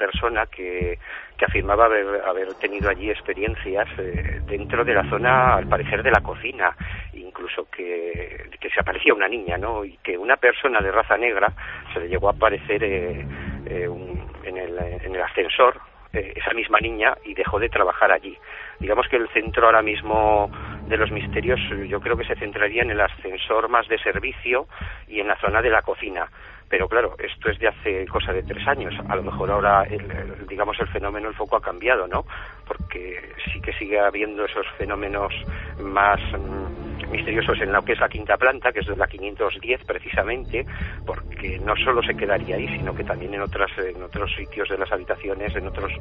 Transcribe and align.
persona 0.00 0.46
que, 0.46 0.98
que 1.36 1.44
afirmaba 1.44 1.84
haber, 1.84 2.22
haber 2.26 2.54
tenido 2.54 2.88
allí 2.88 3.10
experiencias 3.10 3.86
eh, 3.98 4.40
dentro 4.46 4.82
de 4.82 4.94
la 4.94 5.08
zona, 5.10 5.56
al 5.56 5.66
parecer, 5.68 6.02
de 6.02 6.10
la 6.10 6.22
cocina, 6.22 6.74
incluso 7.12 7.68
que, 7.70 8.48
que 8.58 8.70
se 8.70 8.80
aparecía 8.80 9.12
una 9.12 9.28
niña, 9.28 9.58
¿no? 9.58 9.84
Y 9.84 9.98
que 9.98 10.16
una 10.16 10.38
persona 10.38 10.80
de 10.80 10.90
raza 10.90 11.18
negra 11.18 11.52
se 11.92 12.00
le 12.00 12.08
llegó 12.08 12.28
a 12.28 12.32
aparecer 12.32 12.82
eh, 12.82 13.26
eh, 13.66 13.88
en, 14.44 14.56
el, 14.56 14.78
en 14.78 15.14
el 15.14 15.22
ascensor 15.22 15.78
esa 16.12 16.52
misma 16.54 16.80
niña 16.80 17.16
y 17.24 17.34
dejó 17.34 17.60
de 17.60 17.68
trabajar 17.68 18.10
allí. 18.10 18.36
Digamos 18.80 19.06
que 19.06 19.14
el 19.14 19.28
centro 19.28 19.66
ahora 19.66 19.80
mismo 19.80 20.50
de 20.88 20.96
los 20.96 21.12
misterios 21.12 21.60
yo 21.86 22.00
creo 22.00 22.16
que 22.16 22.24
se 22.24 22.34
centraría 22.34 22.82
en 22.82 22.90
el 22.90 23.00
ascensor 23.00 23.68
más 23.68 23.86
de 23.86 23.96
servicio 23.98 24.66
y 25.06 25.20
en 25.20 25.28
la 25.28 25.36
zona 25.36 25.62
de 25.62 25.70
la 25.70 25.82
cocina 25.82 26.26
pero 26.70 26.88
claro, 26.88 27.16
esto 27.18 27.50
es 27.50 27.58
de 27.58 27.66
hace 27.66 28.06
cosa 28.06 28.32
de 28.32 28.44
tres 28.44 28.66
años. 28.68 28.94
A 29.08 29.16
lo 29.16 29.24
mejor 29.24 29.50
ahora, 29.50 29.82
el, 29.82 30.46
digamos, 30.46 30.78
el 30.78 30.86
fenómeno, 30.86 31.28
el 31.28 31.34
foco 31.34 31.56
ha 31.56 31.60
cambiado, 31.60 32.06
¿no? 32.06 32.24
Porque 32.64 33.34
sí 33.52 33.60
que 33.60 33.72
sigue 33.72 33.98
habiendo 33.98 34.44
esos 34.44 34.64
fenómenos 34.78 35.34
más 35.82 36.20
mm, 36.32 37.10
misteriosos 37.10 37.60
en 37.60 37.72
lo 37.72 37.82
que 37.82 37.94
es 37.94 38.00
la 38.00 38.08
quinta 38.08 38.36
planta, 38.36 38.70
que 38.70 38.80
es 38.80 38.86
de 38.86 38.96
la 38.96 39.08
510 39.08 39.84
precisamente, 39.84 40.64
porque 41.04 41.58
no 41.58 41.74
solo 41.74 42.02
se 42.04 42.14
quedaría 42.14 42.54
ahí, 42.54 42.68
sino 42.68 42.94
que 42.94 43.02
también 43.02 43.34
en 43.34 43.42
otras 43.42 43.70
en 43.76 44.00
otros 44.02 44.32
sitios 44.36 44.68
de 44.68 44.78
las 44.78 44.92
habitaciones, 44.92 45.54
en 45.56 45.66
otros 45.66 45.92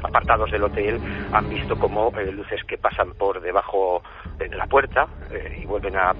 apartados 0.00 0.50
del 0.52 0.62
hotel, 0.62 1.00
han 1.32 1.48
visto 1.48 1.76
como 1.76 2.12
eh, 2.18 2.30
luces 2.30 2.62
que 2.64 2.78
pasan 2.78 3.14
por 3.14 3.40
debajo 3.40 4.02
de 4.38 4.48
la 4.48 4.66
puerta 4.66 5.06
eh, 5.30 5.60
y 5.62 5.66
vuelven 5.66 5.96
a, 5.96 6.14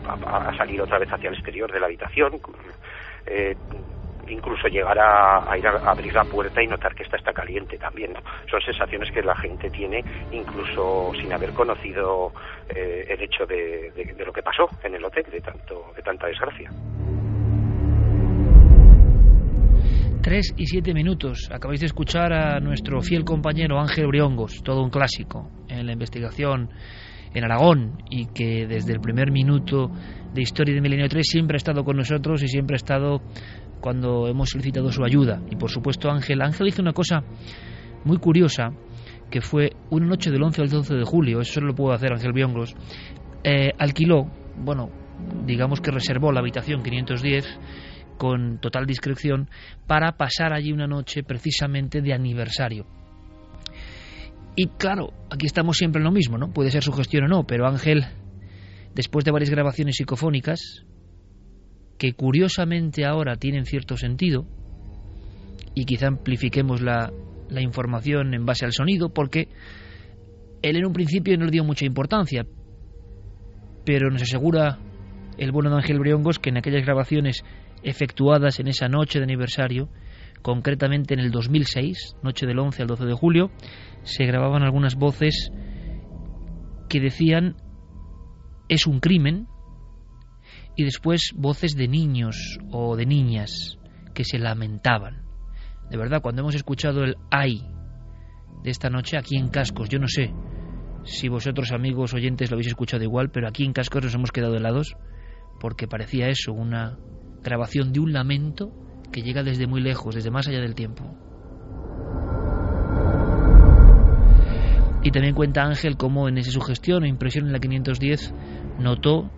salir 0.57 0.81
otra 0.81 0.99
vez 0.99 1.13
hacia 1.13 1.29
el 1.29 1.35
exterior 1.35 1.71
de 1.71 1.81
la 1.81 1.87
habitación. 1.87 2.41
Eh, 3.27 3.57
incluso 4.29 4.69
llegar 4.69 4.99
a, 4.99 5.57
ir 5.57 5.67
a, 5.67 5.91
abrir 5.91 6.15
la 6.15 6.25
puerta 6.25 6.63
y 6.63 6.67
notar 6.67 6.95
que 6.95 7.03
esta 7.03 7.17
está 7.17 7.33
caliente 7.33 7.79
también. 7.79 8.15
Son 8.51 8.61
sensaciones 8.61 9.11
que 9.11 9.23
la 9.23 9.37
gente 9.37 9.71
tiene 9.71 10.03
incluso 10.33 11.13
sin 11.21 11.33
haber 11.33 11.51
conocido 11.51 12.33
eh, 12.69 13.05
el 13.09 13.23
hecho 13.23 13.47
de, 13.47 14.15
lo 14.25 14.33
que 14.33 14.43
pasó 14.43 14.69
en 14.83 14.95
el 14.95 15.05
hotel, 15.05 15.25
de, 15.31 15.41
tanto, 15.41 15.93
de 15.95 16.03
tanta 16.03 16.27
desgracia. 16.27 16.71
Tres 20.23 20.55
y 20.57 20.67
siete 20.67 20.95
minutos. 20.95 21.51
Acabáis 21.53 21.81
de 21.81 21.87
escuchar 21.87 22.33
a 22.33 22.59
nuestro 22.59 23.03
fiel 23.03 23.25
compañero 23.25 23.79
Ángel 23.79 24.07
Briongos, 24.07 24.63
todo 24.63 24.83
un 24.83 24.89
clásico 24.89 25.51
en 25.69 25.85
la 25.85 25.93
investigación 25.93 26.71
en 27.35 27.45
Aragón 27.45 28.03
y 28.09 28.27
que 28.27 28.67
desde 28.67 28.93
el 28.93 29.01
primer 29.01 29.31
minuto 29.31 29.91
de 30.33 30.43
Historia 30.43 30.75
de 30.75 30.81
Milenio 30.81 31.09
3 31.09 31.27
siempre 31.27 31.57
ha 31.57 31.59
estado 31.59 31.85
con 31.85 31.97
nosotros 31.97 32.43
y 32.43 32.49
siempre 32.49 32.75
ha 32.75 32.77
estado 32.77 33.21
cuando 33.81 34.29
hemos 34.29 34.51
solicitado 34.51 34.91
su 34.91 35.05
ayuda. 35.05 35.43
Y 35.51 35.57
por 35.57 35.71
supuesto 35.71 36.11
Ángel, 36.11 36.41
Ángel 36.43 36.69
hizo 36.69 36.81
una 36.81 36.93
cosa 36.93 37.23
muy 38.05 38.19
curiosa, 38.19 38.73
que 39.31 39.41
fue 39.41 39.73
una 39.91 40.07
noche 40.07 40.31
del 40.31 40.43
11 40.43 40.63
al 40.63 40.69
12 40.69 40.95
de 40.95 41.05
julio, 41.05 41.41
eso 41.41 41.55
solo 41.55 41.69
lo 41.69 41.75
puedo 41.75 41.93
hacer 41.93 42.13
Ángel 42.13 42.33
Biongos, 42.33 42.75
eh, 43.43 43.73
alquiló, 43.79 44.31
bueno, 44.57 44.91
digamos 45.45 45.81
que 45.81 45.91
reservó 45.91 46.33
la 46.33 46.41
habitación 46.41 46.83
510 46.83 47.59
con 48.17 48.59
total 48.59 48.87
discreción 48.87 49.49
para 49.87 50.13
pasar 50.13 50.53
allí 50.53 50.73
una 50.73 50.87
noche 50.87 51.23
precisamente 51.23 52.01
de 52.01 52.15
aniversario. 52.15 52.87
Y 54.57 54.67
claro, 54.69 55.13
aquí 55.31 55.47
estamos 55.47 55.77
siempre 55.77 56.01
en 56.01 56.05
lo 56.05 56.13
mismo, 56.13 56.39
¿no? 56.39 56.53
Puede 56.53 56.71
ser 56.71 56.83
su 56.83 56.93
gestión 56.93 57.25
o 57.25 57.29
no, 57.29 57.45
pero 57.45 57.67
Ángel 57.67 58.07
después 58.95 59.25
de 59.25 59.33
varias 59.33 59.51
grabaciones 59.51 59.97
psicofónicas, 59.97 60.85
que 61.99 62.13
curiosamente 62.13 63.05
ahora 63.05 63.37
tienen 63.37 63.67
cierto 63.67 63.97
sentido, 63.97 64.47
y 65.75 65.85
quizá 65.85 66.07
amplifiquemos 66.07 66.81
la, 66.81 67.13
la 67.49 67.63
información 67.63 68.35
en 68.35 68.47
base 68.47 68.65
al 68.65 68.73
sonido, 68.73 69.13
porque 69.13 69.49
él 70.63 70.77
en 70.77 70.87
un 70.87 70.93
principio 70.93 71.37
no 71.37 71.45
le 71.45 71.51
dio 71.51 71.65
mucha 71.65 71.85
importancia, 71.85 72.47
pero 73.85 74.11
nos 74.11 74.23
asegura 74.23 74.79
el 75.37 75.51
bueno 75.51 75.71
de 75.71 75.77
Ángel 75.77 75.99
Briongos 75.99 76.39
que 76.39 76.51
en 76.51 76.59
aquellas 76.59 76.85
grabaciones 76.85 77.45
efectuadas 77.83 78.61
en 78.61 78.69
esa 78.69 78.89
noche 78.89 79.19
de 79.19 79.25
aniversario, 79.25 79.89
concretamente 80.43 81.15
en 81.15 81.21
el 81.21 81.31
2006, 81.31 82.17
noche 82.23 82.47
del 82.47 82.59
11 82.59 82.83
al 82.83 82.89
12 82.89 83.05
de 83.05 83.13
julio, 83.13 83.51
se 84.05 84.25
grababan 84.25 84.63
algunas 84.63 84.95
voces 84.95 85.51
que 86.89 87.01
decían 87.01 87.57
es 88.69 88.87
un 88.87 89.01
crimen 89.01 89.49
y 90.77 90.85
después 90.85 91.33
voces 91.35 91.75
de 91.75 91.89
niños 91.89 92.59
o 92.71 92.97
de 92.97 93.07
niñas 93.07 93.79
que 94.15 94.25
se 94.25 94.39
lamentaban. 94.39 95.25
De 95.91 95.97
verdad, 95.97 96.23
cuando 96.23 96.43
hemos 96.43 96.55
escuchado 96.55 97.05
el 97.05 97.17
ay 97.31 97.67
de 98.63 98.71
esta 98.71 98.89
noche 98.89 99.19
aquí 99.19 99.37
en 99.37 99.49
Cascos, 99.49 99.89
yo 99.89 99.99
no 99.99 100.09
sé 100.09 100.33
si 101.05 101.29
vosotros 101.29 101.73
amigos 101.73 102.15
oyentes 102.15 102.51
lo 102.51 102.55
habéis 102.55 102.69
escuchado 102.69 103.03
igual, 103.03 103.31
pero 103.31 103.49
aquí 103.49 103.65
en 103.65 103.73
Cascos 103.73 104.05
nos 104.05 104.15
hemos 104.15 104.33
quedado 104.33 104.57
helados 104.57 104.97
porque 105.61 105.87
parecía 105.87 106.29
eso, 106.29 106.53
una 106.53 106.99
grabación 107.43 107.93
de 107.93 108.01
un 108.01 108.13
lamento 108.13 108.73
que 109.13 109.23
llega 109.23 109.43
desde 109.43 109.67
muy 109.67 109.81
lejos, 109.81 110.15
desde 110.15 110.31
más 110.31 110.49
allá 110.49 110.61
del 110.61 110.75
tiempo. 110.75 111.24
Y 115.05 115.11
también 115.11 115.35
cuenta 115.35 115.63
Ángel 115.63 115.99
cómo 115.99 116.29
en 116.29 116.39
esa 116.39 116.51
sugestión 116.51 117.03
o 117.03 117.07
impresión 117.07 117.47
en 117.47 117.53
la 117.53 117.59
510 117.59 118.35
notó, 118.79 119.31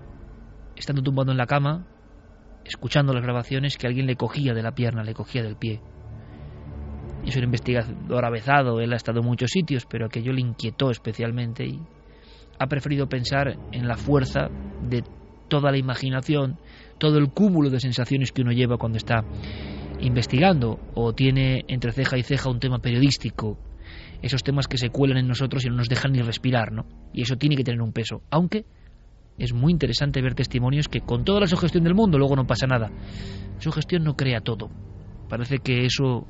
estando 0.76 1.02
tumbado 1.02 1.32
en 1.32 1.36
la 1.36 1.46
cama, 1.46 1.84
escuchando 2.64 3.12
las 3.12 3.24
grabaciones, 3.24 3.76
que 3.76 3.88
alguien 3.88 4.06
le 4.06 4.14
cogía 4.14 4.54
de 4.54 4.62
la 4.62 4.76
pierna, 4.76 5.02
le 5.02 5.12
cogía 5.12 5.42
del 5.42 5.56
pie. 5.56 5.80
Es 7.26 7.36
un 7.36 7.42
investigador 7.42 8.24
avezado, 8.24 8.80
él 8.80 8.92
ha 8.92 8.96
estado 8.96 9.18
en 9.18 9.26
muchos 9.26 9.50
sitios, 9.50 9.86
pero 9.86 10.06
aquello 10.06 10.32
le 10.32 10.40
inquietó 10.40 10.90
especialmente 10.90 11.66
y 11.66 11.80
ha 12.60 12.68
preferido 12.68 13.08
pensar 13.08 13.58
en 13.72 13.88
la 13.88 13.96
fuerza 13.96 14.48
de 14.88 15.02
toda 15.48 15.72
la 15.72 15.78
imaginación, 15.78 16.58
todo 16.98 17.18
el 17.18 17.30
cúmulo 17.30 17.70
de 17.70 17.80
sensaciones 17.80 18.30
que 18.30 18.42
uno 18.42 18.52
lleva 18.52 18.78
cuando 18.78 18.98
está 18.98 19.24
investigando 19.98 20.78
o 20.94 21.12
tiene 21.12 21.64
entre 21.66 21.90
ceja 21.90 22.16
y 22.18 22.22
ceja 22.22 22.50
un 22.50 22.60
tema 22.60 22.78
periodístico 22.78 23.58
esos 24.26 24.42
temas 24.42 24.68
que 24.68 24.78
se 24.78 24.90
cuelan 24.90 25.18
en 25.18 25.28
nosotros 25.28 25.64
y 25.64 25.68
no 25.68 25.76
nos 25.76 25.88
dejan 25.88 26.12
ni 26.12 26.20
respirar, 26.20 26.72
¿no? 26.72 26.86
Y 27.12 27.22
eso 27.22 27.36
tiene 27.36 27.56
que 27.56 27.64
tener 27.64 27.80
un 27.80 27.92
peso, 27.92 28.22
aunque 28.30 28.64
es 29.38 29.52
muy 29.52 29.72
interesante 29.72 30.22
ver 30.22 30.34
testimonios 30.34 30.88
que 30.88 31.00
con 31.00 31.24
toda 31.24 31.40
la 31.40 31.46
sugestión 31.46 31.84
del 31.84 31.94
mundo 31.94 32.18
luego 32.18 32.36
no 32.36 32.46
pasa 32.46 32.66
nada. 32.66 32.90
Sugestión 33.58 34.04
no 34.04 34.16
crea 34.16 34.40
todo. 34.40 34.70
Parece 35.28 35.58
que 35.58 35.84
eso 35.84 36.26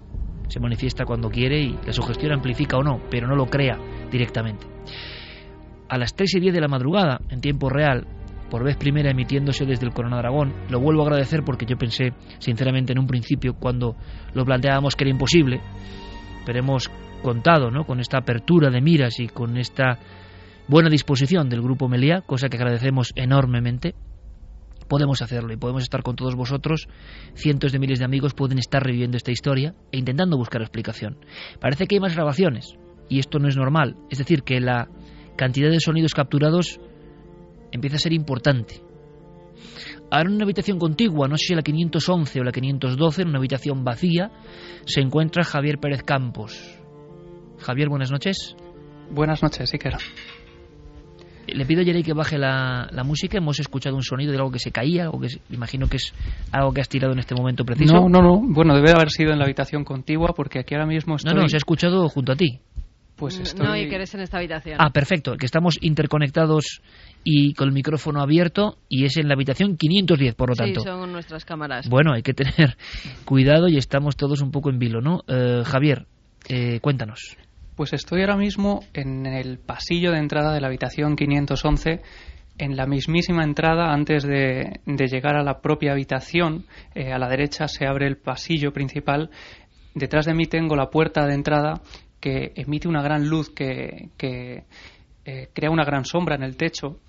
se 0.49 0.61
manifiesta 0.61 1.05
cuando 1.05 1.29
quiere 1.29 1.61
y 1.61 1.79
la 1.85 1.93
sugestión 1.93 2.33
amplifica 2.33 2.77
o 2.77 2.83
no, 2.83 3.01
pero 3.11 3.27
no 3.27 3.37
lo 3.37 3.47
crea 3.47 3.79
directamente. 4.11 4.67
A 5.89 5.99
las 5.99 6.15
3 6.15 6.37
y 6.37 6.41
10 6.41 6.55
de 6.55 6.61
la 6.61 6.69
madrugada, 6.69 7.21
en 7.29 7.41
tiempo 7.41 7.69
real, 7.69 8.07
por 8.51 8.65
vez 8.65 8.77
primera 8.77 9.11
emitiéndose 9.11 9.67
desde 9.67 9.87
el 9.87 9.93
Corona 9.93 10.19
Dragón, 10.19 10.53
lo 10.69 10.81
vuelvo 10.81 11.03
a 11.03 11.07
agradecer 11.07 11.43
porque 11.45 11.67
yo 11.67 11.77
pensé, 11.77 12.13
sinceramente, 12.39 12.93
en 12.93 12.99
un 12.99 13.07
principio, 13.07 13.55
cuando 13.55 13.97
lo 14.35 14.45
planteábamos 14.45 14.95
que 14.95 15.05
era 15.05 15.11
imposible, 15.11 15.61
pero 16.47 16.61
hemos 16.61 16.91
contado 17.23 17.71
¿no? 17.71 17.85
con 17.85 18.01
esta 18.01 18.19
apertura 18.19 18.71
de 18.71 18.81
miras 18.81 19.21
y 19.21 19.27
con 19.27 19.59
esta 19.59 19.99
buena 20.69 20.89
disposición 20.89 21.51
del 21.51 21.61
Grupo 21.61 21.89
Melía, 21.89 22.23
cosa 22.23 22.49
que 22.49 22.57
agradecemos 22.57 23.13
enormemente, 23.17 23.95
podemos 24.89 25.21
hacerlo 25.21 25.53
y 25.53 25.57
podemos 25.57 25.83
estar 25.83 26.03
con 26.03 26.15
todos 26.17 26.37
vosotros. 26.37 26.89
Cientos 27.35 27.73
de 27.73 27.81
miles 27.81 27.99
de 27.99 28.05
amigos 28.05 28.35
pueden 28.35 28.59
estar 28.59 28.83
reviviendo 28.83 29.17
esta 29.17 29.33
historia 29.33 29.75
e 29.91 29.99
intentando 29.99 30.39
buscar 30.39 30.63
explicación. 30.63 31.19
Parece 31.61 31.87
que 31.87 31.97
hay 31.97 32.01
más 32.01 32.15
grabaciones 32.15 32.79
y 33.09 33.19
esto 33.19 33.41
no 33.41 33.49
es 33.49 33.57
normal. 33.57 33.97
Es 34.09 34.19
decir, 34.19 34.43
que 34.43 34.61
la 34.61 34.89
cantidad 35.37 35.71
de 35.71 35.81
sonidos 35.81 36.15
capturados 36.15 36.81
empieza 37.73 37.97
a 37.97 38.01
ser 38.01 38.13
importante. 38.13 38.86
Ahora 40.11 40.29
en 40.29 40.37
una 40.37 40.45
habitación 40.45 40.79
contigua, 40.79 41.29
no 41.29 41.37
sé 41.37 41.47
si 41.49 41.55
la 41.55 41.63
511 41.63 42.41
o 42.41 42.45
la 42.45 42.53
512, 42.53 43.23
en 43.23 43.29
una 43.29 43.39
habitación 43.39 43.85
vacía, 43.85 44.31
se 44.85 45.01
encuentra 45.01 45.45
Javier 45.45 45.79
Pérez 45.79 46.03
Campos. 46.03 46.79
Javier, 47.59 47.89
buenas 47.89 48.11
noches. 48.11 48.57
Buenas 49.11 49.43
noches, 49.43 49.73
Iker. 49.73 49.97
Le 51.49 51.65
pido 51.65 51.83
a 51.83 51.85
Jerry 51.85 52.03
que 52.03 52.13
baje 52.13 52.39
la, 52.39 52.89
música. 53.05 53.39
Hemos 53.39 53.61
escuchado 53.61 53.95
un 53.95 54.03
sonido 54.03 54.33
de 54.33 54.39
algo 54.39 54.51
que 54.51 54.59
se 54.59 54.73
caía, 54.73 55.05
algo 55.05 55.21
que 55.21 55.29
imagino 55.51 55.87
que 55.89 55.97
es 55.97 56.13
algo 56.51 56.73
que 56.73 56.81
has 56.81 56.89
tirado 56.89 57.13
en 57.13 57.21
este 57.21 57.35
momento 57.35 57.65
preciso. 57.65 57.95
No, 57.95 58.09
no, 58.09 58.21
no. 58.21 58.41
Bueno, 58.43 58.75
debe 58.75 58.91
haber 58.91 59.11
sido 59.11 59.33
en 59.33 59.39
la 59.39 59.45
habitación 59.45 59.85
contigua 59.85 60.33
porque 60.37 60.59
aquí 60.59 60.75
ahora 60.75 60.87
mismo 60.87 61.17
estoy... 61.17 61.35
No, 61.35 61.43
no, 61.43 61.49
se 61.49 61.57
ha 61.57 61.59
escuchado 61.59 62.09
junto 62.09 62.33
a 62.33 62.37
ti. 62.37 62.61
Pues 63.17 63.39
estoy... 63.39 63.67
No, 63.67 63.77
y 63.77 63.89
que 63.89 63.95
eres 63.95 64.15
en 64.15 64.21
esta 64.21 64.37
habitación. 64.37 64.77
Ah, 64.79 64.91
perfecto. 64.91 65.37
Que 65.37 65.47
estamos 65.47 65.79
interconectados 65.81 66.83
y 67.25 67.55
con 67.55 67.69
el 67.69 67.75
micrófono 67.75 68.21
abierto 68.21 68.77
y 68.89 69.05
es 69.05 69.17
en 69.17 69.29
la 69.29 69.35
habitación 69.35 69.77
510, 69.77 70.35
por 70.35 70.51
lo 70.51 70.55
tanto. 70.55 70.81
Sí, 70.81 70.87
son 70.87 71.13
nuestras 71.13 71.45
cámaras. 71.45 71.89
Bueno, 71.89 72.13
hay 72.13 72.23
que 72.23 72.35
tener 72.35 72.77
cuidado 73.25 73.69
y 73.69 73.79
estamos 73.79 74.17
todos 74.17 74.43
un 74.43 74.51
poco 74.51 74.71
en 74.71 74.79
vilo, 74.79 75.01
¿no? 75.01 75.23
Eh, 75.29 75.63
Javier, 75.65 76.07
eh, 76.49 76.79
cuéntanos. 76.81 77.37
Pues 77.75 77.93
estoy 77.95 78.21
ahora 78.21 78.37
mismo 78.37 78.85
en 78.93 79.27
el 79.27 79.59
pasillo 79.59 80.13
de 80.13 80.19
entrada 80.19 80.53
de 80.53 80.61
la 80.61 80.67
habitación 80.69 81.17
511 81.17 82.03
en 82.59 82.75
la 82.75 82.87
mismísima 82.87 83.45
entrada, 83.45 83.93
antes 83.93 84.23
de, 84.23 84.81
llegar 84.87 85.37
a 85.37 85.43
la 85.43 85.61
propia 85.61 85.93
habitación, 85.93 86.65
eh, 86.95 87.13
a 87.13 87.19
la 87.19 87.29
derecha 87.29 87.69
se 87.69 87.87
abre 87.87 88.07
el 88.07 88.17
pasillo 88.17 88.73
principal 88.73 89.29
Detrás 89.97 90.27
de 90.27 90.35
mí 90.35 90.45
tengo 90.45 90.77
la 90.77 90.91
puerta 90.91 91.27
de 91.27 91.33
entrada 91.33 91.81
que 92.21 92.53
emite 92.57 92.89
una 92.89 93.03
gran 93.03 93.29
luz 93.29 93.51
que, 93.51 94.11
eh, 95.25 95.49
crea 95.53 95.71
una 95.71 95.85
gran 95.85 96.05
sombra 96.05 96.37
en 96.37 96.43
el 96.43 96.57
techo 96.57 97.01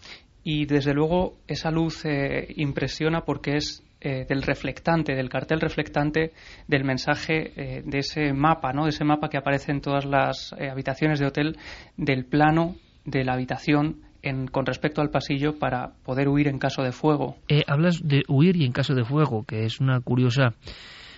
y 0.44 0.65
desde 0.65 0.94
luego 0.94 1.38
esa 1.48 1.71
luz 1.71 2.04
eh, 2.06 2.48
impresiona 2.57 3.21
porque 3.21 3.57
es 3.57 3.83
eh, 4.00 4.25
del 4.27 4.44
reflectante, 4.44 5.15
del 5.15 5.30
cartel 5.30 5.59
reflectante 5.59 6.31
del 6.68 6.83
mensaje 6.83 7.83
de 7.83 7.98
ese 7.98 8.31
mapa, 8.33 8.71
¿no? 8.71 8.83
de 8.83 8.89
ese 8.89 9.04
mapa 9.04 9.27
que 9.30 9.38
aparece 9.38 9.71
en 9.71 9.81
todas 9.81 10.06
las 10.06 10.54
habitaciones 10.54 11.19
de 11.19 11.25
hotel 11.25 11.57
del 11.98 12.25
plano 12.25 12.75
de 13.06 13.24
la 13.24 13.33
habitación 13.33 14.01
en, 14.21 14.48
con 14.48 14.65
respecto 14.65 15.01
al 15.01 15.10
pasillo 15.10 15.57
para 15.57 15.94
poder 16.03 16.27
huir 16.27 16.48
en 16.48 16.60
caso 16.60 16.83
de 16.83 16.92
fuego. 16.92 17.38
hablas 17.65 18.01
de 18.03 18.24
huir 18.27 18.56
y 18.56 18.65
en 18.65 18.71
caso 18.71 18.94
de 18.94 19.03
fuego, 19.03 19.44
que 19.45 19.65
es 19.65 19.80
una 19.80 20.00
curiosa 20.01 20.53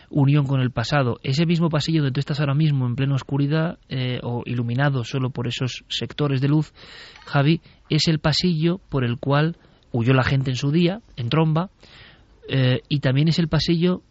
unión 0.09 0.45
con 0.45 0.61
el 0.61 0.71
pasado. 0.71 1.19
Ese 1.23 1.45
mismo 1.45 1.69
pasillo 1.69 2.01
donde 2.01 2.13
tú 2.13 2.19
estás 2.19 2.39
ahora 2.39 2.53
mismo 2.53 2.85
en 2.85 2.95
plena 2.95 3.15
oscuridad 3.15 3.79
eh, 3.89 4.19
o 4.23 4.43
iluminado 4.45 5.03
solo 5.03 5.29
por 5.29 5.47
esos 5.47 5.83
sectores 5.87 6.41
de 6.41 6.47
luz, 6.47 6.73
Javi, 7.25 7.61
es 7.89 8.07
el 8.07 8.19
pasillo 8.19 8.79
por 8.89 9.03
el 9.03 9.17
cual 9.17 9.57
huyó 9.91 10.13
la 10.13 10.23
gente 10.23 10.51
en 10.51 10.57
su 10.57 10.71
día, 10.71 11.01
en 11.15 11.29
tromba, 11.29 11.69
eh, 12.47 12.81
y 12.89 12.99
también 12.99 13.27
es 13.27 13.39
el 13.39 13.47
pasillo 13.47 14.01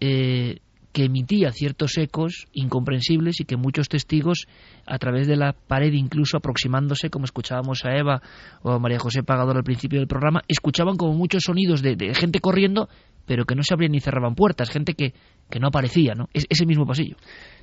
eh, 0.00 0.58
que 0.92 1.04
emitía 1.04 1.50
ciertos 1.50 1.96
ecos 1.96 2.46
incomprensibles 2.52 3.40
y 3.40 3.44
que 3.44 3.56
muchos 3.56 3.88
testigos, 3.88 4.46
a 4.86 4.98
través 4.98 5.26
de 5.26 5.36
la 5.36 5.52
pared, 5.52 5.92
incluso 5.92 6.36
aproximándose, 6.36 7.10
como 7.10 7.24
escuchábamos 7.24 7.84
a 7.84 7.96
Eva 7.96 8.20
o 8.62 8.72
a 8.72 8.78
María 8.78 8.98
José 8.98 9.22
Pagador 9.22 9.56
al 9.56 9.64
principio 9.64 9.98
del 9.98 10.08
programa, 10.08 10.42
escuchaban 10.48 10.96
como 10.96 11.14
muchos 11.14 11.44
sonidos 11.44 11.82
de, 11.82 12.14
gente 12.14 12.40
corriendo, 12.40 12.88
pero 13.26 13.44
que 13.44 13.54
no 13.54 13.62
se 13.62 13.72
abrían 13.72 13.92
ni 13.92 14.00
cerraban 14.00 14.34
puertas, 14.34 14.70
gente 14.70 14.94
que, 14.94 15.14
que 15.50 15.60
no 15.60 15.68
aparecía, 15.68 16.14
¿no? 16.14 16.28
Es 16.34 16.46
ese 16.50 16.66
mismo 16.66 16.86
pasillo. 16.86 17.16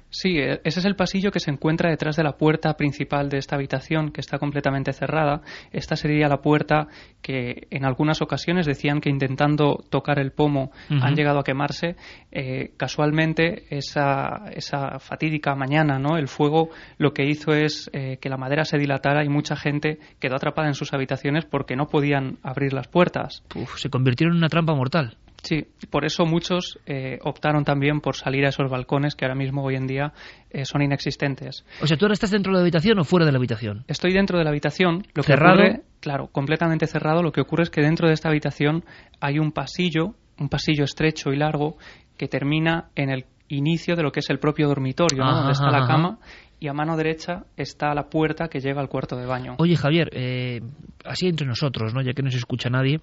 Sí, 0.10 0.40
e, 0.40 0.62
ese 0.64 0.80
es 0.80 0.86
el 0.86 0.96
pasillo 0.96 1.32
que 1.32 1.40
se 1.40 1.52
encuentra 1.52 1.90
detrás 1.90 2.16
de 2.16 2.24
la 2.24 2.34
puerta 2.34 2.74
principal 2.76 3.30
de 3.30 3.38
esta 3.38 3.56
habitación, 3.56 4.12
que 4.12 4.22
está 4.22 4.38
completamente 4.40 4.92
cerrada. 4.94 5.42
Esta 5.72 5.96
sería 5.96 6.28
la 6.28 6.42
puerta 6.42 6.88
que 7.22 7.68
en 7.70 7.86
algunas 7.86 8.22
ocasiones 8.22 8.66
decían 8.66 9.02
que 9.02 9.10
intentando 9.10 9.84
tocar 9.90 10.20
el 10.20 10.32
pomo 10.32 10.72
han 10.90 11.16
llegado 11.16 11.40
a 11.40 11.44
quemarse. 11.44 11.96
Eh, 12.32 12.72
casualmente, 12.78 13.66
esa, 13.70 14.50
esa 14.54 15.00
fatídica 15.00 15.56
mañana, 15.56 16.00
¿no? 16.00 16.18
El 16.18 16.28
fuego 16.28 16.70
lo 16.98 17.14
que 17.14 17.26
hizo 17.26 17.54
es 17.54 17.90
eh, 17.94 18.18
que 18.22 18.30
la 18.30 18.38
madera 18.38 18.66
se 18.66 18.78
dilatara 18.78 19.24
y 19.24 19.30
mucha 19.30 19.56
gente 19.56 20.00
quedó 20.20 20.36
atrapada 20.36 20.68
en 20.68 20.76
sus 20.76 20.94
habitaciones 20.94 21.46
porque 21.46 21.76
no 21.76 21.88
podían 21.88 22.38
abrir 22.44 22.74
las 22.74 22.88
puertas. 22.88 23.44
se 23.76 23.90
convirtieron 23.90 24.36
en 24.36 24.40
una 24.40 24.50
trampa 24.50 24.74
mortal. 24.74 25.18
Sí, 25.44 25.66
por 25.90 26.06
eso 26.06 26.26
muchos 26.26 26.80
eh, 26.86 27.20
optaron 27.24 27.64
también 27.64 28.02
por 28.02 28.16
salir 28.16 28.46
a 28.46 28.50
esos 28.50 28.70
balcones 28.70 29.16
que 29.16 29.26
ahora 29.26 29.36
mismo 29.36 29.64
hoy 29.64 29.76
en 29.76 29.88
día 29.88 30.14
eh, 30.50 30.66
son 30.66 30.82
inexistentes. 30.82 31.66
O 31.82 31.88
sea, 31.88 31.98
¿tú 31.98 32.06
ahora 32.06 32.14
estás 32.14 32.32
dentro 32.32 32.52
de 32.52 32.58
la 32.58 32.62
habitación 32.62 33.00
o 33.00 33.04
fuera 33.04 33.26
de 33.26 33.32
la 33.32 33.38
habitación? 33.38 33.84
Estoy 33.88 34.14
dentro 34.14 34.38
de 34.38 34.44
la 34.44 34.50
habitación. 34.50 35.06
Lo 35.14 35.24
¿Cerrado? 35.24 35.64
claro, 36.00 36.28
completamente 36.32 36.88
cerrado. 36.88 37.24
Lo 37.24 37.32
que 37.32 37.42
ocurre 37.42 37.64
es 37.64 37.70
que 37.70 37.82
dentro 37.82 38.08
de 38.08 38.14
esta 38.14 38.30
habitación 38.30 38.84
hay 39.20 39.40
un 39.40 39.52
pasillo, 39.52 40.16
un 40.38 40.50
pasillo 40.50 40.84
estrecho 40.84 41.32
y 41.32 41.38
largo 41.38 41.78
que 42.18 42.28
termina 42.28 42.90
en 42.96 43.10
el 43.10 43.26
inicio 43.48 43.96
de 43.96 44.04
lo 44.04 44.12
que 44.12 44.20
es 44.20 44.30
el 44.30 44.40
propio 44.40 44.68
dormitorio, 44.68 45.24
¿no? 45.24 45.36
donde 45.36 45.54
está 45.54 45.72
la 45.72 45.88
cama 45.88 46.20
y 46.60 46.68
a 46.68 46.74
mano 46.74 46.98
derecha 46.98 47.46
está 47.56 47.94
la 47.94 48.10
puerta 48.10 48.50
que 48.50 48.60
lleva 48.60 48.82
al 48.82 48.90
cuarto 48.90 49.16
de 49.16 49.26
baño. 49.26 49.56
Oye, 49.60 49.76
Javier, 49.76 50.10
eh, 50.14 50.62
así 51.06 51.28
entre 51.28 51.48
nosotros, 51.48 51.94
¿no? 51.94 52.02
ya 52.02 52.14
que 52.14 52.22
no 52.22 52.30
se 52.30 52.38
escucha 52.38 52.70
nadie, 52.70 53.00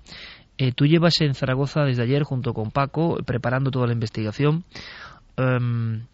eh, 0.58 0.72
tú 0.72 0.86
llevas 0.86 1.20
en 1.20 1.34
Zaragoza 1.34 1.84
desde 1.84 2.02
ayer 2.02 2.22
junto 2.22 2.54
con 2.54 2.70
Paco 2.70 3.18
preparando 3.24 3.70
toda 3.70 3.86
la 3.86 3.92
investigación. 3.92 4.64
Em, 5.36 6.06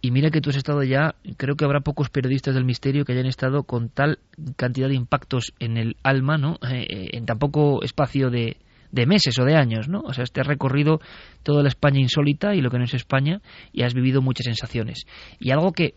y 0.00 0.10
mira 0.10 0.30
que 0.30 0.40
tú 0.40 0.50
has 0.50 0.56
estado 0.56 0.82
ya, 0.82 1.14
creo 1.36 1.54
que 1.54 1.64
habrá 1.64 1.80
pocos 1.80 2.10
periodistas 2.10 2.54
del 2.54 2.64
misterio 2.64 3.04
que 3.04 3.12
hayan 3.12 3.26
estado 3.26 3.64
con 3.64 3.88
tal 3.88 4.18
cantidad 4.56 4.88
de 4.88 4.96
impactos 4.96 5.52
en 5.60 5.76
el 5.76 5.96
alma, 6.02 6.38
¿no? 6.38 6.58
Eh, 6.68 7.10
en 7.12 7.24
tan 7.24 7.38
poco 7.38 7.82
espacio 7.84 8.30
de, 8.30 8.56
de 8.92 9.06
meses 9.06 9.38
o 9.38 9.44
de 9.44 9.56
años, 9.56 9.88
¿no? 9.88 10.00
O 10.00 10.12
sea, 10.12 10.24
te 10.24 10.40
has 10.40 10.46
recorrido 10.46 11.00
toda 11.42 11.62
la 11.62 11.68
España 11.68 11.98
insólita 11.98 12.54
y 12.54 12.60
lo 12.60 12.70
que 12.70 12.78
no 12.78 12.84
es 12.84 12.94
España 12.94 13.40
y 13.72 13.82
has 13.82 13.94
vivido 13.94 14.22
muchas 14.22 14.44
sensaciones. 14.44 15.06
Y 15.40 15.50
algo 15.50 15.72
que 15.72 15.94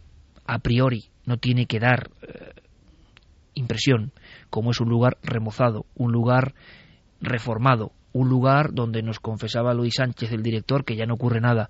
a 0.47 0.59
priori 0.59 1.05
no 1.25 1.37
tiene 1.37 1.65
que 1.65 1.79
dar 1.79 2.09
eh, 2.21 2.53
impresión, 3.53 4.11
como 4.49 4.71
es 4.71 4.79
un 4.79 4.89
lugar 4.89 5.17
remozado, 5.23 5.85
un 5.95 6.11
lugar 6.11 6.55
reformado, 7.21 7.91
un 8.13 8.29
lugar 8.29 8.73
donde 8.73 9.01
nos 9.01 9.19
confesaba 9.19 9.73
Luis 9.73 9.95
Sánchez, 9.95 10.31
el 10.31 10.43
director, 10.43 10.85
que 10.85 10.95
ya 10.95 11.05
no 11.05 11.15
ocurre 11.15 11.41
nada. 11.41 11.69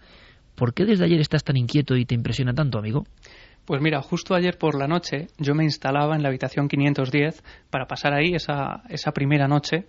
¿Por 0.55 0.73
qué 0.73 0.85
desde 0.85 1.05
ayer 1.05 1.19
estás 1.19 1.43
tan 1.43 1.57
inquieto 1.57 1.95
y 1.95 2.05
te 2.05 2.15
impresiona 2.15 2.53
tanto, 2.53 2.77
amigo? 2.77 3.05
Pues 3.65 3.81
mira, 3.81 4.01
justo 4.01 4.35
ayer 4.35 4.57
por 4.57 4.77
la 4.77 4.87
noche 4.87 5.27
yo 5.39 5.55
me 5.55 5.63
instalaba 5.63 6.15
en 6.15 6.21
la 6.21 6.29
habitación 6.29 6.67
510 6.67 7.43
para 7.71 7.87
pasar 7.87 8.13
ahí 8.13 8.35
esa, 8.35 8.83
esa 8.89 9.11
primera 9.11 9.47
noche 9.47 9.87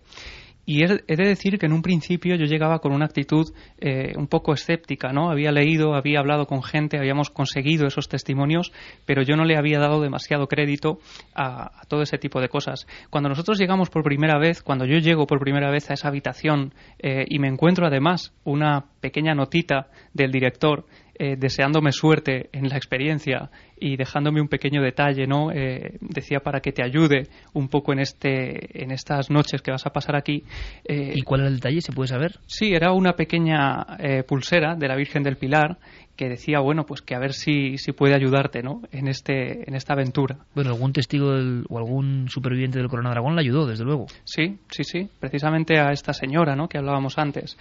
y 0.67 0.83
he 0.83 1.17
de 1.17 1.25
decir 1.25 1.59
que 1.59 1.67
en 1.67 1.73
un 1.73 1.81
principio 1.81 2.35
yo 2.35 2.45
llegaba 2.45 2.81
con 2.81 2.93
una 2.93 3.05
actitud 3.05 3.47
eh, 3.79 4.15
un 4.17 4.27
poco 4.27 4.53
escéptica, 4.53 5.13
¿no? 5.13 5.31
Había 5.31 5.53
leído, 5.53 5.95
había 5.95 6.19
hablado 6.19 6.47
con 6.47 6.65
gente, 6.65 6.99
habíamos 6.99 7.31
conseguido 7.31 7.87
esos 7.87 8.09
testimonios, 8.09 8.73
pero 9.05 9.23
yo 9.23 9.37
no 9.37 9.45
le 9.45 9.57
había 9.57 9.79
dado 9.79 10.01
demasiado 10.01 10.49
crédito 10.49 10.99
a, 11.35 11.87
todo 11.87 12.03
ese 12.03 12.19
tipo 12.19 12.41
de 12.41 12.49
cosas. 12.49 12.89
Cuando 13.11 13.29
nosotros 13.29 13.59
llegamos 13.59 13.91
por 13.91 14.03
primera 14.03 14.39
vez, 14.39 14.61
cuando 14.61 14.87
yo 14.87 14.99
llego 14.99 15.29
por 15.29 15.39
primera 15.39 15.71
vez 15.71 15.89
a 15.89 15.95
esa 15.95 16.09
habitación 16.09 16.75
eh, 16.99 17.25
y 17.29 17.39
me 17.39 17.49
encuentro 17.49 17.87
además 17.87 18.35
una 18.43 18.87
pequeña 19.01 19.35
notita 19.35 19.87
del 20.15 20.33
director 20.33 20.85
eh, 21.19 21.37
deseándome 21.39 21.93
suerte 21.93 22.51
en 22.53 22.69
la 22.69 22.77
experiencia 22.77 23.51
y 23.79 23.97
dejándome 23.97 24.41
un 24.41 24.49
pequeño 24.49 24.83
detalle, 24.83 25.27
¿no? 25.27 25.51
Eh, 25.51 25.97
decía 26.01 26.41
para 26.41 26.61
que 26.61 26.73
te 26.73 26.83
ayude 26.83 27.29
un 27.55 27.69
poco 27.69 27.93
en 27.93 28.01
este, 28.01 28.83
en 28.83 28.91
estas 28.91 29.31
noches 29.31 29.63
que 29.63 29.71
vas 29.71 29.87
a 29.87 29.91
pasar 29.91 30.17
aquí. 30.17 30.45
Eh, 30.85 31.13
¿Y 31.15 31.23
cuál 31.23 31.41
era 31.41 31.49
el 31.49 31.57
detalle? 31.57 31.81
¿Se 31.81 31.93
puede 31.93 32.09
saber? 32.09 32.39
Sí, 32.47 32.75
era 32.75 32.93
una 32.93 33.15
pequeña 33.15 33.87
pulsera 34.27 34.75
de 34.77 34.89
la 34.89 34.97
Virgen 34.97 35.23
del 35.23 35.37
Pilar 35.37 35.79
que 36.17 36.29
decía, 36.29 36.61
bueno, 36.61 36.85
pues 36.85 37.03
que 37.03 37.15
a 37.15 37.19
ver 37.19 37.33
si, 37.33 37.77
si 37.79 37.93
puede 37.93 38.15
ayudarte, 38.15 38.63
¿no? 38.63 38.83
En 38.91 39.07
este, 39.07 39.69
en 39.69 39.75
esta 39.75 39.93
aventura. 39.93 40.39
Bueno, 40.55 40.71
algún 40.71 40.93
testigo 40.93 41.29
o 41.69 41.79
algún 41.79 42.29
superviviente 42.29 42.79
del 42.79 42.89
Corona 42.89 43.11
Dragón 43.11 43.35
la 43.35 43.43
ayudó, 43.43 43.67
desde 43.67 43.85
luego. 43.85 44.07
Sí, 44.25 44.59
sí, 44.71 44.85
sí, 44.85 45.09
precisamente 45.21 45.79
a 45.79 45.93
esta 45.93 46.13
señora, 46.13 46.57
¿no? 46.57 46.69
Que 46.69 46.79
hablábamos 46.79 47.19
antes. 47.19 47.59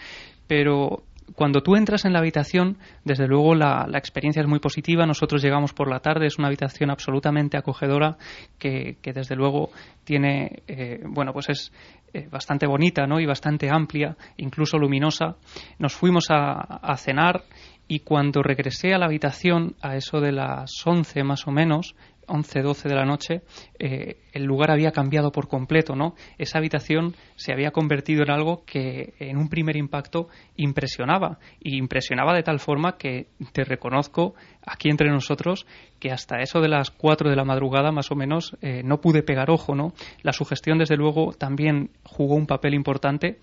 Pero 0.48 1.04
cuando 1.34 1.62
tú 1.62 1.76
entras 1.76 2.06
en 2.06 2.14
la 2.14 2.20
habitación, 2.20 2.78
desde 3.04 3.28
luego 3.28 3.56
la, 3.56 3.88
experiencia 3.94 4.42
es 4.42 4.48
muy 4.48 4.60
positiva. 4.60 5.06
Nosotros 5.06 5.42
llegamos 5.42 5.74
por 5.74 5.90
la 5.90 6.00
tarde, 6.00 6.28
es 6.28 6.38
una 6.38 6.48
habitación 6.48 6.92
absolutamente 6.92 7.58
acogedora 7.58 8.18
que, 8.60 8.98
desde 9.02 9.36
luego 9.36 9.72
tiene, 10.04 10.64
eh, 10.68 11.02
bueno, 11.08 11.34
pues 11.34 11.50
es 11.50 11.72
eh, 12.14 12.28
bastante 12.30 12.68
bonita, 12.68 13.08
¿no? 13.08 13.20
Y 13.20 13.26
bastante 13.26 13.70
amplia, 13.70 14.16
incluso 14.38 14.78
luminosa. 14.78 15.36
Nos 15.80 15.96
fuimos 15.96 16.30
a, 16.30 16.54
a 16.60 16.96
cenar 16.98 17.44
y 17.88 18.00
cuando 18.00 18.42
regresé 18.42 18.94
a 18.94 18.98
la 18.98 19.06
habitación 19.06 19.76
a 19.82 19.96
eso 19.96 20.20
de 20.20 20.32
las 20.32 20.72
11 20.86 21.24
más 21.24 21.48
o 21.48 21.52
menos, 21.52 21.96
11, 22.28 22.62
12 22.62 22.90
de 22.90 22.96
la 22.96 23.06
noche, 23.06 23.42
eh, 23.80 24.18
el 24.34 24.44
lugar 24.44 24.72
había 24.72 24.92
cambiado 24.92 25.32
por 25.32 25.48
completo, 25.48 25.96
¿no? 25.96 26.16
Esa 26.38 26.58
habitación 26.58 27.16
se 27.36 27.54
había 27.54 27.72
convertido 27.72 28.24
en 28.24 28.32
algo 28.32 28.64
que 28.66 29.14
en 29.20 29.38
un 29.38 29.50
primer 29.50 29.78
impacto 29.78 30.28
impresionaba, 30.56 31.40
y 31.60 31.78
impresionaba 31.78 32.34
de 32.34 32.44
tal 32.44 32.60
forma 32.60 32.98
que 32.98 33.28
te 33.54 33.64
reconozco 33.64 34.36
aquí 34.66 34.90
entre 34.90 35.10
nosotros 35.10 35.66
que 36.00 36.12
hasta 36.12 36.40
eso 36.40 36.60
de 36.60 36.68
las 36.68 36.92
4 36.92 37.30
de 37.30 37.36
la 37.36 37.46
madrugada 37.46 37.92
más 37.92 38.12
o 38.12 38.16
menos 38.16 38.56
eh, 38.62 38.82
no 38.84 39.02
pude 39.02 39.24
pegar 39.24 39.50
ojo, 39.50 39.76
¿no? 39.76 39.94
La 40.22 40.34
sugestión 40.34 40.78
desde 40.78 40.98
luego 40.98 41.34
también 41.34 41.92
jugó 42.04 42.36
un 42.36 42.48
papel 42.48 42.74
importante 42.74 43.40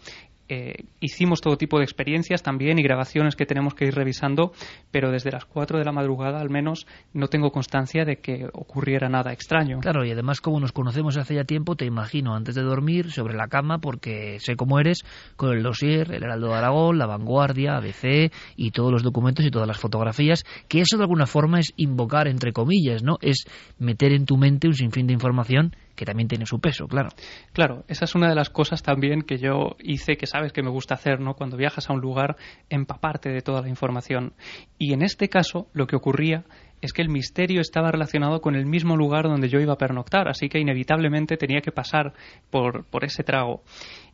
eh, 0.55 0.85
hicimos 1.01 1.41
todo 1.41 1.57
tipo 1.57 1.79
de 1.79 1.85
experiencias 1.85 2.43
también 2.43 2.79
y 2.79 2.83
grabaciones 2.83 3.37
que 3.37 3.47
tenemos 3.47 3.75
que 3.75 3.87
ir 3.87 3.95
revisando, 3.95 4.53
pero 4.91 5.11
desde 5.11 5.33
las 5.33 5.47
4 5.47 5.79
de 5.79 5.85
la 5.87 5.93
madrugada 5.93 6.43
al 6.43 6.51
menos 6.51 6.87
no 7.15 7.29
tengo 7.29 7.53
constancia 7.53 8.05
de 8.05 8.17
que 8.17 8.47
ocurriera 8.53 9.09
nada 9.09 9.33
extraño. 9.33 9.79
Claro, 9.81 10.05
y 10.05 10.11
además 10.11 10.43
como 10.43 10.61
nos 10.61 10.73
conocemos 10.73 11.17
hace 11.17 11.37
ya 11.37 11.45
tiempo, 11.45 11.75
te 11.75 11.87
imagino 11.87 12.35
antes 12.35 12.55
de 12.55 12.61
dormir 12.61 13.13
sobre 13.13 13.35
la 13.35 13.49
cama, 13.49 13.79
porque 13.79 14.41
sé 14.41 14.55
cómo 14.55 14.79
eres, 14.79 15.05
con 15.37 15.57
el 15.57 15.63
dossier, 15.63 16.13
el 16.13 16.23
Heraldo 16.23 16.49
de 16.49 16.55
Aragón, 16.55 16.99
la 16.99 17.07
Vanguardia, 17.07 17.79
ABC 17.79 18.31
y 18.55 18.73
todos 18.73 18.93
los 18.93 19.03
documentos 19.03 19.47
y 19.47 19.51
todas 19.51 19.67
las 19.67 19.79
fotografías, 19.79 20.45
que 20.69 20.83
eso 20.83 20.99
de 20.99 21.05
alguna 21.05 21.25
forma 21.25 21.61
es 21.61 21.73
invocar, 21.77 22.29
entre 22.29 22.53
comillas, 22.53 23.03
¿no? 23.03 23.17
Es 23.23 23.47
meter 23.79 24.13
en 24.13 24.27
tu 24.27 24.37
mente 24.37 24.67
un 24.67 24.75
sinfín 24.75 25.07
de 25.07 25.15
información 25.15 25.75
que 25.95 26.05
también 26.05 26.29
tiene 26.29 26.47
su 26.47 26.61
peso, 26.61 26.87
claro. 26.87 27.11
Claro, 27.53 27.85
esa 27.89 28.05
es 28.05 28.15
una 28.15 28.29
de 28.29 28.35
las 28.35 28.51
cosas 28.51 28.83
también 28.83 29.23
que 29.23 29.39
yo 29.39 29.77
hice, 29.79 30.17
que 30.17 30.27
sabes 30.27 30.53
que 30.53 30.63
me 30.63 30.71
gusta 30.71 30.95
hacer, 30.95 31.21
¿no? 31.21 31.35
Cuando 31.35 31.57
viajas 31.57 31.91
a 31.91 31.93
un 31.93 32.01
lugar, 32.01 32.37
empaparte 32.71 33.31
de 33.31 33.43
toda 33.43 33.63
la 33.63 33.69
información. 33.69 34.35
Y 34.79 34.93
en 34.93 35.03
este 35.03 35.29
caso, 35.29 35.69
lo 35.73 35.87
que 35.87 35.97
ocurría 35.97 36.45
es 36.81 36.93
que 36.93 37.03
el 37.03 37.09
misterio 37.09 37.61
estaba 37.61 37.93
relacionado 37.93 38.41
con 38.41 38.57
el 38.57 38.67
mismo 38.67 38.97
lugar 38.97 39.25
donde 39.25 39.49
yo 39.49 39.61
iba 39.61 39.75
a 39.75 39.79
pernoctar, 39.79 40.29
así 40.29 40.49
que 40.49 40.59
inevitablemente 40.59 41.37
tenía 41.37 41.61
que 41.61 41.71
pasar 41.71 42.13
por, 42.51 42.85
por 42.87 43.05
ese 43.05 43.23
trago. 43.23 43.63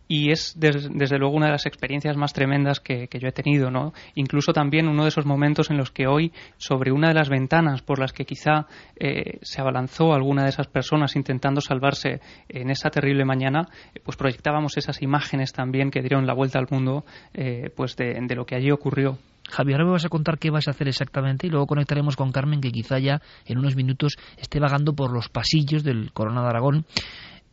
Y 0.08 0.30
es 0.30 0.54
desde 0.56 1.18
luego 1.18 1.36
una 1.36 1.46
de 1.46 1.52
las 1.52 1.66
experiencias 1.66 2.16
más 2.16 2.32
tremendas 2.32 2.80
que, 2.80 3.08
yo 3.12 3.28
he 3.28 3.32
tenido, 3.32 3.70
¿no? 3.70 3.92
Incluso 4.14 4.52
también 4.52 4.88
uno 4.88 5.02
de 5.02 5.10
esos 5.10 5.26
momentos 5.26 5.70
en 5.70 5.76
los 5.76 5.90
que 5.90 6.06
hoy, 6.06 6.32
sobre 6.56 6.90
una 6.90 7.08
de 7.08 7.14
las 7.14 7.28
ventanas 7.28 7.82
por 7.82 7.98
las 7.98 8.12
que 8.12 8.24
quizá 8.24 8.66
eh, 8.96 9.38
se 9.42 9.60
abalanzó 9.60 10.14
alguna 10.14 10.44
de 10.44 10.48
esas 10.48 10.66
personas 10.66 11.14
intentando 11.14 11.60
salvarse 11.60 12.20
en 12.48 12.70
esa 12.70 12.88
terrible 12.88 13.26
mañana, 13.26 13.68
pues 14.02 14.16
proyectábamos 14.16 14.78
esas 14.78 15.02
imágenes 15.02 15.52
también 15.52 15.90
que 15.90 16.00
dieron 16.00 16.26
la 16.26 16.34
vuelta 16.34 16.58
al 16.58 16.68
mundo, 16.70 17.04
eh, 17.34 17.70
pues 17.76 17.94
de, 17.96 18.18
de 18.20 18.34
lo 18.34 18.46
que 18.46 18.56
allí 18.56 18.70
ocurrió. 18.70 19.18
Javier, 19.50 19.76
ahora 19.76 19.86
me 19.86 19.92
vas 19.92 20.04
a 20.04 20.10
contar 20.10 20.38
qué 20.38 20.50
vas 20.50 20.68
a 20.68 20.72
hacer 20.72 20.88
exactamente 20.88 21.46
y 21.46 21.50
luego 21.50 21.66
conectaremos 21.66 22.16
con 22.16 22.32
Carmen, 22.32 22.60
que 22.60 22.70
quizá 22.70 22.98
ya 22.98 23.22
en 23.46 23.58
unos 23.58 23.76
minutos 23.76 24.16
esté 24.36 24.60
vagando 24.60 24.94
por 24.94 25.12
los 25.12 25.28
pasillos 25.28 25.82
del 25.84 26.12
Corona 26.12 26.42
de 26.42 26.48
Aragón 26.48 26.86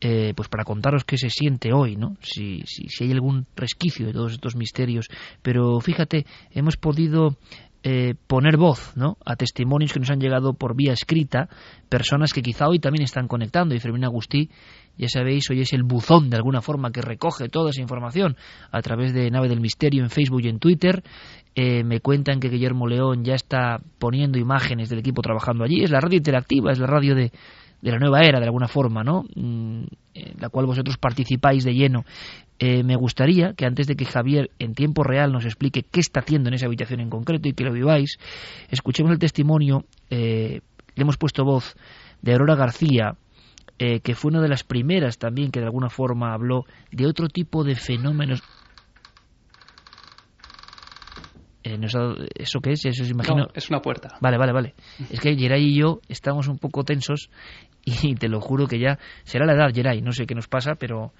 eh, 0.02 0.34
pues 0.36 0.50
para 0.50 0.64
contaros 0.64 1.04
qué 1.06 1.18
se 1.18 1.30
siente 1.30 1.74
hoy, 1.74 1.96
¿no? 1.96 2.18
Si, 2.22 2.62
si, 2.66 2.88
si, 2.90 3.04
hay 3.06 3.12
algún 3.12 3.48
resquicio 3.56 4.06
de 4.06 4.14
todos 4.14 4.34
estos 4.34 4.56
misterios. 4.56 5.08
Pero 5.42 5.80
fíjate, 5.80 6.26
hemos 6.52 6.78
podido 6.78 7.38
eh, 7.88 8.16
poner 8.26 8.58
voz 8.58 8.98
¿no? 8.98 9.20
a 9.24 9.36
testimonios 9.36 9.94
que 9.94 10.00
nos 10.00 10.10
han 10.10 10.20
llegado 10.20 10.56
por 10.56 10.76
vía 10.76 10.92
escrita, 10.92 11.50
personas 11.88 12.34
que 12.34 12.42
quizá 12.42 12.68
hoy 12.68 12.80
también 12.80 13.04
están 13.04 13.28
conectando. 13.28 13.76
Y 13.76 13.80
Fermín 13.80 14.04
Agustí, 14.04 14.50
ya 14.98 15.08
sabéis, 15.08 15.48
hoy 15.52 15.62
es 15.62 15.72
el 15.72 15.84
buzón 15.84 16.32
de 16.32 16.38
alguna 16.38 16.62
forma 16.62 16.92
que 16.92 17.04
recoge 17.04 17.48
toda 17.48 17.70
esa 17.70 17.82
información 17.82 18.38
a 18.72 18.82
través 18.82 19.14
de 19.14 19.30
Nave 19.30 19.50
del 19.50 19.62
Misterio 19.62 20.02
en 20.02 20.10
Facebook 20.10 20.42
y 20.44 20.48
en 20.48 20.58
Twitter. 20.58 21.04
Eh, 21.54 21.84
me 21.84 22.00
cuentan 22.00 22.40
que 22.40 22.50
Guillermo 22.50 22.88
León 22.88 23.24
ya 23.24 23.36
está 23.36 23.80
poniendo 24.00 24.40
imágenes 24.40 24.90
del 24.90 24.98
equipo 24.98 25.22
trabajando 25.22 25.64
allí. 25.64 25.84
Es 25.84 25.92
la 25.92 26.02
radio 26.02 26.18
interactiva, 26.18 26.72
es 26.72 26.80
la 26.80 26.88
radio 26.88 27.14
de 27.14 27.32
de 27.82 27.92
la 27.92 28.00
nueva 28.00 28.22
era, 28.22 28.40
de 28.40 28.46
alguna 28.46 28.68
forma, 28.68 29.04
¿no? 29.04 29.24
Mm, 29.36 29.84
en 30.14 30.34
la 30.40 30.50
cual 30.50 30.66
vosotros 30.66 30.98
participáis 30.98 31.64
de 31.64 31.74
lleno. 31.74 32.06
Eh, 32.58 32.84
me 32.84 32.96
gustaría 32.96 33.54
que 33.54 33.66
antes 33.66 33.86
de 33.86 33.96
que 33.96 34.06
Javier 34.06 34.50
en 34.60 34.74
tiempo 34.76 35.04
real 35.04 35.32
nos 35.32 35.44
explique 35.44 35.84
qué 35.84 36.00
está 36.00 36.22
haciendo 36.22 36.48
en 36.48 36.54
esa 36.54 36.68
habitación 36.68 37.02
en 37.02 37.10
concreto 37.10 37.50
y 37.50 37.54
que 37.54 37.66
lo 37.66 37.74
viváis, 37.74 38.18
escuchemos 38.70 39.12
el 39.12 39.20
testimonio, 39.20 39.84
eh, 40.10 40.62
le 40.96 41.02
hemos 41.02 41.18
puesto 41.18 41.44
voz 41.44 41.76
de 42.22 42.32
Aurora 42.32 42.56
García, 42.56 43.18
eh, 43.78 44.00
que 44.00 44.16
fue 44.16 44.32
una 44.32 44.42
de 44.42 44.48
las 44.48 44.64
primeras 44.64 45.18
también 45.18 45.52
que 45.52 45.60
de 45.60 45.66
alguna 45.66 45.90
forma 45.90 46.34
habló 46.34 46.64
de 46.92 47.08
otro 47.08 47.28
tipo 47.28 47.66
de 47.66 47.76
fenómenos 47.76 48.42
Eh, 51.66 51.80
¿Eso 52.36 52.60
qué 52.62 52.74
es? 52.74 52.86
Eso 52.86 53.04
es, 53.04 53.10
imagino... 53.10 53.48
es 53.54 53.70
una 53.70 53.82
puerta. 53.82 54.18
Vale, 54.22 54.38
vale, 54.38 54.52
vale. 54.54 54.74
Es 55.10 55.20
que 55.20 55.36
Geray 55.36 55.66
y 55.66 55.80
yo 55.80 56.00
estamos 56.08 56.48
un 56.48 56.60
poco 56.60 56.84
tensos 56.84 57.32
y 57.84 58.16
te 58.16 58.30
lo 58.30 58.40
juro 58.40 58.68
que 58.68 58.80
ya 58.80 59.00
será 59.24 59.46
la 59.46 59.54
edad, 59.54 59.74
Geray. 59.74 60.02
No 60.02 60.12
sé 60.12 60.28
qué 60.28 60.36
nos 60.36 60.48
pasa, 60.48 60.76
pero, 60.76 61.12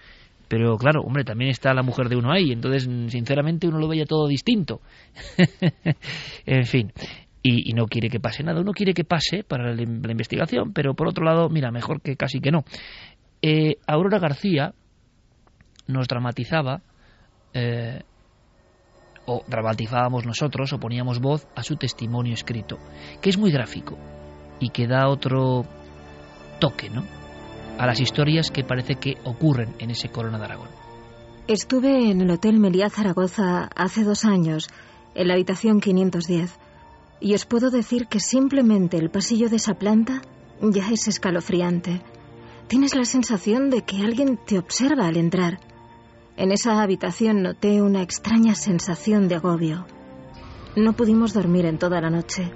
pero 0.48 0.78
claro, 0.78 1.02
hombre, 1.02 1.24
también 1.24 1.50
está 1.50 1.74
la 1.74 1.82
mujer 1.82 2.10
de 2.10 2.16
uno 2.16 2.32
ahí. 2.32 2.52
Entonces, 2.52 2.84
sinceramente, 3.12 3.68
uno 3.68 3.80
lo 3.80 3.88
veía 3.88 4.06
todo 4.06 4.28
distinto. 4.28 4.82
en 6.46 6.66
fin. 6.66 6.94
Y, 7.42 7.74
no 7.74 7.88
quiere 7.88 8.10
que 8.10 8.20
pase 8.20 8.44
nada. 8.44 8.62
Uno 8.62 8.72
quiere 8.72 8.94
que 8.94 9.04
pase 9.04 9.44
para 9.44 9.74
la, 9.74 9.82
investigación, 9.82 10.74
pero 10.74 10.94
por 10.94 11.08
otro 11.08 11.26
lado, 11.26 11.50
mira, 11.50 11.72
mejor 11.72 12.02
que 12.02 12.16
casi 12.16 12.40
que 12.40 12.52
no. 12.52 12.66
Eh, 13.42 13.78
Aurora 13.88 14.20
García 14.20 14.74
nos 15.88 16.08
dramatizaba 16.08 16.82
eh, 17.54 18.02
o 19.26 19.44
dramatizábamos 19.48 20.26
nosotros 20.26 20.74
o 20.74 20.80
poníamos 20.80 21.20
voz 21.20 21.48
a 21.56 21.64
su 21.64 21.76
testimonio 21.76 22.34
escrito, 22.34 22.78
que 23.22 23.30
es 23.30 23.38
muy 23.38 23.52
gráfico 23.52 23.98
y 24.60 24.70
que 24.70 24.88
da 24.88 25.08
otro 25.08 25.66
toque, 26.60 26.90
¿no? 26.90 27.04
A 27.78 27.86
las 27.86 28.00
historias 28.00 28.52
que 28.52 28.64
parece 28.64 28.96
que 28.96 29.16
ocurren 29.24 29.76
en 29.80 29.92
ese 29.92 30.10
Corona 30.10 30.38
de 30.38 30.46
Aragón. 30.46 30.70
Estuve 31.48 32.10
en 32.10 32.22
el 32.22 32.32
Hotel 32.32 32.60
Meliá 32.60 32.90
Zaragoza 32.90 33.70
hace 33.76 34.04
dos 34.04 34.26
años, 34.26 34.70
en 35.14 35.28
la 35.28 35.34
habitación 35.34 35.80
510, 35.80 36.58
y 37.20 37.34
os 37.34 37.46
puedo 37.46 37.70
decir 37.70 38.08
que 38.08 38.20
simplemente 38.20 38.98
el 38.98 39.10
pasillo 39.10 39.50
de 39.50 39.58
esa 39.58 39.76
planta 39.76 40.22
ya 40.62 40.90
es 40.90 41.08
escalofriante. 41.08 42.02
Tienes 42.68 42.96
la 42.96 43.06
sensación 43.06 43.70
de 43.70 43.84
que 43.84 43.98
alguien 43.98 44.38
te 44.38 44.58
observa 44.58 45.08
al 45.08 45.18
entrar. 45.18 45.60
En 46.38 46.52
esa 46.52 46.82
habitación 46.82 47.44
noté 47.44 47.82
una 47.82 48.02
extraña 48.02 48.56
sensación 48.56 49.28
de 49.28 49.36
agobio. 49.36 49.86
No 50.76 50.94
pudimos 50.94 51.34
dormir 51.34 51.66
en 51.66 51.78
toda 51.78 52.02
la 52.02 52.10
noche. 52.10 52.52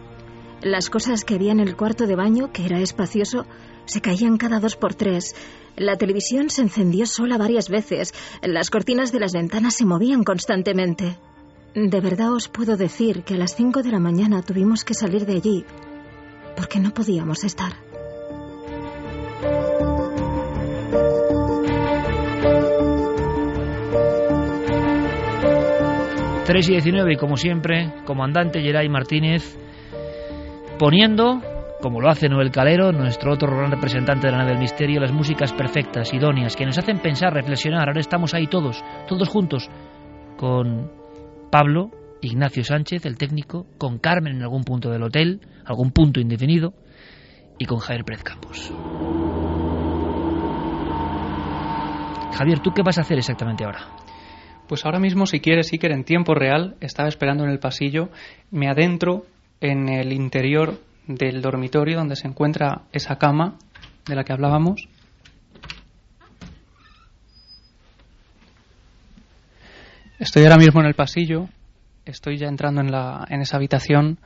Las 0.62 0.90
cosas 0.90 1.24
que 1.24 1.36
había 1.36 1.54
en 1.54 1.62
el 1.62 1.78
cuarto 1.78 2.06
de 2.06 2.16
baño, 2.16 2.52
que 2.52 2.66
era 2.66 2.80
espacioso, 2.80 3.46
se 3.86 4.02
caían 4.02 4.38
cada 4.38 4.60
dos 4.60 4.76
por 4.76 4.96
tres. 4.96 5.34
La 5.78 5.98
televisión 5.98 6.50
se 6.50 6.62
encendió 6.62 7.06
sola 7.06 7.38
varias 7.38 7.70
veces. 7.70 8.14
Las 8.42 8.70
cortinas 8.70 9.12
de 9.14 9.22
las 9.22 9.32
ventanas 9.32 9.76
se 9.76 9.86
movían 9.86 10.24
constantemente. 10.24 11.18
De 11.74 12.02
verdad 12.02 12.34
os 12.34 12.50
puedo 12.50 12.76
decir 12.76 13.24
que 13.24 13.36
a 13.36 13.38
las 13.38 13.56
cinco 13.56 13.82
de 13.82 13.92
la 13.92 14.00
mañana 14.00 14.42
tuvimos 14.42 14.84
que 14.84 14.94
salir 14.94 15.26
de 15.26 15.36
allí 15.36 15.66
porque 16.60 16.78
no 16.82 16.94
podíamos 16.94 17.46
estar. 17.46 17.89
3 26.50 26.68
y 26.68 26.72
19 26.72 27.14
y 27.14 27.16
como 27.16 27.38
siempre, 27.38 27.94
comandante 28.06 28.60
Geray 28.60 28.90
Martínez 28.90 29.56
poniendo, 30.80 31.44
como 31.80 32.02
lo 32.02 32.10
hace 32.10 32.28
Noel 32.28 32.50
Calero, 32.50 32.92
nuestro 32.92 33.34
otro 33.34 33.56
gran 33.56 33.70
representante 33.70 34.26
de 34.26 34.32
la 34.32 34.40
nave 34.40 34.54
del 34.54 34.60
misterio, 34.60 35.00
las 35.00 35.12
músicas 35.12 35.54
perfectas, 35.54 36.12
idóneas, 36.12 36.56
que 36.56 36.66
nos 36.66 36.80
hacen 36.80 37.04
pensar, 37.04 37.36
reflexionar. 37.36 37.88
Ahora 37.88 38.00
estamos 38.00 38.34
ahí 38.34 38.48
todos, 38.48 38.84
todos 39.08 39.30
juntos, 39.30 39.70
con 40.38 40.92
Pablo, 41.52 41.92
Ignacio 42.20 42.64
Sánchez, 42.64 43.06
el 43.06 43.16
técnico, 43.16 43.68
con 43.78 44.00
Carmen 44.00 44.38
en 44.38 44.42
algún 44.42 44.64
punto 44.64 44.90
del 44.90 45.04
hotel, 45.04 45.42
algún 45.66 45.92
punto 45.92 46.20
indefinido, 46.20 46.74
y 47.60 47.66
con 47.66 47.78
Javier 47.78 48.06
Pérez 48.06 48.24
Campos. 48.24 48.74
Javier, 52.36 52.58
¿tú 52.62 52.72
qué 52.72 52.82
vas 52.82 52.98
a 52.98 53.02
hacer 53.02 53.20
exactamente 53.20 53.64
ahora? 53.66 54.09
Pues 54.70 54.86
ahora 54.86 55.00
mismo, 55.00 55.26
si 55.26 55.40
quieres, 55.40 55.74
Iker, 55.74 55.92
en 55.92 56.04
tiempo 56.04 56.36
real, 56.36 56.76
estaba 56.80 57.10
esperando 57.10 57.44
en 57.44 57.50
el 57.50 57.58
pasillo, 57.58 58.10
me 58.52 58.70
adentro 58.70 59.26
en 59.62 59.90
el 59.90 60.14
interior 60.14 60.80
del 61.08 61.42
dormitorio 61.42 61.98
donde 61.98 62.16
se 62.16 62.28
encuentra 62.28 62.84
esa 62.92 63.18
cama 63.18 63.58
de 64.06 64.14
la 64.14 64.24
que 64.24 64.32
hablábamos. 64.32 64.88
Estoy 70.20 70.44
ahora 70.44 70.58
mismo 70.58 70.82
en 70.82 70.86
el 70.86 70.94
pasillo, 70.94 71.50
estoy 72.06 72.38
ya 72.38 72.48
entrando 72.48 72.82
en, 72.82 72.92
la, 72.92 73.26
en 73.28 73.42
esa 73.42 73.58
habitación. 73.58 74.20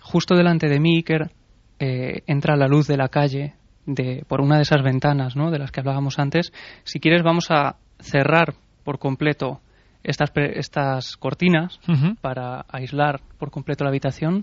Justo 0.00 0.34
delante 0.34 0.66
de 0.66 0.80
mí, 0.80 0.96
Iker, 0.96 1.30
eh, 1.78 2.24
entra 2.26 2.56
la 2.56 2.66
luz 2.66 2.88
de 2.88 2.96
la 2.96 3.10
calle 3.10 3.54
de, 3.86 4.24
por 4.26 4.40
una 4.40 4.56
de 4.56 4.62
esas 4.62 4.82
ventanas 4.82 5.36
¿no? 5.36 5.52
de 5.52 5.60
las 5.60 5.70
que 5.70 5.78
hablábamos 5.78 6.18
antes. 6.18 6.52
Si 6.82 6.98
quieres, 6.98 7.22
vamos 7.22 7.52
a 7.52 7.76
cerrar 8.00 8.54
por 8.82 8.98
completo 8.98 9.60
estas, 10.08 10.30
estas 10.34 11.16
cortinas 11.18 11.78
para 12.22 12.64
aislar 12.70 13.20
por 13.38 13.50
completo 13.50 13.84
la 13.84 13.90
habitación. 13.90 14.42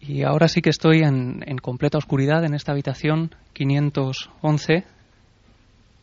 Y 0.00 0.22
ahora 0.24 0.48
sí 0.48 0.60
que 0.60 0.68
estoy 0.68 0.98
en, 0.98 1.42
en, 1.46 1.56
completa 1.56 1.96
oscuridad 1.96 2.44
en 2.44 2.54
esta 2.54 2.72
habitación 2.72 3.34
511 3.54 4.84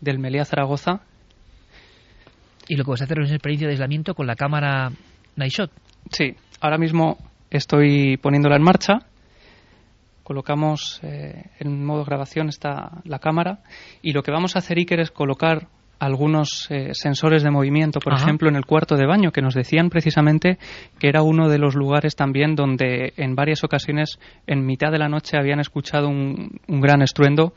del 0.02 0.18
Meliá 0.18 0.46
Zaragoza. 0.46 1.02
Y 2.68 2.78
lo 2.78 2.84
que 2.84 2.92
vas 2.92 3.02
a 3.02 3.04
hacer 3.04 3.20
es 3.20 3.28
una 3.28 3.36
experiencia 3.36 3.68
de 3.68 3.74
aislamiento 3.74 4.16
con 4.16 4.26
la 4.26 4.36
cámara 4.36 4.92
Night 5.36 5.52
Shot. 5.52 5.72
Sí, 6.12 6.36
ahora 6.62 6.80
mismo 6.80 7.18
estoy 7.52 8.18
poniéndola 8.18 8.56
en 8.56 8.64
marcha 8.64 9.09
colocamos 10.30 11.00
eh, 11.02 11.46
en 11.58 11.84
modo 11.84 12.06
grabación 12.06 12.50
está 12.50 13.02
la 13.04 13.18
cámara 13.18 13.64
y 14.04 14.12
lo 14.12 14.22
que 14.22 14.32
vamos 14.32 14.56
a 14.56 14.60
hacer 14.60 14.78
Iker 14.78 15.00
es 15.00 15.10
colocar 15.10 15.70
algunos 15.98 16.68
eh, 16.70 16.92
sensores 16.94 17.42
de 17.42 17.50
movimiento, 17.50 18.00
por 18.00 18.14
ejemplo, 18.14 18.48
en 18.48 18.56
el 18.56 18.68
cuarto 18.68 18.96
de 18.96 19.08
baño, 19.08 19.32
que 19.32 19.42
nos 19.42 19.56
decían 19.56 19.90
precisamente 19.90 20.60
que 21.00 21.10
era 21.10 21.24
uno 21.24 21.50
de 21.50 21.58
los 21.58 21.74
lugares 21.74 22.16
también 22.16 22.54
donde 22.54 23.14
en 23.18 23.34
varias 23.34 23.64
ocasiones 23.64 24.20
en 24.46 24.68
mitad 24.68 24.92
de 24.92 25.00
la 25.00 25.10
noche 25.10 25.36
habían 25.36 25.60
escuchado 25.60 26.08
un, 26.08 26.60
gran 26.68 27.02
estruendo 27.02 27.54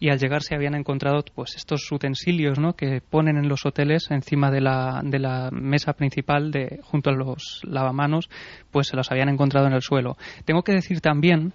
y 0.00 0.08
al 0.08 0.18
llegar 0.18 0.42
se 0.42 0.54
habían 0.54 0.74
encontrado 0.74 1.22
pues 1.34 1.56
estos 1.56 1.92
utensilios 1.92 2.58
¿no? 2.58 2.72
que 2.72 3.02
ponen 3.02 3.36
en 3.36 3.50
los 3.50 3.66
hoteles 3.66 4.10
encima 4.10 4.50
de 4.50 4.62
la, 4.62 5.02
de 5.04 5.18
la 5.18 5.50
mesa 5.52 5.92
principal 5.92 6.50
de, 6.50 6.80
junto 6.82 7.10
a 7.10 7.12
los 7.12 7.60
lavamanos, 7.64 8.30
pues 8.70 8.88
se 8.88 8.96
los 8.96 9.12
habían 9.12 9.28
encontrado 9.28 9.66
en 9.66 9.74
el 9.74 9.82
suelo. 9.82 10.16
Tengo 10.46 10.62
que 10.62 10.72
decir 10.72 11.02
también 11.02 11.52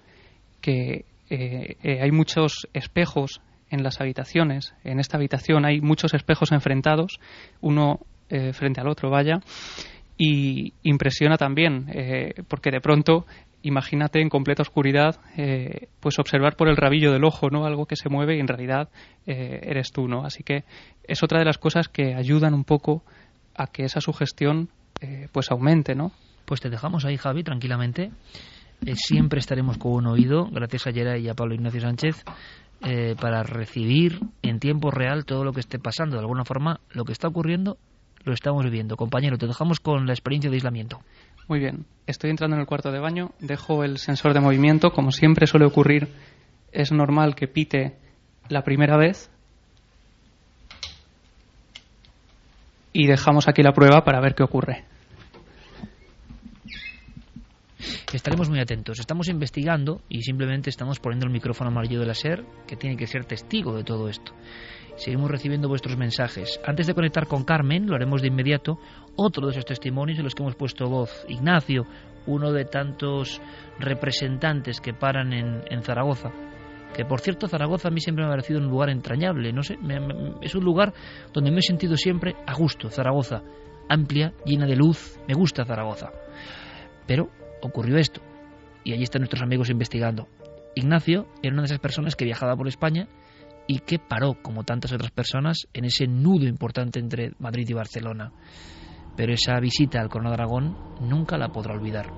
que 0.60 1.04
eh, 1.30 1.76
eh, 1.82 2.00
hay 2.02 2.10
muchos 2.10 2.68
espejos 2.72 3.40
en 3.70 3.82
las 3.82 4.00
habitaciones. 4.00 4.74
En 4.84 4.98
esta 4.98 5.16
habitación 5.16 5.64
hay 5.64 5.80
muchos 5.80 6.14
espejos 6.14 6.52
enfrentados, 6.52 7.20
uno 7.60 8.00
eh, 8.28 8.52
frente 8.52 8.80
al 8.80 8.88
otro, 8.88 9.10
vaya, 9.10 9.40
y 10.18 10.74
impresiona 10.82 11.36
también, 11.38 11.86
porque 12.48 12.70
de 12.70 12.82
pronto 12.82 13.24
imagínate 13.62 14.20
en 14.20 14.28
completa 14.28 14.62
oscuridad, 14.62 15.16
eh, 15.36 15.88
pues 16.00 16.18
observar 16.18 16.56
por 16.56 16.68
el 16.68 16.76
rabillo 16.76 17.12
del 17.12 17.24
ojo, 17.24 17.50
¿no? 17.50 17.66
Algo 17.66 17.86
que 17.86 17.96
se 17.96 18.08
mueve 18.08 18.36
y 18.36 18.40
en 18.40 18.48
realidad 18.48 18.88
eh, 19.26 19.60
eres 19.62 19.92
tú, 19.92 20.08
¿no? 20.08 20.24
Así 20.24 20.42
que 20.42 20.64
es 21.04 21.22
otra 21.22 21.38
de 21.38 21.44
las 21.44 21.58
cosas 21.58 21.88
que 21.88 22.14
ayudan 22.14 22.54
un 22.54 22.64
poco 22.64 23.02
a 23.54 23.66
que 23.66 23.84
esa 23.84 24.00
sugestión 24.00 24.70
eh, 25.00 25.28
pues 25.32 25.50
aumente, 25.50 25.94
¿no? 25.94 26.12
Pues 26.44 26.60
te 26.60 26.70
dejamos 26.70 27.04
ahí, 27.04 27.16
Javi, 27.16 27.44
tranquilamente. 27.44 28.10
Siempre 28.94 29.40
estaremos 29.40 29.78
con 29.78 29.92
un 29.92 30.06
oído, 30.06 30.46
gracias 30.50 30.86
a 30.86 30.90
Yera 30.90 31.18
y 31.18 31.28
a 31.28 31.34
Pablo 31.34 31.54
Ignacio 31.54 31.80
Sánchez, 31.80 32.24
para 33.20 33.42
recibir 33.42 34.20
en 34.42 34.58
tiempo 34.58 34.90
real 34.90 35.24
todo 35.24 35.44
lo 35.44 35.52
que 35.52 35.60
esté 35.60 35.78
pasando. 35.78 36.16
De 36.16 36.22
alguna 36.22 36.44
forma, 36.44 36.80
lo 36.90 37.04
que 37.04 37.12
está 37.12 37.28
ocurriendo 37.28 37.76
lo 38.24 38.34
estamos 38.34 38.64
viviendo. 38.64 38.96
Compañero, 38.96 39.38
te 39.38 39.46
dejamos 39.46 39.80
con 39.80 40.06
la 40.06 40.12
experiencia 40.12 40.50
de 40.50 40.56
aislamiento. 40.56 41.00
Muy 41.48 41.58
bien, 41.58 41.86
estoy 42.06 42.30
entrando 42.30 42.56
en 42.56 42.60
el 42.60 42.66
cuarto 42.66 42.92
de 42.92 43.00
baño, 43.00 43.32
dejo 43.40 43.82
el 43.82 43.98
sensor 43.98 44.34
de 44.34 44.40
movimiento, 44.40 44.90
como 44.92 45.10
siempre 45.10 45.46
suele 45.46 45.66
ocurrir, 45.66 46.08
es 46.70 46.92
normal 46.92 47.34
que 47.34 47.48
pite 47.48 47.96
la 48.48 48.62
primera 48.62 48.96
vez 48.96 49.30
y 52.92 53.06
dejamos 53.06 53.48
aquí 53.48 53.62
la 53.62 53.72
prueba 53.72 54.04
para 54.04 54.20
ver 54.20 54.34
qué 54.34 54.42
ocurre. 54.42 54.84
Estaremos 58.12 58.48
muy 58.48 58.60
atentos. 58.60 58.98
Estamos 58.98 59.28
investigando 59.28 60.02
y 60.08 60.22
simplemente 60.22 60.70
estamos 60.70 61.00
poniendo 61.00 61.26
el 61.26 61.32
micrófono 61.32 61.70
amarillo 61.70 62.00
de 62.00 62.06
la 62.06 62.14
SER, 62.14 62.44
que 62.66 62.76
tiene 62.76 62.96
que 62.96 63.06
ser 63.06 63.24
testigo 63.24 63.76
de 63.76 63.84
todo 63.84 64.08
esto. 64.08 64.32
Seguimos 64.96 65.30
recibiendo 65.30 65.68
vuestros 65.68 65.96
mensajes. 65.96 66.60
Antes 66.66 66.86
de 66.86 66.94
conectar 66.94 67.26
con 67.26 67.44
Carmen, 67.44 67.86
lo 67.86 67.94
haremos 67.94 68.20
de 68.20 68.28
inmediato, 68.28 68.78
otro 69.16 69.46
de 69.46 69.52
esos 69.52 69.64
testimonios 69.64 70.18
en 70.18 70.24
los 70.24 70.34
que 70.34 70.42
hemos 70.42 70.56
puesto 70.56 70.88
voz. 70.90 71.24
Ignacio, 71.28 71.86
uno 72.26 72.52
de 72.52 72.66
tantos 72.66 73.40
representantes 73.78 74.80
que 74.80 74.92
paran 74.92 75.32
en, 75.32 75.82
Zaragoza. 75.82 76.30
Que 76.94 77.06
por 77.06 77.20
cierto, 77.20 77.48
Zaragoza 77.48 77.88
a 77.88 77.90
mí 77.90 78.00
siempre 78.00 78.24
me 78.24 78.28
ha 78.28 78.32
parecido 78.32 78.60
un 78.60 78.68
lugar 78.68 78.90
entrañable. 78.90 79.52
No 79.52 79.62
sé, 79.62 79.78
es 80.42 80.54
un 80.54 80.64
lugar 80.64 80.92
donde 81.32 81.50
me 81.50 81.60
he 81.60 81.62
sentido 81.62 81.96
siempre 81.96 82.34
a 82.46 82.52
gusto. 82.54 82.90
Zaragoza, 82.90 83.42
amplia, 83.88 84.34
llena 84.44 84.66
de 84.66 84.76
luz. 84.76 85.18
Me 85.26 85.34
gusta 85.34 85.64
Zaragoza. 85.64 86.10
Pero 87.06 87.30
ocurrió 87.62 87.96
esto. 87.96 88.20
Y 88.84 88.92
allí 88.92 89.02
están 89.02 89.20
nuestros 89.20 89.42
amigos 89.42 89.70
investigando. 89.70 90.28
Ignacio 90.74 91.26
era 91.42 91.52
una 91.52 91.62
de 91.62 91.66
esas 91.66 91.80
personas 91.80 92.16
que 92.16 92.24
viajaba 92.24 92.56
por 92.56 92.68
España 92.68 93.08
y 93.66 93.80
que 93.80 93.98
paró, 93.98 94.34
como 94.42 94.64
tantas 94.64 94.92
otras 94.92 95.10
personas, 95.10 95.68
en 95.74 95.84
ese 95.84 96.06
nudo 96.06 96.46
importante 96.46 96.98
entre 96.98 97.32
Madrid 97.38 97.68
y 97.68 97.74
Barcelona. 97.74 98.32
Pero 99.16 99.32
esa 99.32 99.58
visita 99.60 100.00
al 100.00 100.08
Corona 100.08 100.30
de 100.30 100.34
Aragón 100.34 100.76
nunca 101.00 101.36
la 101.36 101.50
podrá 101.50 101.74
olvidar. 101.74 102.10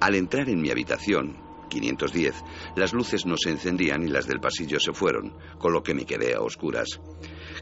Al 0.00 0.14
entrar 0.14 0.48
en 0.48 0.60
mi 0.60 0.70
habitación, 0.70 1.36
510, 1.68 2.44
las 2.76 2.92
luces 2.92 3.26
no 3.26 3.36
se 3.36 3.50
encendían 3.50 4.02
y 4.02 4.08
las 4.08 4.26
del 4.26 4.40
pasillo 4.40 4.80
se 4.80 4.92
fueron, 4.92 5.34
con 5.58 5.72
lo 5.72 5.82
que 5.82 5.94
me 5.94 6.06
quedé 6.06 6.34
a 6.34 6.40
oscuras. 6.40 7.00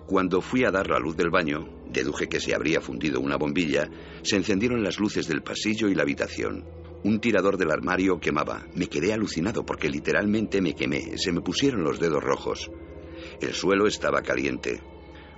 Cuando 0.06 0.40
fui 0.40 0.64
a 0.64 0.70
dar 0.70 0.88
la 0.88 0.99
luz 0.99 1.16
del 1.16 1.30
baño, 1.30 1.66
deduje 1.90 2.28
que 2.28 2.40
se 2.40 2.54
habría 2.54 2.80
fundido 2.80 3.20
una 3.20 3.37
bombilla, 3.37 3.88
se 4.23 4.37
encendieron 4.37 4.82
las 4.82 4.99
luces 4.99 5.26
del 5.26 5.42
pasillo 5.42 5.88
y 5.88 5.94
la 5.94 6.02
habitación. 6.02 6.64
Un 7.04 7.20
tirador 7.20 7.56
del 7.56 7.70
armario 7.70 8.18
quemaba. 8.18 8.66
Me 8.74 8.88
quedé 8.88 9.12
alucinado 9.12 9.64
porque 9.64 9.88
literalmente 9.88 10.60
me 10.60 10.74
quemé, 10.74 11.18
se 11.18 11.32
me 11.32 11.40
pusieron 11.40 11.84
los 11.84 12.00
dedos 12.00 12.22
rojos. 12.22 12.70
El 13.40 13.54
suelo 13.54 13.86
estaba 13.86 14.22
caliente. 14.22 14.80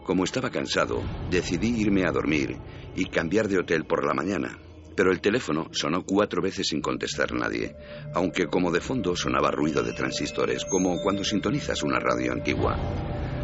Como 0.04 0.24
estaba 0.24 0.50
cansado, 0.50 1.02
decidí 1.30 1.80
irme 1.80 2.06
a 2.06 2.12
dormir 2.12 2.56
y 2.96 3.04
cambiar 3.06 3.48
de 3.48 3.58
hotel 3.58 3.84
por 3.84 4.06
la 4.06 4.14
mañana. 4.14 4.58
Pero 4.96 5.12
el 5.12 5.20
teléfono 5.20 5.68
sonó 5.70 6.02
cuatro 6.04 6.42
veces 6.42 6.68
sin 6.68 6.80
contestar 6.80 7.32
nadie, 7.32 7.76
aunque 8.14 8.46
como 8.46 8.72
de 8.72 8.80
fondo 8.80 9.14
sonaba 9.14 9.50
ruido 9.50 9.82
de 9.82 9.92
transistores, 9.92 10.64
como 10.64 11.00
cuando 11.02 11.22
sintonizas 11.22 11.82
una 11.82 12.00
radio 12.00 12.32
antigua. 12.32 12.76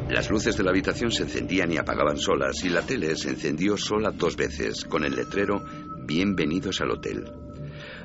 Las 0.09 0.31
luces 0.31 0.57
de 0.57 0.65
la 0.65 0.71
habitación 0.71 1.13
se 1.13 1.23
encendían 1.23 1.73
y 1.73 1.79
apagaban 1.79 2.19
solas 2.19 2.65
y 2.65 2.71
la 2.71 2.83
tele 2.83 3.15
se 3.17 3.31
encendió 3.31 3.77
sola 3.77 4.11
dos 4.11 4.37
veces, 4.37 4.85
con 4.85 5.05
el 5.05 5.15
letrero 5.15 5.65
Bienvenidos 6.07 6.81
al 6.81 6.91
hotel. 6.91 7.25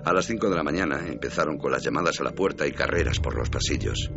A 0.05 0.13
las 0.13 0.25
cinco 0.25 0.49
de 0.49 0.55
la 0.55 0.63
mañana 0.63 1.07
empezaron 1.07 1.57
con 1.57 1.71
las 1.71 1.83
llamadas 1.83 2.19
a 2.19 2.23
la 2.23 2.31
puerta 2.31 2.65
y 2.65 2.71
carreras 2.71 3.19
por 3.19 3.35
los 3.35 3.49
pasillos. 3.49 4.09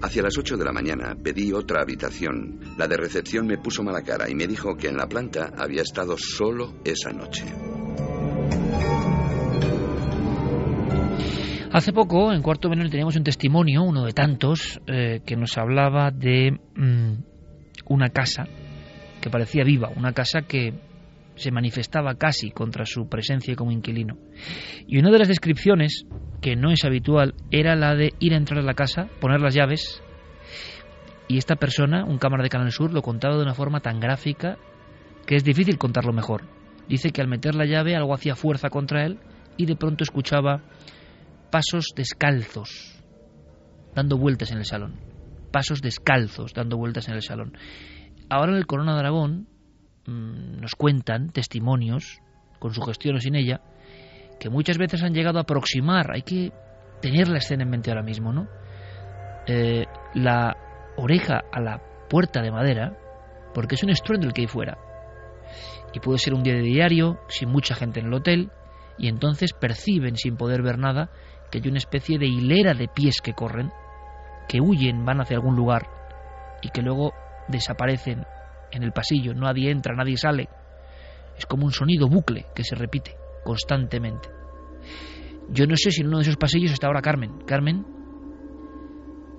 Hacia 0.00 0.22
las 0.22 0.38
8 0.38 0.56
de 0.56 0.64
la 0.64 0.72
mañana 0.72 1.16
pedí 1.20 1.52
otra 1.52 1.82
habitación. 1.82 2.60
La 2.76 2.86
de 2.86 2.96
recepción 2.96 3.46
me 3.46 3.58
puso 3.58 3.82
mala 3.82 4.02
cara 4.02 4.30
y 4.30 4.34
me 4.34 4.46
dijo 4.46 4.76
que 4.76 4.88
en 4.88 4.96
la 4.96 5.08
planta 5.08 5.52
había 5.56 5.82
estado 5.82 6.16
solo 6.16 6.74
esa 6.84 7.10
noche. 7.10 7.44
Hace 11.72 11.92
poco, 11.92 12.32
en 12.32 12.42
Cuarto 12.42 12.68
Menor, 12.70 12.88
teníamos 12.90 13.16
un 13.16 13.24
testimonio, 13.24 13.82
uno 13.82 14.04
de 14.04 14.12
tantos, 14.12 14.80
eh, 14.86 15.20
que 15.26 15.36
nos 15.36 15.58
hablaba 15.58 16.10
de 16.10 16.52
mm, 16.74 17.12
una 17.86 18.08
casa 18.08 18.46
que 19.20 19.30
parecía 19.30 19.64
viva, 19.64 19.90
una 19.94 20.12
casa 20.12 20.42
que 20.42 20.72
se 21.38 21.50
manifestaba 21.50 22.14
casi 22.14 22.50
contra 22.50 22.84
su 22.84 23.08
presencia 23.08 23.54
como 23.56 23.72
inquilino. 23.72 24.18
Y 24.86 24.98
una 24.98 25.10
de 25.10 25.18
las 25.18 25.28
descripciones, 25.28 26.04
que 26.40 26.56
no 26.56 26.70
es 26.70 26.84
habitual, 26.84 27.34
era 27.50 27.74
la 27.76 27.94
de 27.94 28.12
ir 28.18 28.34
a 28.34 28.36
entrar 28.36 28.60
a 28.60 28.66
la 28.66 28.74
casa, 28.74 29.08
poner 29.20 29.40
las 29.40 29.54
llaves, 29.54 30.02
y 31.28 31.36
esta 31.36 31.56
persona, 31.56 32.04
un 32.04 32.18
cámara 32.18 32.42
de 32.42 32.48
Canal 32.48 32.72
Sur, 32.72 32.92
lo 32.92 33.02
contaba 33.02 33.36
de 33.36 33.42
una 33.42 33.54
forma 33.54 33.80
tan 33.80 34.00
gráfica 34.00 34.56
que 35.26 35.36
es 35.36 35.44
difícil 35.44 35.76
contarlo 35.76 36.12
mejor. 36.14 36.44
Dice 36.88 37.10
que 37.10 37.20
al 37.20 37.28
meter 37.28 37.54
la 37.54 37.66
llave 37.66 37.94
algo 37.94 38.14
hacía 38.14 38.34
fuerza 38.34 38.70
contra 38.70 39.04
él 39.04 39.18
y 39.58 39.66
de 39.66 39.76
pronto 39.76 40.04
escuchaba 40.04 40.62
pasos 41.50 41.88
descalzos 41.94 42.98
dando 43.94 44.16
vueltas 44.16 44.50
en 44.52 44.58
el 44.58 44.64
salón. 44.64 44.94
Pasos 45.52 45.82
descalzos 45.82 46.54
dando 46.54 46.78
vueltas 46.78 47.08
en 47.08 47.14
el 47.14 47.22
salón. 47.22 47.58
Ahora 48.30 48.52
en 48.52 48.58
el 48.58 48.66
Corona 48.66 48.94
de 48.94 49.00
Aragón 49.00 49.47
Mm, 50.08 50.62
nos 50.62 50.74
cuentan 50.74 51.28
testimonios, 51.32 52.22
con 52.58 52.72
su 52.72 52.80
gestión 52.80 53.16
o 53.16 53.20
sin 53.20 53.34
ella, 53.34 53.60
que 54.40 54.48
muchas 54.48 54.78
veces 54.78 55.02
han 55.02 55.12
llegado 55.12 55.38
a 55.38 55.42
aproximar, 55.42 56.10
hay 56.10 56.22
que 56.22 56.50
tener 57.02 57.28
la 57.28 57.38
escena 57.38 57.64
en 57.64 57.68
mente 57.68 57.90
ahora 57.90 58.02
mismo, 58.02 58.32
¿no? 58.32 58.48
Eh, 59.46 59.84
la 60.14 60.56
oreja 60.96 61.42
a 61.52 61.60
la 61.60 61.82
puerta 62.08 62.40
de 62.40 62.50
madera, 62.50 62.96
porque 63.52 63.74
es 63.74 63.82
un 63.82 63.90
estruendo 63.90 64.26
el 64.26 64.32
que 64.32 64.42
hay 64.42 64.46
fuera. 64.46 64.78
Y 65.92 66.00
puede 66.00 66.18
ser 66.18 66.32
un 66.32 66.42
día 66.42 66.54
de 66.54 66.62
diario, 66.62 67.20
sin 67.28 67.50
mucha 67.50 67.74
gente 67.74 68.00
en 68.00 68.06
el 68.06 68.14
hotel, 68.14 68.50
y 68.96 69.08
entonces 69.08 69.52
perciben, 69.52 70.16
sin 70.16 70.38
poder 70.38 70.62
ver 70.62 70.78
nada, 70.78 71.10
que 71.50 71.58
hay 71.58 71.68
una 71.68 71.78
especie 71.78 72.18
de 72.18 72.26
hilera 72.26 72.72
de 72.72 72.88
pies 72.88 73.20
que 73.20 73.34
corren, 73.34 73.70
que 74.48 74.62
huyen, 74.62 75.04
van 75.04 75.20
hacia 75.20 75.36
algún 75.36 75.54
lugar, 75.54 75.86
y 76.62 76.70
que 76.70 76.80
luego 76.80 77.12
desaparecen 77.48 78.24
en 78.72 78.82
el 78.82 78.92
pasillo, 78.92 79.34
nadie 79.34 79.70
entra, 79.70 79.94
nadie 79.94 80.16
sale. 80.16 80.48
Es 81.36 81.46
como 81.46 81.64
un 81.64 81.72
sonido 81.72 82.08
bucle 82.08 82.46
que 82.54 82.64
se 82.64 82.74
repite 82.74 83.16
constantemente. 83.44 84.28
Yo 85.50 85.66
no 85.66 85.76
sé 85.76 85.90
si 85.90 86.02
en 86.02 86.08
uno 86.08 86.18
de 86.18 86.24
esos 86.24 86.36
pasillos 86.36 86.72
está 86.72 86.88
ahora 86.88 87.00
Carmen. 87.00 87.38
Carmen. 87.46 87.86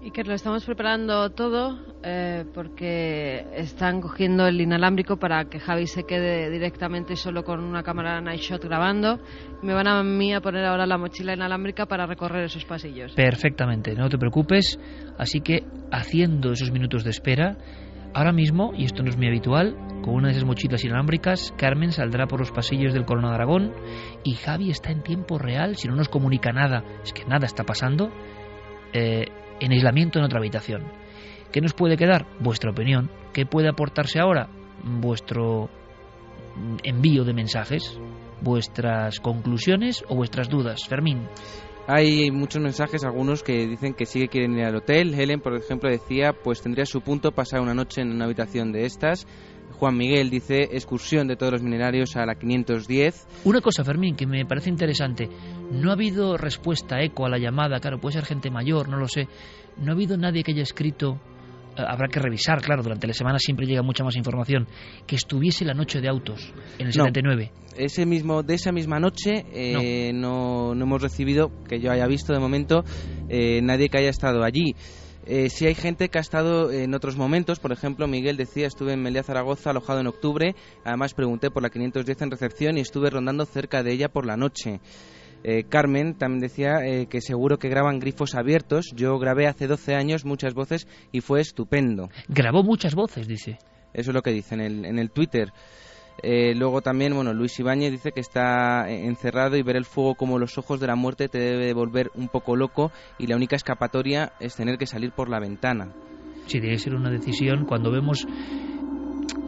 Y 0.01 0.11
que 0.11 0.23
lo 0.23 0.33
estamos 0.33 0.65
preparando 0.65 1.29
todo 1.31 1.77
eh, 2.03 2.45
porque 2.53 3.45
están 3.53 3.99
cogiendo 3.99 4.47
el 4.47 4.61
inalámbrico 4.61 5.17
para 5.17 5.45
que 5.49 5.59
Javi 5.59 5.87
se 5.87 6.05
quede 6.05 6.49
directamente 6.49 7.17
solo 7.17 7.43
con 7.43 7.61
una 7.61 7.83
cámara 7.83 8.21
night 8.21 8.39
shot 8.39 8.63
grabando. 8.63 9.19
Me 9.61 9.73
van 9.73 9.87
a 9.87 10.01
mí 10.01 10.33
a 10.33 10.39
poner 10.39 10.63
ahora 10.63 10.87
la 10.87 10.97
mochila 10.97 11.33
inalámbrica 11.33 11.85
para 11.85 12.05
recorrer 12.05 12.45
esos 12.45 12.63
pasillos. 12.63 13.13
Perfectamente, 13.13 13.93
no 13.93 14.07
te 14.07 14.17
preocupes. 14.17 14.79
Así 15.17 15.41
que 15.41 15.65
haciendo 15.91 16.53
esos 16.53 16.71
minutos 16.71 17.03
de 17.03 17.09
espera, 17.09 17.57
Ahora 18.13 18.31
mismo, 18.31 18.73
y 18.75 18.85
esto 18.85 19.03
no 19.03 19.09
es 19.09 19.17
muy 19.17 19.27
habitual, 19.27 19.75
con 20.01 20.15
una 20.15 20.27
de 20.27 20.33
esas 20.33 20.45
mochilas 20.45 20.83
inalámbricas, 20.83 21.53
Carmen 21.57 21.91
saldrá 21.91 22.25
por 22.25 22.39
los 22.39 22.51
pasillos 22.51 22.93
del 22.93 23.05
Corona 23.05 23.29
de 23.29 23.35
Aragón 23.35 23.73
y 24.23 24.33
Javi 24.33 24.71
está 24.71 24.91
en 24.91 25.03
tiempo 25.03 25.37
real, 25.37 25.75
si 25.75 25.87
no 25.87 25.95
nos 25.95 26.09
comunica 26.09 26.51
nada, 26.51 26.83
es 27.03 27.13
que 27.13 27.25
nada 27.25 27.45
está 27.45 27.63
pasando, 27.63 28.11
eh, 28.93 29.25
en 29.59 29.71
aislamiento 29.71 30.17
en 30.19 30.25
otra 30.25 30.39
habitación. 30.39 30.83
¿Qué 31.51 31.61
nos 31.61 31.73
puede 31.73 31.97
quedar? 31.97 32.25
Vuestra 32.39 32.71
opinión. 32.71 33.11
¿Qué 33.33 33.45
puede 33.45 33.69
aportarse 33.69 34.19
ahora? 34.19 34.49
Vuestro 34.83 35.69
envío 36.83 37.23
de 37.23 37.33
mensajes, 37.33 37.99
vuestras 38.41 39.19
conclusiones 39.19 40.03
o 40.07 40.15
vuestras 40.15 40.49
dudas. 40.49 40.87
Fermín. 40.87 41.27
Hay 41.91 42.29
muchos 42.29 42.61
mensajes, 42.61 43.03
algunos 43.03 43.41
que 43.41 43.65
dicen 43.65 43.95
que 43.95 44.05
sí 44.05 44.19
que 44.19 44.27
quieren 44.27 44.55
ir 44.55 44.63
al 44.63 44.75
hotel. 44.75 45.11
Helen, 45.19 45.41
por 45.41 45.55
ejemplo, 45.55 45.89
decía, 45.89 46.33
pues 46.33 46.61
tendría 46.61 46.85
su 46.85 47.01
punto 47.01 47.31
pasar 47.31 47.61
una 47.61 47.73
noche 47.73 48.01
en 48.01 48.11
una 48.11 48.25
habitación 48.25 48.71
de 48.71 48.85
estas. 48.85 49.25
Juan 49.71 49.97
Miguel 49.97 50.29
dice 50.29 50.69
excursión 50.71 51.27
de 51.27 51.35
todos 51.35 51.53
los 51.53 51.63
minerarios 51.63 52.15
a 52.15 52.27
la 52.27 52.35
510. 52.35 53.27
Una 53.45 53.61
cosa, 53.61 53.83
Fermín, 53.83 54.15
que 54.15 54.27
me 54.27 54.45
parece 54.45 54.69
interesante. 54.69 55.29
No 55.71 55.89
ha 55.89 55.93
habido 55.93 56.37
respuesta 56.37 57.01
eco 57.01 57.25
a 57.25 57.29
la 57.29 57.39
llamada, 57.39 57.79
claro, 57.79 57.99
puede 57.99 58.17
ser 58.17 58.25
gente 58.25 58.51
mayor, 58.51 58.87
no 58.87 58.97
lo 58.97 59.07
sé. 59.07 59.27
No 59.77 59.91
ha 59.91 59.95
habido 59.95 60.15
nadie 60.15 60.43
que 60.43 60.51
haya 60.51 60.61
escrito 60.61 61.19
habrá 61.75 62.07
que 62.07 62.19
revisar, 62.19 62.61
claro, 62.61 62.83
durante 62.83 63.07
la 63.07 63.13
semana 63.13 63.39
siempre 63.39 63.65
llega 63.65 63.81
mucha 63.81 64.03
más 64.03 64.15
información, 64.15 64.67
que 65.05 65.15
estuviese 65.15 65.65
la 65.65 65.73
noche 65.73 66.01
de 66.01 66.09
autos 66.09 66.53
en 66.77 66.87
el 66.87 66.93
79. 66.93 67.51
Ese 67.77 68.05
mismo, 68.05 68.43
de 68.43 68.55
esa 68.55 68.71
misma 68.71 68.99
noche 68.99 69.45
eh, 69.53 70.11
no. 70.13 70.75
no. 70.75 70.83
hemos 70.83 71.01
recibido, 71.01 71.51
que 71.67 71.79
yo 71.79 71.91
haya 71.91 72.07
visto 72.07 72.33
de 72.33 72.39
momento, 72.39 72.83
eh, 73.29 73.61
nadie 73.61 73.89
que 73.89 73.99
haya 73.99 74.09
estado 74.09 74.43
allí. 74.43 74.75
Eh, 75.25 75.49
si 75.49 75.67
hay 75.67 75.75
gente 75.75 76.09
que 76.09 76.17
ha 76.17 76.21
estado 76.21 76.71
en 76.71 76.95
otros 76.95 77.15
momentos, 77.15 77.59
por 77.59 77.71
ejemplo, 77.71 78.07
Miguel 78.07 78.35
decía, 78.35 78.65
estuve 78.65 78.93
en 78.93 79.03
Melilla 79.03 79.21
Zaragoza 79.21 79.69
alojado 79.69 79.99
en 79.99 80.07
octubre, 80.07 80.55
además 80.83 81.13
pregunté 81.13 81.51
por 81.51 81.61
la 81.61 81.69
510 81.69 82.21
en 82.23 82.31
recepción 82.31 82.77
y 82.77 82.81
estuve 82.81 83.11
rondando 83.11 83.45
cerca 83.45 83.83
de 83.83 83.93
ella 83.93 84.09
por 84.09 84.25
la 84.25 84.37
noche. 84.37 84.79
Eh, 85.43 85.63
Carmen 85.63 86.15
también 86.15 86.41
decía 86.41 86.85
eh, 86.85 87.07
que 87.07 87.21
seguro 87.21 87.57
que 87.57 87.69
graban 87.69 87.99
grifos 87.99 88.35
abiertos. 88.35 88.91
Yo 88.95 89.17
grabé 89.19 89.47
hace 89.47 89.67
12 89.67 89.95
años 89.95 90.25
muchas 90.25 90.53
voces 90.53 90.87
y 91.11 91.21
fue 91.21 91.41
estupendo. 91.41 92.09
Grabó 92.27 92.63
muchas 92.63 92.95
voces, 92.95 93.27
dice. 93.27 93.57
Eso 93.93 94.11
es 94.11 94.15
lo 94.15 94.21
que 94.21 94.31
dice 94.31 94.55
en 94.55 94.61
el, 94.61 94.85
en 94.85 94.99
el 94.99 95.11
Twitter. 95.11 95.51
Eh, 96.21 96.53
luego 96.53 96.81
también, 96.81 97.15
bueno, 97.15 97.33
Luis 97.33 97.57
Ibáñez 97.59 97.91
dice 97.91 98.11
que 98.11 98.19
está 98.19 98.89
encerrado 98.89 99.55
y 99.55 99.63
ver 99.63 99.77
el 99.77 99.85
fuego 99.85 100.15
como 100.15 100.37
los 100.37 100.57
ojos 100.57 100.79
de 100.79 100.87
la 100.87 100.95
muerte 100.95 101.29
te 101.29 101.39
debe 101.39 101.73
volver 101.73 102.11
un 102.15 102.27
poco 102.27 102.57
loco 102.57 102.91
y 103.17 103.27
la 103.27 103.37
única 103.37 103.55
escapatoria 103.55 104.33
es 104.39 104.55
tener 104.55 104.77
que 104.77 104.85
salir 104.85 105.11
por 105.11 105.29
la 105.29 105.39
ventana. 105.39 105.93
Sí, 106.47 106.59
debe 106.59 106.77
ser 106.77 106.95
una 106.95 107.09
decisión 107.09 107.65
cuando 107.65 107.91
vemos... 107.91 108.25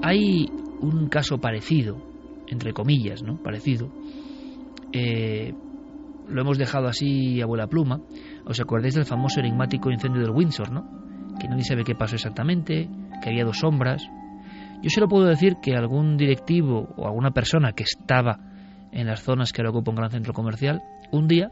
Hay 0.03 0.49
un 0.81 1.09
caso 1.09 1.39
parecido, 1.39 1.97
entre 2.47 2.73
comillas, 2.73 3.21
¿no? 3.21 3.37
Parecido. 3.37 3.91
Eh, 4.93 5.53
lo 6.31 6.41
hemos 6.41 6.57
dejado 6.57 6.87
así 6.87 7.41
a 7.41 7.45
vuela 7.45 7.67
pluma. 7.67 7.99
¿Os 8.45 8.59
acordáis 8.59 8.95
del 8.95 9.05
famoso 9.05 9.39
enigmático 9.39 9.91
incendio 9.91 10.21
del 10.21 10.31
Windsor, 10.31 10.71
no? 10.71 10.85
Que 11.39 11.47
nadie 11.47 11.63
sabe 11.63 11.83
qué 11.83 11.95
pasó 11.95 12.15
exactamente, 12.15 12.89
que 13.21 13.29
había 13.29 13.45
dos 13.45 13.59
sombras. 13.59 14.07
Yo 14.81 14.89
solo 14.89 15.07
puedo 15.07 15.25
decir 15.25 15.57
que 15.61 15.75
algún 15.75 16.17
directivo 16.17 16.93
o 16.95 17.05
alguna 17.05 17.31
persona 17.31 17.73
que 17.73 17.83
estaba 17.83 18.39
en 18.91 19.07
las 19.07 19.21
zonas 19.21 19.53
que 19.53 19.61
ahora 19.61 19.71
ocupa 19.71 19.91
un 19.91 19.97
gran 19.97 20.11
centro 20.11 20.33
comercial, 20.33 20.81
un 21.11 21.27
día, 21.27 21.51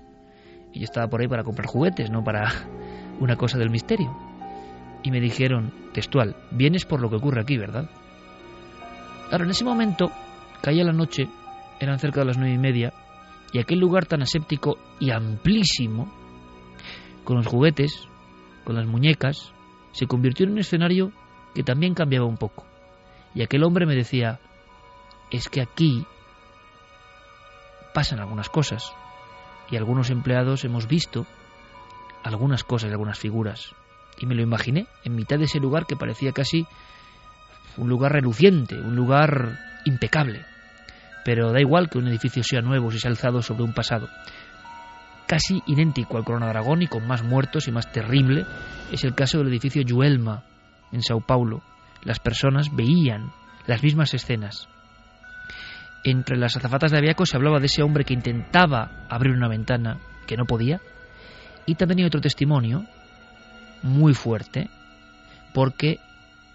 y 0.73 0.79
yo 0.79 0.83
estaba 0.83 1.07
por 1.07 1.21
ahí 1.21 1.27
para 1.27 1.43
comprar 1.43 1.67
juguetes, 1.67 2.09
no 2.09 2.23
para 2.23 2.51
una 3.19 3.35
cosa 3.35 3.57
del 3.57 3.69
misterio. 3.69 4.15
Y 5.03 5.11
me 5.11 5.21
dijeron, 5.21 5.73
textual, 5.93 6.35
vienes 6.51 6.85
por 6.85 7.01
lo 7.01 7.09
que 7.09 7.15
ocurre 7.15 7.41
aquí, 7.41 7.57
¿verdad? 7.57 7.89
Claro, 9.29 9.45
en 9.45 9.51
ese 9.51 9.63
momento, 9.63 10.11
caía 10.61 10.83
la 10.83 10.91
noche, 10.91 11.29
eran 11.79 11.99
cerca 11.99 12.21
de 12.21 12.25
las 12.25 12.37
nueve 12.37 12.53
y 12.53 12.57
media, 12.57 12.93
y 13.51 13.59
aquel 13.59 13.79
lugar 13.79 14.05
tan 14.05 14.21
aséptico 14.21 14.77
y 14.99 15.11
amplísimo, 15.11 16.11
con 17.23 17.37
los 17.37 17.47
juguetes, 17.47 18.07
con 18.63 18.75
las 18.75 18.85
muñecas, 18.85 19.53
se 19.91 20.07
convirtió 20.07 20.45
en 20.45 20.53
un 20.53 20.59
escenario 20.59 21.11
que 21.55 21.63
también 21.63 21.93
cambiaba 21.93 22.25
un 22.25 22.37
poco. 22.37 22.65
Y 23.33 23.41
aquel 23.41 23.63
hombre 23.63 23.85
me 23.85 23.95
decía, 23.95 24.39
es 25.31 25.49
que 25.49 25.61
aquí 25.61 26.05
pasan 27.93 28.19
algunas 28.19 28.49
cosas, 28.49 28.93
y 29.71 29.77
algunos 29.77 30.09
empleados 30.09 30.65
hemos 30.65 30.87
visto 30.87 31.25
algunas 32.23 32.63
cosas, 32.63 32.91
algunas 32.91 33.19
figuras. 33.19 33.73
Y 34.19 34.25
me 34.25 34.35
lo 34.35 34.41
imaginé 34.41 34.87
en 35.03 35.15
mitad 35.15 35.37
de 35.37 35.45
ese 35.45 35.59
lugar 35.59 35.85
que 35.85 35.95
parecía 35.95 36.31
casi 36.33 36.67
un 37.77 37.87
lugar 37.87 38.11
reluciente, 38.11 38.75
un 38.75 38.95
lugar 38.95 39.57
impecable 39.85 40.43
pero 41.23 41.51
da 41.51 41.59
igual 41.59 41.89
que 41.89 41.97
un 41.97 42.07
edificio 42.07 42.43
sea 42.43 42.61
nuevo 42.61 42.91
si 42.91 42.99
se 42.99 43.07
ha 43.07 43.11
alzado 43.11 43.41
sobre 43.41 43.63
un 43.63 43.73
pasado. 43.73 44.09
Casi 45.27 45.61
idéntico 45.67 46.17
al 46.17 46.23
Corona 46.23 46.47
Dragón 46.47 46.81
y 46.81 46.87
con 46.87 47.05
más 47.07 47.23
muertos 47.23 47.67
y 47.67 47.71
más 47.71 47.91
terrible 47.91 48.45
es 48.91 49.03
el 49.03 49.13
caso 49.13 49.37
del 49.37 49.49
edificio 49.49 49.81
Yuelma 49.81 50.43
en 50.91 51.03
Sao 51.03 51.21
Paulo. 51.21 51.61
Las 52.03 52.19
personas 52.19 52.75
veían 52.75 53.31
las 53.67 53.83
mismas 53.83 54.13
escenas. 54.13 54.67
Entre 56.03 56.37
las 56.37 56.55
azafatas 56.55 56.91
de 56.91 56.97
Aviaco 56.97 57.25
se 57.25 57.35
hablaba 57.35 57.59
de 57.59 57.67
ese 57.67 57.83
hombre 57.83 58.05
que 58.05 58.13
intentaba 58.13 59.05
abrir 59.09 59.35
una 59.35 59.49
ventana 59.49 59.99
que 60.25 60.37
no 60.37 60.45
podía. 60.45 60.79
Y 61.65 61.75
también 61.75 61.99
hay 61.99 62.05
otro 62.05 62.21
testimonio 62.21 62.85
muy 63.83 64.13
fuerte, 64.13 64.69
porque 65.53 65.99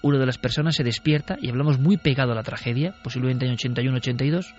una 0.05 0.19
de 0.19 0.27
las 0.27 0.37
personas 0.37 0.77
se 0.77 0.85
despierta 0.85 1.39
y 1.41 1.49
hablamos 1.49 1.79
muy 1.79 1.97
pegado 1.97 2.33
a 2.33 2.35
la 2.35 2.43
tragedia, 2.43 2.95
posiblemente 3.03 3.47
en 3.47 3.57
81-82. 3.57 4.55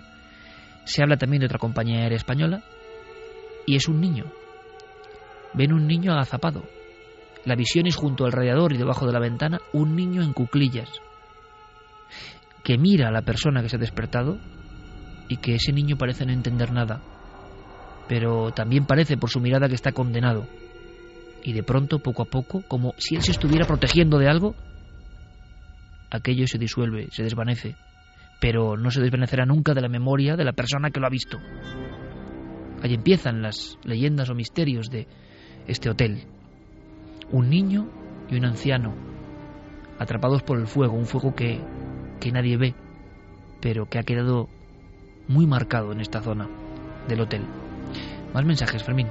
Se 0.84 1.02
habla 1.04 1.18
también 1.18 1.38
de 1.38 1.46
otra 1.46 1.60
compañía 1.60 2.00
aérea 2.00 2.16
española 2.16 2.64
y 3.64 3.76
es 3.76 3.86
un 3.86 4.00
niño. 4.00 4.24
Ven 5.54 5.72
un 5.72 5.86
niño 5.86 6.10
agazapado. 6.10 6.64
La 7.44 7.54
visión 7.54 7.86
es 7.86 7.94
junto 7.94 8.24
al 8.24 8.32
radiador 8.32 8.72
y 8.72 8.76
debajo 8.76 9.06
de 9.06 9.12
la 9.12 9.20
ventana 9.20 9.60
un 9.72 9.94
niño 9.94 10.22
en 10.22 10.32
cuclillas 10.32 10.90
que 12.64 12.76
mira 12.76 13.06
a 13.06 13.12
la 13.12 13.22
persona 13.22 13.62
que 13.62 13.68
se 13.68 13.76
ha 13.76 13.78
despertado 13.78 14.38
y 15.28 15.36
que 15.36 15.54
ese 15.54 15.72
niño 15.72 15.96
parece 15.96 16.26
no 16.26 16.32
entender 16.32 16.72
nada, 16.72 17.00
pero 18.08 18.50
también 18.50 18.84
parece 18.84 19.16
por 19.16 19.30
su 19.30 19.38
mirada 19.38 19.68
que 19.68 19.76
está 19.76 19.92
condenado. 19.92 20.48
Y 21.44 21.52
de 21.52 21.62
pronto, 21.62 22.00
poco 22.00 22.22
a 22.22 22.26
poco, 22.26 22.64
como 22.66 22.94
si 22.98 23.14
él 23.14 23.22
se 23.22 23.30
estuviera 23.30 23.64
protegiendo 23.64 24.18
de 24.18 24.28
algo, 24.28 24.56
aquello 26.10 26.46
se 26.46 26.58
disuelve, 26.58 27.08
se 27.10 27.22
desvanece, 27.22 27.76
pero 28.40 28.76
no 28.76 28.90
se 28.90 29.00
desvanecerá 29.00 29.46
nunca 29.46 29.74
de 29.74 29.80
la 29.80 29.88
memoria 29.88 30.36
de 30.36 30.44
la 30.44 30.52
persona 30.52 30.90
que 30.90 31.00
lo 31.00 31.06
ha 31.06 31.10
visto. 31.10 31.38
Ahí 32.82 32.94
empiezan 32.94 33.42
las 33.42 33.78
leyendas 33.84 34.30
o 34.30 34.34
misterios 34.34 34.90
de 34.90 35.06
este 35.66 35.90
hotel. 35.90 36.24
Un 37.30 37.48
niño 37.48 37.88
y 38.30 38.36
un 38.36 38.44
anciano, 38.44 38.94
atrapados 39.98 40.42
por 40.42 40.58
el 40.58 40.66
fuego, 40.66 40.94
un 40.94 41.06
fuego 41.06 41.34
que, 41.34 41.60
que 42.20 42.32
nadie 42.32 42.56
ve, 42.56 42.74
pero 43.60 43.86
que 43.86 43.98
ha 43.98 44.02
quedado 44.02 44.48
muy 45.28 45.46
marcado 45.46 45.92
en 45.92 46.00
esta 46.00 46.20
zona 46.20 46.48
del 47.08 47.20
hotel. 47.20 47.42
Más 48.32 48.44
mensajes, 48.44 48.82
Fermín. 48.84 49.08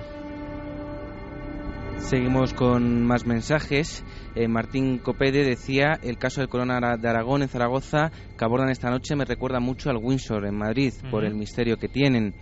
Seguimos 1.98 2.54
con 2.54 3.04
más 3.04 3.26
mensajes. 3.26 4.04
Eh, 4.36 4.48
Martín 4.48 5.00
Copede 5.00 5.44
decía, 5.44 6.00
el 6.04 6.18
caso 6.18 6.42
del 6.42 6.50
Corona 6.50 6.98
de 6.98 7.10
Aragón 7.10 7.42
en 7.42 7.50
Zaragoza 7.50 8.12
que 8.38 8.46
abordan 8.46 8.70
esta 8.70 8.90
noche 8.90 9.16
me 9.16 9.26
recuerda 9.26 9.60
mucho 9.60 9.90
al 9.90 9.98
Windsor 9.98 10.46
en 10.46 10.56
Madrid, 10.56 10.94
por 11.10 11.26
el 11.26 11.36
misterio 11.36 11.78
que 11.78 11.88
tienen. 11.88 12.36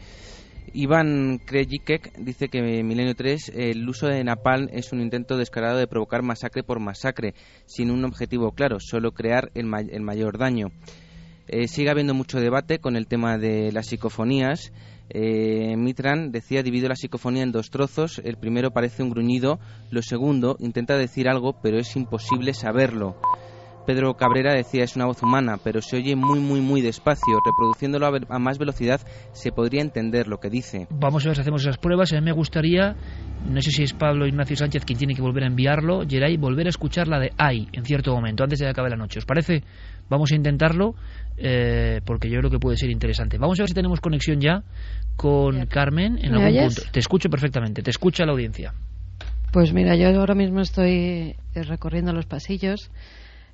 Iván 0.74 1.40
Krejicek 1.46 2.18
dice 2.18 2.48
que 2.50 2.80
en 2.80 2.88
Milenio 2.88 3.16
3 3.16 3.52
el 3.56 3.88
uso 3.88 4.08
de 4.08 4.24
napalm 4.24 4.70
es 4.72 4.92
un 4.92 5.02
intento 5.02 5.38
descarado 5.38 5.78
de 5.78 5.88
provocar 5.88 6.24
masacre 6.24 6.64
por 6.64 6.80
masacre, 6.80 7.34
sin 7.66 7.92
un 7.92 8.04
objetivo 8.06 8.52
claro, 8.52 8.80
solo 8.80 9.12
crear 9.12 9.52
el, 9.54 9.72
el 9.92 10.02
mayor 10.02 10.38
daño. 10.38 10.72
Eh, 11.48 11.68
sigue 11.68 11.90
habiendo 11.90 12.14
mucho 12.14 12.40
debate 12.40 12.80
con 12.80 12.96
el 12.96 13.08
tema 13.08 13.38
de 13.38 13.72
las 13.72 13.88
psicofonías. 13.88 14.72
Eh, 15.10 15.76
Mitran 15.78 16.32
decía 16.32 16.64
divido 16.64 16.88
la 16.88 16.96
psicofonía 16.96 17.44
en 17.44 17.52
dos 17.52 17.70
trozos. 17.70 18.20
El 18.24 18.38
primero 18.38 18.72
parece 18.72 19.04
un 19.04 19.10
gruñido, 19.10 19.60
lo 19.92 20.02
segundo 20.02 20.56
intenta 20.60 20.98
decir 20.98 21.28
algo, 21.28 21.58
pero 21.62 21.78
es 21.78 21.96
imposible 21.96 22.54
saberlo. 22.54 23.18
Pedro 23.86 24.14
Cabrera 24.16 24.54
decía 24.54 24.84
es 24.84 24.96
una 24.96 25.06
voz 25.06 25.22
humana, 25.22 25.58
pero 25.64 25.82
se 25.82 25.98
oye 25.98 26.16
muy, 26.16 26.40
muy, 26.40 26.62
muy 26.62 26.82
despacio. 26.82 27.40
Reproduciéndolo 27.44 28.08
a, 28.08 28.40
más 28.40 28.58
velocidad 28.58 29.02
se 29.32 29.52
podría 29.52 29.82
entender 29.82 30.28
lo 30.28 30.40
que 30.40 30.50
dice. 30.50 30.88
Vamos 30.90 31.26
a 31.26 31.30
ver 31.30 31.36
si 31.36 31.42
hacemos 31.42 31.62
esas 31.62 31.78
pruebas. 31.78 32.12
A 32.14 32.16
mí 32.16 32.22
me 32.22 32.32
gustaría, 32.32 32.96
no 33.48 33.62
sé 33.62 33.72
si 33.72 33.84
es 33.84 33.94
Pablo 33.94 34.28
Ignacio 34.28 34.56
Sánchez 34.56 34.86
quien 34.86 34.98
tiene 34.98 35.16
que 35.16 35.22
volver 35.22 35.44
a 35.44 35.48
enviarlo, 35.48 36.04
Geray, 36.08 36.38
volver 36.38 36.68
a 36.68 36.70
escuchar 36.70 37.08
la 37.08 37.20
de 37.20 37.32
Ay 37.38 37.68
en 37.74 37.86
cierto 37.86 38.14
momento, 38.14 38.44
antes 38.44 38.60
de 38.60 38.66
que 38.66 38.72
acabe 38.72 38.90
la 38.90 38.98
noche. 38.98 39.20
¿Os 39.20 39.26
parece? 39.26 39.64
Vamos 40.10 40.32
a 40.32 40.36
intentarlo 40.36 40.96
eh, 41.38 42.02
porque 42.06 42.30
yo 42.30 42.40
creo 42.40 42.52
que 42.52 42.60
puede 42.60 42.78
ser 42.78 42.90
interesante. 42.90 43.38
Vamos 43.38 43.60
a 43.60 43.64
ver 43.64 43.70
si 43.70 43.76
tenemos 43.76 44.00
conexión 44.00 44.40
ya 44.40 44.64
con 45.16 45.66
Carmen 45.68 46.18
en 46.22 46.34
algún 46.34 46.68
punto. 46.68 46.82
Te 46.92 47.00
escucho 47.00 47.30
perfectamente, 47.30 47.82
te 47.82 47.90
escucha 47.90 48.26
la 48.26 48.34
audiencia. 48.34 48.74
Pues 49.52 49.72
mira, 49.72 49.96
yo 49.96 50.08
ahora 50.20 50.34
mismo 50.34 50.62
estoy 50.62 51.36
eh, 51.54 51.64
recorriendo 51.64 52.12
los 52.12 52.26
pasillos. 52.26 52.90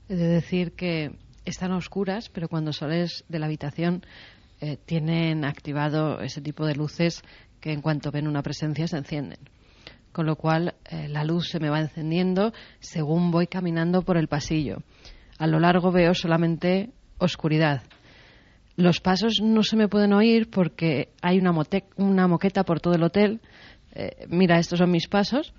De 0.10 0.28
decir 0.28 0.74
que 0.74 1.12
están 1.46 1.72
oscuras, 1.72 2.30
pero 2.30 2.50
cuando 2.50 2.74
sales 2.74 3.24
de 3.30 3.40
la 3.40 3.46
habitación 3.46 4.04
eh, 4.60 4.78
tienen 4.86 5.46
activado 5.46 6.20
ese 6.20 6.42
tipo 6.42 6.66
de 6.66 6.76
luces 6.76 7.22
que 7.62 7.72
en 7.72 7.82
cuanto 7.82 8.12
ven 8.12 8.28
una 8.28 8.44
presencia 8.44 8.88
se 8.88 8.98
encienden. 8.98 9.40
Con 10.12 10.26
lo 10.26 10.36
cual 10.36 10.76
la 11.08 11.24
luz 11.24 11.50
se 11.50 11.60
me 11.60 11.70
va 11.70 11.80
encendiendo 11.80 12.52
según 12.80 13.32
voy 13.32 13.48
caminando 13.48 14.02
por 14.02 14.18
el 14.18 14.28
pasillo. 14.28 14.80
A 15.38 15.48
lo 15.48 15.60
largo 15.60 15.92
veo 15.92 16.14
solamente 16.14 16.90
oscuridad. 17.20 17.84
Los 18.76 19.02
pasos 19.02 19.42
no 19.44 19.62
se 19.62 19.76
me 19.76 19.88
pueden 19.90 20.14
oír 20.14 20.50
porque 20.50 21.10
hay 21.22 21.38
una, 21.38 21.52
una 21.98 22.28
moqueta 22.28 22.64
por 22.64 22.80
todo 22.80 22.96
el 22.96 23.04
hotel. 23.04 23.42
Eh, 23.94 24.26
mira, 24.30 24.58
estos 24.58 24.80
son 24.80 24.90
mis 24.90 25.08
pasos. 25.08 25.54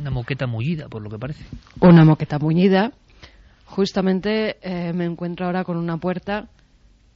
Una 0.00 0.10
moqueta 0.10 0.46
mullida, 0.46 0.88
por 0.88 1.02
lo 1.02 1.10
que 1.10 1.18
parece. 1.18 1.44
Una 1.80 2.04
moqueta 2.04 2.38
mullida. 2.38 2.92
Justamente 3.66 4.56
eh, 4.62 4.92
me 4.92 5.04
encuentro 5.04 5.46
ahora 5.46 5.64
con 5.64 5.76
una 5.76 5.98
puerta 5.98 6.48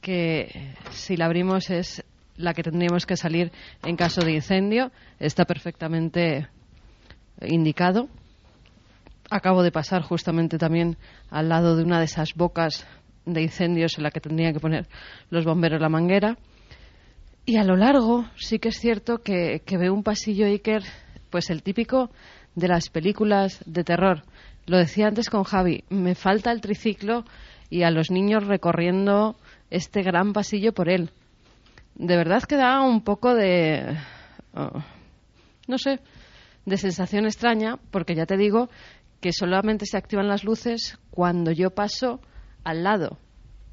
que, 0.01 0.75
si 0.91 1.15
la 1.15 1.25
abrimos, 1.25 1.69
es 1.69 2.03
la 2.35 2.53
que 2.53 2.63
tendríamos 2.63 3.05
que 3.05 3.15
salir 3.15 3.51
en 3.83 3.95
caso 3.95 4.21
de 4.21 4.33
incendio. 4.33 4.91
Está 5.19 5.45
perfectamente 5.45 6.47
indicado. 7.41 8.09
Acabo 9.29 9.63
de 9.63 9.71
pasar 9.71 10.01
justamente 10.01 10.57
también 10.57 10.97
al 11.29 11.49
lado 11.49 11.75
de 11.75 11.83
una 11.83 11.99
de 11.99 12.05
esas 12.05 12.33
bocas 12.35 12.85
de 13.25 13.41
incendios 13.41 13.97
en 13.97 14.03
la 14.03 14.11
que 14.11 14.19
tendrían 14.19 14.53
que 14.53 14.59
poner 14.59 14.87
los 15.29 15.45
bomberos 15.45 15.81
la 15.81 15.89
manguera. 15.89 16.37
Y 17.45 17.57
a 17.57 17.63
lo 17.63 17.75
largo 17.75 18.25
sí 18.35 18.59
que 18.59 18.69
es 18.69 18.77
cierto 18.79 19.19
que, 19.19 19.61
que 19.65 19.77
veo 19.77 19.93
un 19.93 20.03
pasillo 20.03 20.45
Iker, 20.45 20.83
pues 21.29 21.49
el 21.49 21.63
típico 21.63 22.09
de 22.55 22.67
las 22.67 22.89
películas 22.89 23.63
de 23.65 23.83
terror. 23.83 24.23
Lo 24.65 24.77
decía 24.77 25.07
antes 25.07 25.29
con 25.29 25.43
Javi, 25.43 25.83
me 25.89 26.15
falta 26.15 26.51
el 26.51 26.61
triciclo 26.61 27.25
y 27.69 27.83
a 27.83 27.91
los 27.91 28.11
niños 28.11 28.45
recorriendo 28.45 29.35
este 29.69 30.03
gran 30.03 30.33
pasillo 30.33 30.73
por 30.73 30.89
él. 30.89 31.09
De 31.95 32.15
verdad 32.15 32.43
que 32.43 32.55
da 32.55 32.81
un 32.81 33.03
poco 33.03 33.35
de... 33.35 33.97
oh, 34.53 34.83
no 35.67 35.77
sé, 35.77 35.99
de 36.65 36.77
sensación 36.77 37.25
extraña, 37.25 37.77
porque 37.91 38.15
ya 38.15 38.25
te 38.25 38.37
digo 38.37 38.69
que 39.19 39.31
solamente 39.31 39.85
se 39.85 39.97
activan 39.97 40.27
las 40.27 40.43
luces 40.43 40.99
cuando 41.09 41.51
yo 41.51 41.71
paso 41.71 42.19
al 42.63 42.83
lado. 42.83 43.17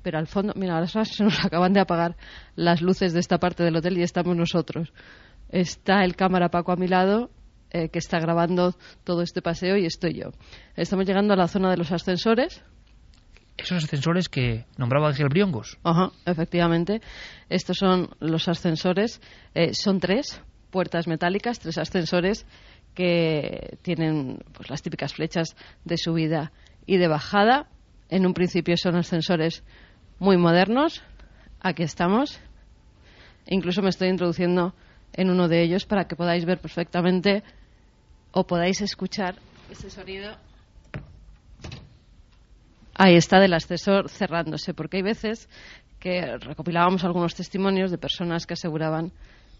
Pero 0.02 0.18
al 0.18 0.26
fondo, 0.26 0.52
mira, 0.56 0.74
ahora 0.74 0.86
se 1.04 1.24
nos 1.24 1.44
acaban 1.44 1.72
de 1.72 1.80
apagar 1.80 2.16
las 2.56 2.80
luces 2.80 3.12
de 3.12 3.20
esta 3.20 3.38
parte 3.38 3.62
del 3.62 3.76
hotel 3.76 3.98
y 3.98 4.02
estamos 4.02 4.36
nosotros. 4.36 4.92
Está 5.48 6.04
el 6.04 6.16
cámara 6.16 6.50
Paco 6.50 6.72
a 6.72 6.76
mi 6.76 6.86
lado, 6.86 7.30
eh, 7.70 7.88
que 7.88 7.98
está 7.98 8.18
grabando 8.18 8.74
todo 9.04 9.22
este 9.22 9.42
paseo, 9.42 9.76
y 9.76 9.86
estoy 9.86 10.14
yo. 10.14 10.30
Estamos 10.76 11.06
llegando 11.06 11.34
a 11.34 11.36
la 11.36 11.48
zona 11.48 11.70
de 11.70 11.76
los 11.76 11.92
ascensores. 11.92 12.62
Esos 13.56 13.84
ascensores 13.84 14.28
que 14.28 14.64
nombraba 14.78 15.08
Ángel 15.08 15.28
Briongos. 15.28 15.78
Ajá, 15.84 16.12
efectivamente. 16.24 17.00
Estos 17.48 17.76
son 17.76 18.08
los 18.18 18.48
ascensores. 18.48 19.20
Eh, 19.54 19.74
son 19.74 20.00
tres 20.00 20.40
puertas 20.70 21.06
metálicas, 21.06 21.58
tres 21.58 21.76
ascensores 21.78 22.46
que 22.94 23.78
tienen 23.82 24.42
pues, 24.52 24.70
las 24.70 24.82
típicas 24.82 25.14
flechas 25.14 25.56
de 25.84 25.96
subida 25.98 26.52
y 26.86 26.96
de 26.96 27.08
bajada. 27.08 27.68
En 28.08 28.26
un 28.26 28.34
principio 28.34 28.76
son 28.76 28.96
ascensores 28.96 29.62
muy 30.18 30.36
modernos. 30.36 31.02
Aquí 31.60 31.82
estamos. 31.82 32.40
Incluso 33.46 33.82
me 33.82 33.90
estoy 33.90 34.08
introduciendo 34.08 34.74
en 35.12 35.30
uno 35.30 35.48
de 35.48 35.62
ellos 35.62 35.86
para 35.86 36.06
que 36.06 36.16
podáis 36.16 36.44
ver 36.44 36.58
perfectamente 36.58 37.42
o 38.32 38.46
podáis 38.46 38.80
escuchar 38.80 39.36
ese 39.70 39.90
sonido. 39.90 40.36
Ahí 42.94 43.16
está 43.16 43.40
del 43.40 43.54
ascensor 43.54 44.10
cerrándose, 44.10 44.74
porque 44.74 44.98
hay 44.98 45.02
veces 45.02 45.48
que 45.98 46.36
recopilábamos 46.38 47.04
algunos 47.04 47.34
testimonios 47.34 47.90
de 47.90 47.98
personas 47.98 48.46
que 48.46 48.54
aseguraban 48.54 49.12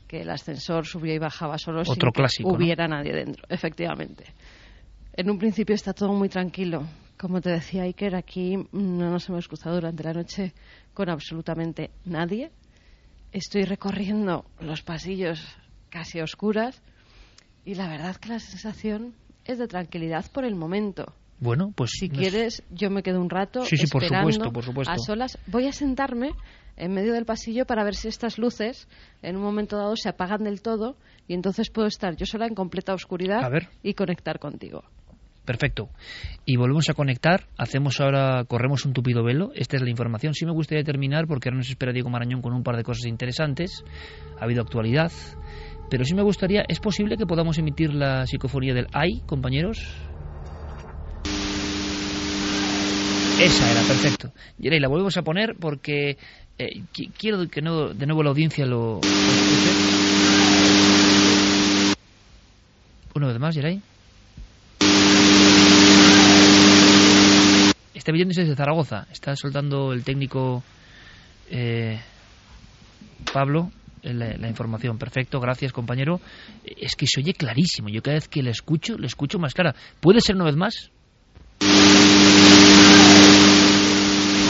que 0.06 0.22
el 0.22 0.30
ascensor 0.30 0.86
subía 0.86 1.14
y 1.14 1.18
bajaba 1.18 1.56
solo 1.56 1.80
Otro 1.80 1.94
sin 1.94 2.10
clásico, 2.10 2.48
que 2.48 2.52
¿no? 2.52 2.58
hubiera 2.58 2.88
nadie 2.88 3.12
dentro. 3.12 3.44
Efectivamente. 3.48 4.24
En 5.12 5.30
un 5.30 5.38
principio 5.38 5.74
está 5.74 5.92
todo 5.92 6.12
muy 6.12 6.28
tranquilo. 6.28 6.86
Como 7.16 7.40
te 7.40 7.50
decía 7.50 7.82
Iker, 7.82 8.16
aquí 8.16 8.56
no 8.72 9.10
nos 9.10 9.28
hemos 9.28 9.46
cruzado 9.46 9.76
durante 9.76 10.02
la 10.02 10.14
noche 10.14 10.52
con 10.94 11.10
absolutamente 11.10 11.90
nadie. 12.04 12.50
Estoy 13.30 13.64
recorriendo 13.64 14.46
los 14.60 14.82
pasillos 14.82 15.40
casi 15.90 16.18
a 16.20 16.24
oscuras 16.24 16.82
y 17.70 17.74
la 17.76 17.88
verdad 17.88 18.16
que 18.16 18.28
la 18.30 18.40
sensación 18.40 19.14
es 19.44 19.58
de 19.58 19.68
tranquilidad 19.68 20.24
por 20.32 20.44
el 20.44 20.56
momento. 20.56 21.14
Bueno, 21.38 21.72
pues 21.76 21.90
Si 21.92 22.08
quieres, 22.08 22.64
yo 22.70 22.90
me 22.90 23.02
quedo 23.04 23.20
un 23.20 23.30
rato 23.30 23.64
Sí, 23.64 23.76
sí, 23.76 23.86
por 23.86 24.02
esperando 24.02 24.32
supuesto, 24.32 24.52
por 24.52 24.64
supuesto. 24.64 24.92
a 24.92 24.98
solas. 24.98 25.38
Voy 25.46 25.66
a 25.68 25.72
sentarme 25.72 26.32
en 26.76 26.92
medio 26.92 27.12
del 27.12 27.24
pasillo 27.26 27.66
para 27.66 27.84
ver 27.84 27.94
si 27.94 28.08
estas 28.08 28.38
luces 28.38 28.88
en 29.22 29.36
un 29.36 29.42
momento 29.42 29.76
dado 29.76 29.94
se 29.94 30.08
apagan 30.08 30.42
del 30.42 30.62
todo 30.62 30.96
y 31.28 31.34
entonces 31.34 31.70
puedo 31.70 31.86
estar 31.86 32.16
yo 32.16 32.26
sola 32.26 32.46
en 32.46 32.54
completa 32.56 32.92
oscuridad 32.92 33.44
A 33.44 33.48
ver. 33.48 33.68
y 33.84 33.94
conectar 33.94 34.40
contigo. 34.40 34.82
Perfecto. 35.44 35.88
Y 36.44 36.56
volvemos 36.56 36.88
a 36.90 36.94
conectar. 36.94 37.46
Hacemos 37.56 38.00
ahora, 38.00 38.44
corremos 38.44 38.84
un 38.84 38.92
tupido 38.92 39.24
velo. 39.24 39.50
Esta 39.54 39.76
es 39.76 39.82
la 39.82 39.90
información. 39.90 40.34
Sí 40.34 40.44
me 40.44 40.52
gustaría 40.52 40.84
terminar 40.84 41.26
porque 41.26 41.48
ahora 41.48 41.58
nos 41.58 41.70
espera 41.70 41.92
Diego 41.92 42.10
Marañón 42.10 42.42
con 42.42 42.52
un 42.52 42.62
par 42.62 42.76
de 42.76 42.82
cosas 42.82 43.06
interesantes. 43.06 43.82
Ha 44.38 44.44
habido 44.44 44.60
actualidad. 44.62 45.10
Pero 45.90 46.04
sí 46.04 46.14
me 46.14 46.22
gustaría, 46.22 46.64
¿es 46.68 46.78
posible 46.78 47.16
que 47.16 47.26
podamos 47.26 47.58
emitir 47.58 47.92
la 47.92 48.24
psicofonía 48.26 48.72
del 48.72 48.86
AI, 48.92 49.20
compañeros? 49.26 49.76
Esa 53.38 53.70
era, 53.70 53.82
perfecto. 53.82 54.30
Yerey, 54.58 54.78
la 54.80 54.88
volvemos 54.88 55.16
a 55.16 55.22
poner 55.22 55.56
porque 55.58 56.10
eh, 56.58 56.82
qui- 56.94 57.10
quiero 57.18 57.46
que 57.48 57.60
no, 57.60 57.88
de 57.88 58.06
nuevo 58.06 58.22
la 58.22 58.30
audiencia 58.30 58.64
lo, 58.66 59.00
lo 59.00 59.32
escuche. 59.32 59.70
Una 63.14 63.26
vez 63.26 63.38
más, 63.40 63.54
Yerey. 63.56 63.80
Está 67.94 68.12
viniéndose 68.12 68.42
desde 68.42 68.54
Zaragoza. 68.56 69.06
Está 69.10 69.34
soltando 69.34 69.92
el 69.92 70.04
técnico 70.04 70.62
eh, 71.50 71.98
Pablo 73.32 73.70
la, 74.02 74.36
la 74.36 74.48
información. 74.48 74.98
Perfecto, 74.98 75.40
gracias 75.40 75.72
compañero. 75.72 76.20
Eh, 76.64 76.74
Es 76.78 76.96
que 76.96 77.06
se 77.06 77.20
oye 77.20 77.34
clarísimo. 77.34 77.88
Yo 77.88 78.02
cada 78.02 78.14
vez 78.14 78.28
que 78.28 78.42
le 78.42 78.50
escucho, 78.50 78.96
le 78.98 79.06
escucho 79.06 79.38
más 79.38 79.54
clara. 79.54 79.74
¿Puede 80.00 80.20
ser 80.20 80.36
una 80.36 80.44
vez 80.44 80.56
más? 80.56 80.90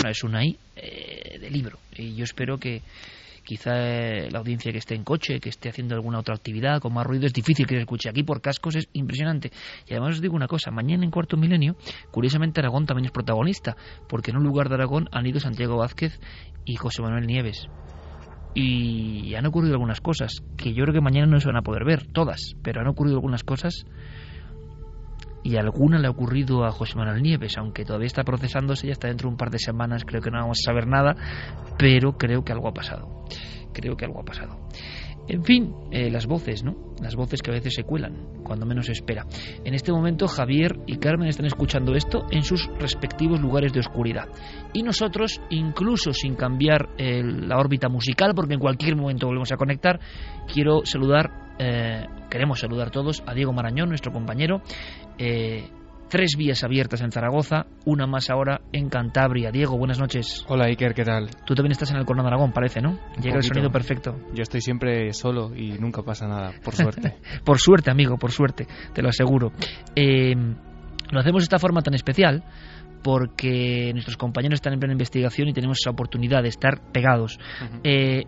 Es 0.08 0.24
una 0.24 0.44
I 0.44 0.56
eh, 0.76 1.38
de 1.38 1.50
libro. 1.50 1.78
Y 1.96 2.14
yo 2.14 2.24
espero 2.24 2.58
que 2.58 2.82
quizá 3.44 3.72
eh, 3.76 4.30
la 4.30 4.38
audiencia 4.38 4.72
que 4.72 4.78
esté 4.78 4.94
en 4.94 5.04
coche, 5.04 5.40
que 5.40 5.48
esté 5.48 5.68
haciendo 5.68 5.94
alguna 5.94 6.18
otra 6.20 6.34
actividad 6.34 6.80
con 6.80 6.94
más 6.94 7.06
ruido, 7.06 7.26
es 7.26 7.32
difícil 7.32 7.66
que 7.66 7.74
se 7.74 7.80
escuche. 7.80 8.08
Aquí 8.08 8.22
por 8.22 8.40
cascos 8.40 8.76
es 8.76 8.88
impresionante. 8.92 9.50
Y 9.86 9.92
además 9.92 10.16
os 10.16 10.20
digo 10.20 10.34
una 10.34 10.46
cosa, 10.46 10.70
mañana 10.70 11.04
en 11.04 11.10
Cuarto 11.10 11.36
Milenio, 11.36 11.76
curiosamente 12.10 12.60
Aragón 12.60 12.86
también 12.86 13.06
es 13.06 13.12
protagonista, 13.12 13.76
porque 14.08 14.30
en 14.30 14.38
un 14.38 14.44
lugar 14.44 14.68
de 14.68 14.76
Aragón 14.76 15.08
han 15.12 15.26
ido 15.26 15.40
Santiago 15.40 15.76
Vázquez 15.76 16.18
y 16.64 16.76
José 16.76 17.02
Manuel 17.02 17.26
Nieves. 17.26 17.66
Y 18.54 19.34
han 19.34 19.46
ocurrido 19.46 19.74
algunas 19.74 20.00
cosas 20.00 20.42
que 20.56 20.74
yo 20.74 20.82
creo 20.84 20.94
que 20.94 21.00
mañana 21.00 21.26
no 21.26 21.40
se 21.40 21.46
van 21.46 21.56
a 21.56 21.62
poder 21.62 21.84
ver, 21.84 22.06
todas, 22.06 22.56
pero 22.62 22.80
han 22.80 22.88
ocurrido 22.88 23.16
algunas 23.16 23.44
cosas 23.44 23.84
y 25.42 25.56
alguna 25.56 25.98
le 25.98 26.06
ha 26.06 26.10
ocurrido 26.10 26.64
a 26.64 26.70
José 26.70 26.96
Manuel 26.96 27.22
Nieves, 27.22 27.56
aunque 27.56 27.84
todavía 27.84 28.06
está 28.06 28.24
procesándose, 28.24 28.86
ya 28.86 28.92
está 28.92 29.08
dentro 29.08 29.28
de 29.28 29.32
un 29.32 29.38
par 29.38 29.50
de 29.50 29.58
semanas, 29.58 30.04
creo 30.04 30.20
que 30.20 30.30
no 30.30 30.38
vamos 30.38 30.58
a 30.62 30.66
saber 30.66 30.86
nada, 30.86 31.16
pero 31.78 32.18
creo 32.18 32.44
que 32.44 32.52
algo 32.52 32.68
ha 32.68 32.74
pasado. 32.74 33.24
Creo 33.72 33.96
que 33.96 34.04
algo 34.04 34.20
ha 34.20 34.24
pasado. 34.24 34.58
En 35.30 35.44
fin, 35.44 35.72
eh, 35.92 36.10
las 36.10 36.26
voces, 36.26 36.64
¿no? 36.64 36.74
Las 37.00 37.14
voces 37.14 37.40
que 37.40 37.52
a 37.52 37.54
veces 37.54 37.72
se 37.74 37.84
cuelan, 37.84 38.42
cuando 38.42 38.66
menos 38.66 38.86
se 38.86 38.92
espera. 38.92 39.26
En 39.64 39.74
este 39.74 39.92
momento 39.92 40.26
Javier 40.26 40.80
y 40.88 40.96
Carmen 40.96 41.28
están 41.28 41.46
escuchando 41.46 41.94
esto 41.94 42.26
en 42.32 42.42
sus 42.42 42.68
respectivos 42.80 43.40
lugares 43.40 43.72
de 43.72 43.78
oscuridad. 43.78 44.28
Y 44.72 44.82
nosotros, 44.82 45.40
incluso 45.50 46.12
sin 46.12 46.34
cambiar 46.34 46.88
eh, 46.98 47.22
la 47.22 47.58
órbita 47.58 47.88
musical, 47.88 48.32
porque 48.34 48.54
en 48.54 48.60
cualquier 48.60 48.96
momento 48.96 49.28
volvemos 49.28 49.52
a 49.52 49.56
conectar, 49.56 50.00
quiero 50.52 50.84
saludar, 50.84 51.54
eh, 51.60 52.06
queremos 52.28 52.58
saludar 52.58 52.90
todos 52.90 53.22
a 53.24 53.32
Diego 53.32 53.52
Marañón, 53.52 53.88
nuestro 53.88 54.10
compañero. 54.10 54.62
Tres 56.10 56.34
vías 56.36 56.64
abiertas 56.64 57.02
en 57.02 57.12
Zaragoza, 57.12 57.66
una 57.84 58.04
más 58.04 58.30
ahora 58.30 58.62
en 58.72 58.88
Cantabria. 58.88 59.52
Diego, 59.52 59.78
buenas 59.78 60.00
noches. 60.00 60.44
Hola 60.48 60.64
Iker, 60.64 60.92
¿qué 60.92 61.04
tal? 61.04 61.30
Tú 61.46 61.54
también 61.54 61.70
estás 61.70 61.92
en 61.92 61.98
el 61.98 62.04
Corno 62.04 62.24
de 62.24 62.30
Aragón, 62.30 62.50
parece, 62.50 62.80
¿no? 62.80 62.98
Llega 63.22 63.36
el 63.36 63.44
sonido 63.44 63.70
perfecto. 63.70 64.16
Yo 64.34 64.42
estoy 64.42 64.60
siempre 64.60 65.12
solo 65.12 65.54
y 65.54 65.78
nunca 65.78 66.02
pasa 66.02 66.26
nada, 66.26 66.50
por 66.64 66.74
suerte. 66.74 67.14
Por 67.44 67.60
suerte, 67.60 67.92
amigo, 67.92 68.16
por 68.16 68.32
suerte, 68.32 68.66
te 68.92 69.02
lo 69.02 69.08
aseguro. 69.08 69.52
Eh, 69.94 70.34
lo 70.34 71.20
hacemos 71.20 71.42
de 71.42 71.44
esta 71.44 71.60
forma 71.60 71.80
tan 71.80 71.94
especial 71.94 72.42
porque 73.04 73.92
nuestros 73.92 74.16
compañeros 74.16 74.56
están 74.56 74.72
en 74.72 74.80
plena 74.80 74.94
investigación 74.94 75.46
y 75.46 75.52
tenemos 75.52 75.78
esa 75.80 75.90
oportunidad 75.90 76.42
de 76.42 76.48
estar 76.48 76.80
pegados. 76.92 77.38
Eh, 77.84 78.24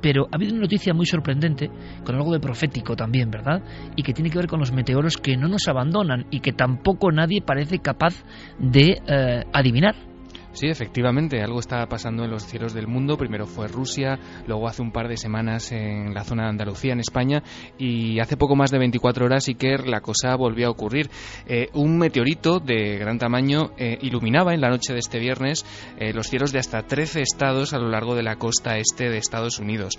pero 0.00 0.26
ha 0.30 0.36
habido 0.36 0.52
una 0.52 0.62
noticia 0.62 0.94
muy 0.94 1.06
sorprendente, 1.06 1.70
con 2.04 2.14
algo 2.16 2.32
de 2.32 2.40
profético 2.40 2.96
también, 2.96 3.30
¿verdad? 3.30 3.62
Y 3.96 4.02
que 4.02 4.12
tiene 4.12 4.30
que 4.30 4.38
ver 4.38 4.46
con 4.46 4.60
los 4.60 4.72
meteoros 4.72 5.16
que 5.16 5.36
no 5.36 5.48
nos 5.48 5.68
abandonan 5.68 6.26
y 6.30 6.40
que 6.40 6.52
tampoco 6.52 7.12
nadie 7.12 7.42
parece 7.42 7.78
capaz 7.78 8.14
de 8.58 9.00
eh, 9.06 9.44
adivinar. 9.52 10.09
Sí, 10.52 10.66
efectivamente, 10.66 11.40
algo 11.42 11.60
está 11.60 11.86
pasando 11.86 12.24
en 12.24 12.30
los 12.30 12.44
cielos 12.44 12.74
del 12.74 12.88
mundo. 12.88 13.16
Primero 13.16 13.46
fue 13.46 13.68
Rusia, 13.68 14.18
luego 14.46 14.66
hace 14.66 14.82
un 14.82 14.90
par 14.90 15.08
de 15.08 15.16
semanas 15.16 15.70
en 15.70 16.12
la 16.12 16.24
zona 16.24 16.44
de 16.44 16.48
Andalucía, 16.50 16.92
en 16.92 17.00
España, 17.00 17.42
y 17.78 18.18
hace 18.18 18.36
poco 18.36 18.56
más 18.56 18.70
de 18.70 18.78
24 18.78 19.26
horas 19.26 19.46
Iker 19.46 19.86
la 19.86 20.00
cosa 20.00 20.34
volvió 20.34 20.66
a 20.66 20.70
ocurrir. 20.70 21.08
Eh, 21.46 21.68
un 21.74 21.98
meteorito 21.98 22.58
de 22.58 22.98
gran 22.98 23.18
tamaño 23.18 23.70
eh, 23.78 23.98
iluminaba 24.02 24.52
en 24.52 24.60
la 24.60 24.70
noche 24.70 24.92
de 24.92 24.98
este 24.98 25.20
viernes 25.20 25.64
eh, 25.98 26.12
los 26.12 26.26
cielos 26.26 26.50
de 26.52 26.58
hasta 26.58 26.82
13 26.82 27.22
estados 27.22 27.72
a 27.72 27.78
lo 27.78 27.88
largo 27.88 28.16
de 28.16 28.24
la 28.24 28.36
costa 28.36 28.76
este 28.76 29.08
de 29.08 29.18
Estados 29.18 29.60
Unidos. 29.60 29.98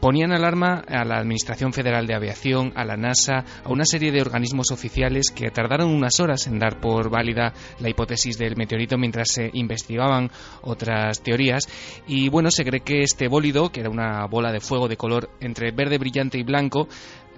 Ponían 0.00 0.32
alarma 0.32 0.82
a 0.86 1.04
la 1.04 1.18
Administración 1.18 1.72
Federal 1.72 2.06
de 2.06 2.14
Aviación, 2.14 2.72
a 2.74 2.84
la 2.84 2.96
NASA, 2.96 3.44
a 3.64 3.70
una 3.70 3.84
serie 3.84 4.12
de 4.12 4.20
organismos 4.20 4.70
oficiales 4.70 5.30
que 5.30 5.50
tardaron 5.50 5.90
unas 5.90 6.20
horas 6.20 6.46
en 6.46 6.58
dar 6.58 6.80
por 6.80 7.10
válida 7.10 7.52
la 7.80 7.88
hipótesis 7.88 8.38
del 8.38 8.56
meteorito 8.56 8.98
mientras 8.98 9.28
se 9.30 9.50
investigaban 9.52 10.30
otras 10.62 11.22
teorías. 11.22 11.64
Y 12.06 12.28
bueno, 12.28 12.50
se 12.50 12.64
cree 12.64 12.80
que 12.80 13.02
este 13.02 13.28
bólido, 13.28 13.70
que 13.70 13.80
era 13.80 13.90
una 13.90 14.26
bola 14.26 14.52
de 14.52 14.60
fuego 14.60 14.88
de 14.88 14.96
color 14.96 15.30
entre 15.40 15.70
verde 15.70 15.98
brillante 15.98 16.38
y 16.38 16.42
blanco, 16.42 16.88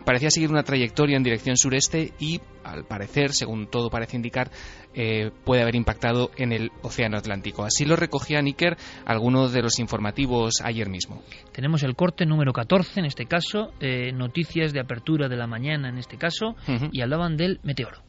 parecía 0.04 0.30
seguir 0.30 0.50
una 0.50 0.62
trayectoria 0.62 1.16
en 1.16 1.22
dirección 1.22 1.56
sureste 1.56 2.12
y, 2.18 2.40
al 2.62 2.84
parecer, 2.84 3.32
según 3.32 3.66
todo 3.66 3.90
parece 3.90 4.16
indicar, 4.16 4.50
eh, 4.94 5.30
puede 5.44 5.62
haber 5.62 5.74
impactado 5.74 6.30
en 6.36 6.52
el 6.52 6.70
Océano 6.82 7.16
Atlántico. 7.16 7.64
Así 7.64 7.84
lo 7.84 7.96
recogía 7.96 8.40
Nicker 8.42 8.76
algunos 9.04 9.52
de 9.52 9.62
los 9.62 9.78
informativos 9.78 10.60
ayer 10.62 10.88
mismo. 10.88 11.22
Tenemos 11.52 11.82
el 11.82 11.96
corte 11.96 12.26
número 12.26 12.52
14 12.52 13.00
en 13.00 13.06
este 13.06 13.26
caso, 13.26 13.72
eh, 13.80 14.12
noticias 14.12 14.72
de 14.72 14.80
apertura 14.80 15.28
de 15.28 15.36
la 15.36 15.46
mañana 15.46 15.88
en 15.88 15.98
este 15.98 16.16
caso, 16.16 16.56
y 16.92 17.00
hablaban 17.00 17.36
del 17.36 17.60
meteoro. 17.62 18.02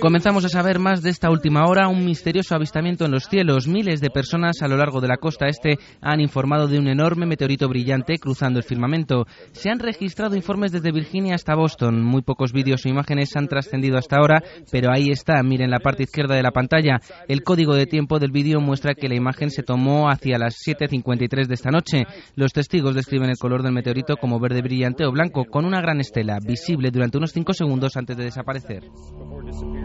Comenzamos 0.00 0.44
a 0.44 0.48
saber 0.48 0.78
más 0.78 1.02
de 1.02 1.10
esta 1.10 1.30
última 1.30 1.66
hora, 1.66 1.88
un 1.88 2.04
misterioso 2.04 2.54
avistamiento 2.54 3.04
en 3.04 3.10
los 3.10 3.28
cielos. 3.28 3.68
Miles 3.68 4.00
de 4.00 4.08
personas 4.08 4.62
a 4.62 4.68
lo 4.68 4.78
largo 4.78 5.02
de 5.02 5.08
la 5.08 5.18
costa 5.18 5.46
este 5.46 5.78
han 6.00 6.20
informado 6.20 6.68
de 6.68 6.78
un 6.78 6.88
enorme 6.88 7.26
meteorito 7.26 7.68
brillante 7.68 8.16
cruzando 8.18 8.58
el 8.58 8.64
firmamento. 8.64 9.26
Se 9.52 9.68
han 9.68 9.78
registrado 9.78 10.36
informes 10.36 10.72
desde 10.72 10.90
Virginia 10.90 11.34
hasta 11.34 11.54
Boston. 11.54 12.02
Muy 12.02 12.22
pocos 12.22 12.52
vídeos 12.52 12.86
o 12.86 12.88
imágenes 12.88 13.36
han 13.36 13.46
trascendido 13.46 13.98
hasta 13.98 14.16
ahora, 14.16 14.42
pero 14.70 14.90
ahí 14.90 15.10
está, 15.10 15.42
miren 15.42 15.70
la 15.70 15.80
parte 15.80 16.04
izquierda 16.04 16.34
de 16.34 16.42
la 16.42 16.52
pantalla. 16.52 16.98
El 17.28 17.42
código 17.42 17.74
de 17.74 17.86
tiempo 17.86 18.18
del 18.18 18.32
vídeo 18.32 18.60
muestra 18.60 18.94
que 18.94 19.08
la 19.08 19.16
imagen 19.16 19.50
se 19.50 19.62
tomó 19.62 20.08
hacia 20.08 20.38
las 20.38 20.54
7.53 20.66 21.46
de 21.46 21.54
esta 21.54 21.70
noche. 21.70 22.04
Los 22.36 22.52
testigos 22.52 22.94
describen 22.94 23.28
el 23.28 23.38
color 23.38 23.62
del 23.62 23.72
meteorito 23.72 24.16
como 24.16 24.40
verde 24.40 24.62
brillante 24.62 25.04
o 25.04 25.12
blanco, 25.12 25.44
con 25.44 25.66
una 25.66 25.82
gran 25.82 26.00
estela, 26.00 26.38
visible 26.42 26.90
durante 26.90 27.18
unos 27.18 27.32
5 27.32 27.52
segundos 27.52 27.96
antes 27.96 28.16
de 28.16 28.24
desaparecer 28.24 28.61
desaparecer. 28.68 29.81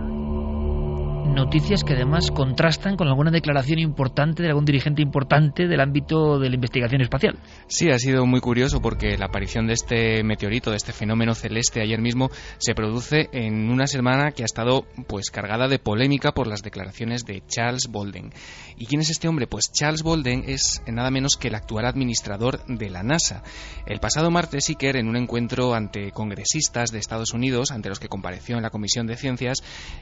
Noticias 1.28 1.84
que 1.84 1.94
además 1.94 2.32
contrastan 2.32 2.98
con 2.98 3.08
alguna 3.08 3.32
declaración 3.32 3.80
importante 3.80 4.42
de 4.42 4.50
algún 4.50 4.66
dirigente 4.66 5.02
importante 5.02 5.68
del 5.68 5.80
ámbito 5.80 6.40
de 6.40 6.50
la 6.50 6.56
investigación 6.56 7.02
espacial. 7.02 7.38
Sí, 7.68 7.90
ha 7.90 8.00
sido 8.00 8.26
muy 8.26 8.42
curioso 8.42 8.82
porque 8.82 9.18
la 9.18 9.28
aparición 9.28 9.68
de 9.68 9.74
este 9.74 10.24
meteorito, 10.24 10.72
de 10.72 10.78
este 10.78 10.94
fenómeno 10.94 11.36
celeste 11.36 11.82
ayer 11.82 12.02
mismo, 12.02 12.30
se 12.58 12.74
produce 12.74 13.30
en 13.32 13.70
una 13.70 13.88
semana 13.88 14.32
que 14.32 14.44
ha 14.44 14.46
estado 14.46 14.86
pues 15.08 15.30
cargada 15.30 15.68
de 15.68 15.80
polémica 15.80 16.32
por 16.32 16.48
las 16.48 16.64
declaraciones 16.64 17.24
de 17.24 17.44
Charles 17.48 17.88
Bolden. 17.88 18.32
¿Y 18.78 18.86
quién 18.86 19.02
es 19.02 19.10
este 19.10 19.28
hombre? 19.28 19.48
Pues 19.48 19.72
Charles 19.72 20.04
Bolden 20.04 20.44
es 20.48 20.82
nada 20.88 21.12
menos 21.12 21.38
que 21.38 21.50
el 21.50 21.56
actual 21.56 21.86
administrador 21.86 22.66
de 22.66 22.90
la 22.90 23.04
NASA. 23.04 23.44
El 23.86 24.00
pasado 24.00 24.32
martes, 24.32 24.70
Iker, 24.70 24.98
en 24.98 25.08
un 25.08 25.18
encuentro 25.18 25.74
ante 25.74 26.12
congresistas 26.12 26.92
de 26.92 27.00
Estados 27.00 27.34
Unidos, 27.34 27.72
ante 27.72 27.90
los 27.90 28.00
que 28.00 28.08
compareció 28.08 28.56
en 28.58 28.64
la 28.64 28.70
Comisión 28.70 29.08
de 29.08 29.16
Ciencias, 29.16 29.58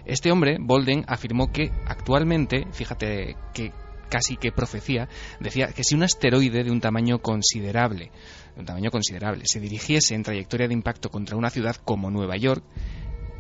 este 0.06 0.32
hombre, 0.32 0.58
Bolden, 0.60 1.06
afirmó 1.16 1.52
que 1.52 1.72
actualmente, 1.88 2.68
fíjate 2.72 3.36
que 3.54 3.74
casi 4.10 4.38
que 4.38 4.52
profecía, 4.52 5.10
decía 5.40 5.68
que 5.68 5.84
si 5.84 5.96
un 5.96 6.04
asteroide 6.04 6.64
de 6.64 6.72
un 6.72 6.80
tamaño 6.80 7.20
considerable, 7.20 8.12
de 8.54 8.60
un 8.60 8.66
tamaño 8.66 8.92
considerable, 8.92 9.44
se 9.46 9.60
dirigiese 9.60 10.16
en 10.16 10.24
trayectoria 10.24 10.68
de 10.68 10.74
impacto 10.74 11.10
contra 11.10 11.38
una 11.38 11.50
ciudad 11.50 11.76
como 11.76 12.12
Nueva 12.12 12.38
York, 12.38 12.64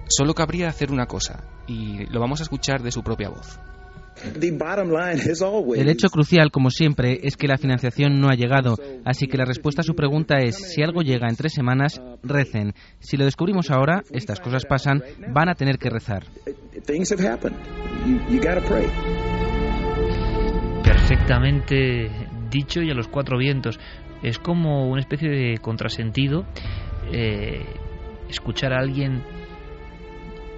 solo 0.08 0.34
cabría 0.34 0.68
hacer 0.68 0.92
una 0.92 1.06
cosa, 1.06 1.48
y 1.68 2.06
lo 2.08 2.20
vamos 2.20 2.40
a 2.40 2.44
escuchar 2.44 2.82
de 2.82 2.92
su 2.92 3.04
propia 3.04 3.30
voz. 3.30 3.60
El 5.82 5.90
hecho 5.90 6.08
crucial, 6.10 6.52
como 6.52 6.70
siempre, 6.70 7.20
es 7.24 7.36
que 7.36 7.48
la 7.48 7.58
financiación 7.58 8.20
no 8.20 8.30
ha 8.30 8.36
llegado, 8.36 8.78
así 9.04 9.28
que 9.28 9.38
la 9.38 9.46
respuesta 9.46 9.82
a 9.82 9.84
su 9.84 9.96
pregunta 9.96 10.40
es, 10.40 10.56
si 10.56 10.82
algo 10.82 11.02
llega 11.02 11.28
en 11.28 11.36
tres 11.36 11.54
semanas, 11.54 12.02
recen. 12.24 12.74
Si 13.00 13.18
lo 13.18 13.26
descubrimos 13.26 13.72
ahora, 13.72 14.04
estas 14.12 14.40
cosas 14.40 14.66
pasan, 14.66 15.04
van 15.34 15.50
a 15.50 15.56
tener 15.56 15.78
que 15.78 15.90
rezar. 15.90 16.24
Perfectamente 20.84 22.10
dicho 22.50 22.82
y 22.82 22.90
a 22.90 22.94
los 22.94 23.08
cuatro 23.08 23.38
vientos. 23.38 23.80
Es 24.24 24.40
como 24.40 24.90
una 24.90 25.02
especie 25.02 25.30
de 25.30 25.58
contrasentido 25.58 26.46
eh, 27.12 27.66
escuchar 28.30 28.74
a 28.74 28.80
alguien 28.80 29.24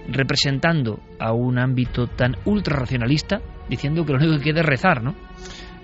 representando 0.07 0.99
a 1.19 1.33
un 1.33 1.59
ámbito 1.59 2.07
tan 2.07 2.35
ultra 2.45 2.77
racionalista, 2.77 3.41
diciendo 3.69 4.05
que 4.05 4.13
lo 4.13 4.19
único 4.19 4.37
que 4.37 4.51
queda 4.51 4.61
es 4.61 4.65
rezar, 4.65 5.03
¿no? 5.03 5.15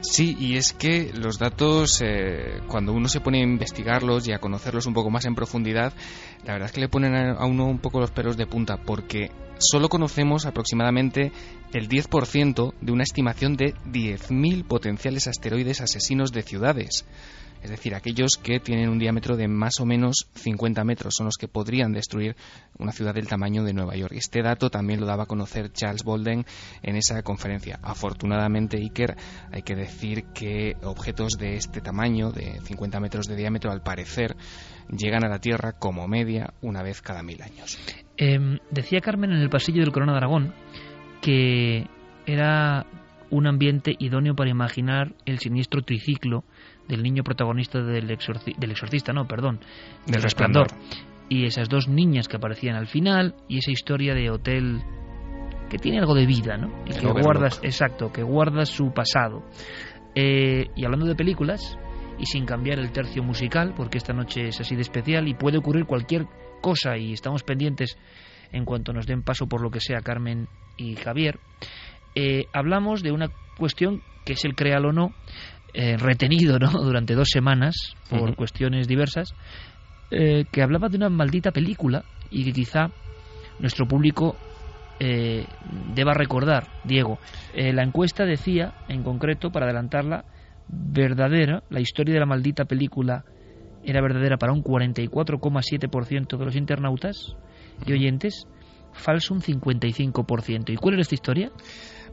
Sí, 0.01 0.35
y 0.37 0.57
es 0.57 0.73
que 0.73 1.13
los 1.13 1.39
datos, 1.39 2.01
eh, 2.03 2.59
cuando 2.67 2.91
uno 2.91 3.07
se 3.07 3.21
pone 3.21 3.39
a 3.39 3.43
investigarlos 3.43 4.27
y 4.27 4.33
a 4.33 4.39
conocerlos 4.39 4.85
un 4.85 4.93
poco 4.93 5.09
más 5.09 5.25
en 5.25 5.33
profundidad, 5.33 5.93
la 6.45 6.53
verdad 6.53 6.67
es 6.67 6.73
que 6.73 6.81
le 6.81 6.89
ponen 6.89 7.15
a 7.15 7.45
uno 7.45 7.65
un 7.67 7.79
poco 7.79 8.01
los 8.01 8.11
pelos 8.11 8.35
de 8.35 8.45
punta, 8.45 8.75
porque 8.77 9.31
solo 9.59 9.87
conocemos 9.87 10.45
aproximadamente 10.45 11.31
el 11.71 11.87
10% 11.87 12.73
de 12.81 12.91
una 12.91 13.03
estimación 13.03 13.55
de 13.55 13.75
10.000 13.85 14.65
potenciales 14.65 15.27
asteroides 15.27 15.79
asesinos 15.79 16.33
de 16.33 16.41
ciudades 16.41 17.05
es 17.63 17.69
decir, 17.69 17.95
aquellos 17.95 18.37
que 18.41 18.59
tienen 18.59 18.89
un 18.89 18.99
diámetro 18.99 19.37
de 19.37 19.47
más 19.47 19.79
o 19.79 19.85
menos 19.85 20.29
50 20.35 20.83
metros 20.83 21.15
son 21.15 21.27
los 21.27 21.37
que 21.37 21.47
podrían 21.47 21.93
destruir 21.93 22.35
una 22.77 22.91
ciudad 22.91 23.13
del 23.13 23.27
tamaño 23.27 23.63
de 23.63 23.73
Nueva 23.73 23.95
York. 23.95 24.13
Este 24.15 24.41
dato 24.41 24.69
también 24.69 24.99
lo 24.99 25.05
daba 25.05 25.23
a 25.23 25.27
conocer 25.27 25.71
Charles 25.71 26.03
Bolden 26.03 26.45
en 26.81 26.95
esa 26.95 27.23
conferencia. 27.23 27.79
Afortunadamente, 27.81 28.77
Iker, 28.77 29.15
hay 29.51 29.61
que 29.61 29.75
decir 29.75 30.25
que 30.33 30.75
objetos 30.83 31.37
de 31.39 31.55
este 31.55 31.81
tamaño, 31.81 32.31
de 32.31 32.59
50 32.61 32.99
metros 32.99 33.27
de 33.27 33.35
diámetro, 33.35 33.71
al 33.71 33.81
parecer, 33.81 34.35
llegan 34.89 35.23
a 35.23 35.29
la 35.29 35.39
Tierra 35.39 35.73
como 35.73 36.07
media 36.07 36.53
una 36.61 36.83
vez 36.83 37.01
cada 37.01 37.23
mil 37.23 37.41
años. 37.41 37.79
Em, 38.17 38.59
decía 38.69 38.99
Carmen 39.01 39.31
en 39.31 39.39
el 39.39 39.49
pasillo 39.49 39.81
del 39.81 39.91
Corona 39.91 40.11
de 40.11 40.17
Aragón 40.17 40.53
que 41.23 41.87
era 42.25 42.85
un 43.31 43.47
ambiente 43.47 43.95
idóneo 43.97 44.35
para 44.35 44.51
imaginar 44.51 45.13
el 45.25 45.39
siniestro 45.39 45.81
triciclo 45.81 46.43
del 46.93 47.03
niño 47.03 47.23
protagonista 47.23 47.81
del, 47.81 48.07
del 48.07 48.71
exorcista, 48.71 49.13
no, 49.13 49.27
perdón, 49.27 49.59
del 50.05 50.21
resplandor. 50.21 50.67
Y 51.29 51.45
esas 51.45 51.69
dos 51.69 51.87
niñas 51.87 52.27
que 52.27 52.37
aparecían 52.37 52.75
al 52.75 52.87
final 52.87 53.35
y 53.47 53.57
esa 53.57 53.71
historia 53.71 54.13
de 54.13 54.29
hotel 54.29 54.81
que 55.69 55.77
tiene 55.77 55.99
algo 55.99 56.13
de 56.13 56.27
vida, 56.27 56.57
¿no? 56.57 56.71
Y 56.85 56.93
que 56.93 57.07
guardas, 57.07 57.59
exacto, 57.63 58.11
que 58.11 58.21
guarda 58.21 58.65
su 58.65 58.93
pasado. 58.93 59.43
Eh, 60.13 60.67
y 60.75 60.85
hablando 60.85 61.07
de 61.07 61.15
películas, 61.15 61.77
y 62.19 62.25
sin 62.25 62.45
cambiar 62.45 62.79
el 62.79 62.91
tercio 62.91 63.23
musical, 63.23 63.73
porque 63.75 63.97
esta 63.97 64.13
noche 64.13 64.49
es 64.49 64.59
así 64.59 64.75
de 64.75 64.81
especial 64.81 65.27
y 65.27 65.33
puede 65.33 65.57
ocurrir 65.57 65.85
cualquier 65.85 66.27
cosa 66.61 66.97
y 66.97 67.13
estamos 67.13 67.43
pendientes 67.43 67.97
en 68.51 68.65
cuanto 68.65 68.93
nos 68.93 69.07
den 69.07 69.23
paso 69.23 69.47
por 69.47 69.61
lo 69.61 69.71
que 69.71 69.79
sea 69.79 70.01
Carmen 70.01 70.47
y 70.77 70.95
Javier, 70.95 71.39
eh, 72.15 72.45
hablamos 72.53 73.01
de 73.01 73.11
una 73.11 73.29
cuestión 73.57 74.01
que 74.25 74.33
es 74.33 74.45
el 74.45 74.55
creal 74.55 74.85
o 74.85 74.93
no, 74.93 75.13
eh, 75.73 75.97
retenido 75.97 76.59
¿no? 76.59 76.69
durante 76.83 77.15
dos 77.15 77.29
semanas 77.29 77.75
por 78.09 78.35
cuestiones 78.35 78.87
diversas, 78.87 79.29
eh, 80.11 80.45
que 80.51 80.61
hablaba 80.61 80.89
de 80.89 80.97
una 80.97 81.09
maldita 81.09 81.51
película 81.51 82.05
y 82.29 82.45
que 82.45 82.51
quizá 82.51 82.91
nuestro 83.57 83.87
público 83.87 84.39
eh, 84.99 85.47
deba 85.59 86.13
recordar, 86.13 86.69
Diego. 86.83 87.19
la 87.53 87.83
encuesta 87.83 88.25
decía, 88.25 88.73
en 88.87 89.03
concreto, 89.03 89.51
para 89.51 89.65
adelantarla, 89.65 90.25
verdadera, 90.67 91.63
la 91.69 91.81
historia 91.81 92.13
de 92.13 92.19
la 92.19 92.25
maldita 92.25 92.65
película 92.65 93.25
era 93.83 94.01
verdadera 94.01 94.37
para 94.37 94.53
un 94.53 94.63
44,7% 94.63 96.37
de 96.37 96.45
los 96.45 96.55
internautas 96.55 97.17
y 97.85 97.91
oyentes, 97.91 98.45
falso 98.91 99.33
un 99.33 99.41
55%. 99.41 100.71
¿Y 100.71 100.75
cuál 100.77 100.93
era 100.93 101.01
esta 101.01 101.15
historia? 101.15 101.51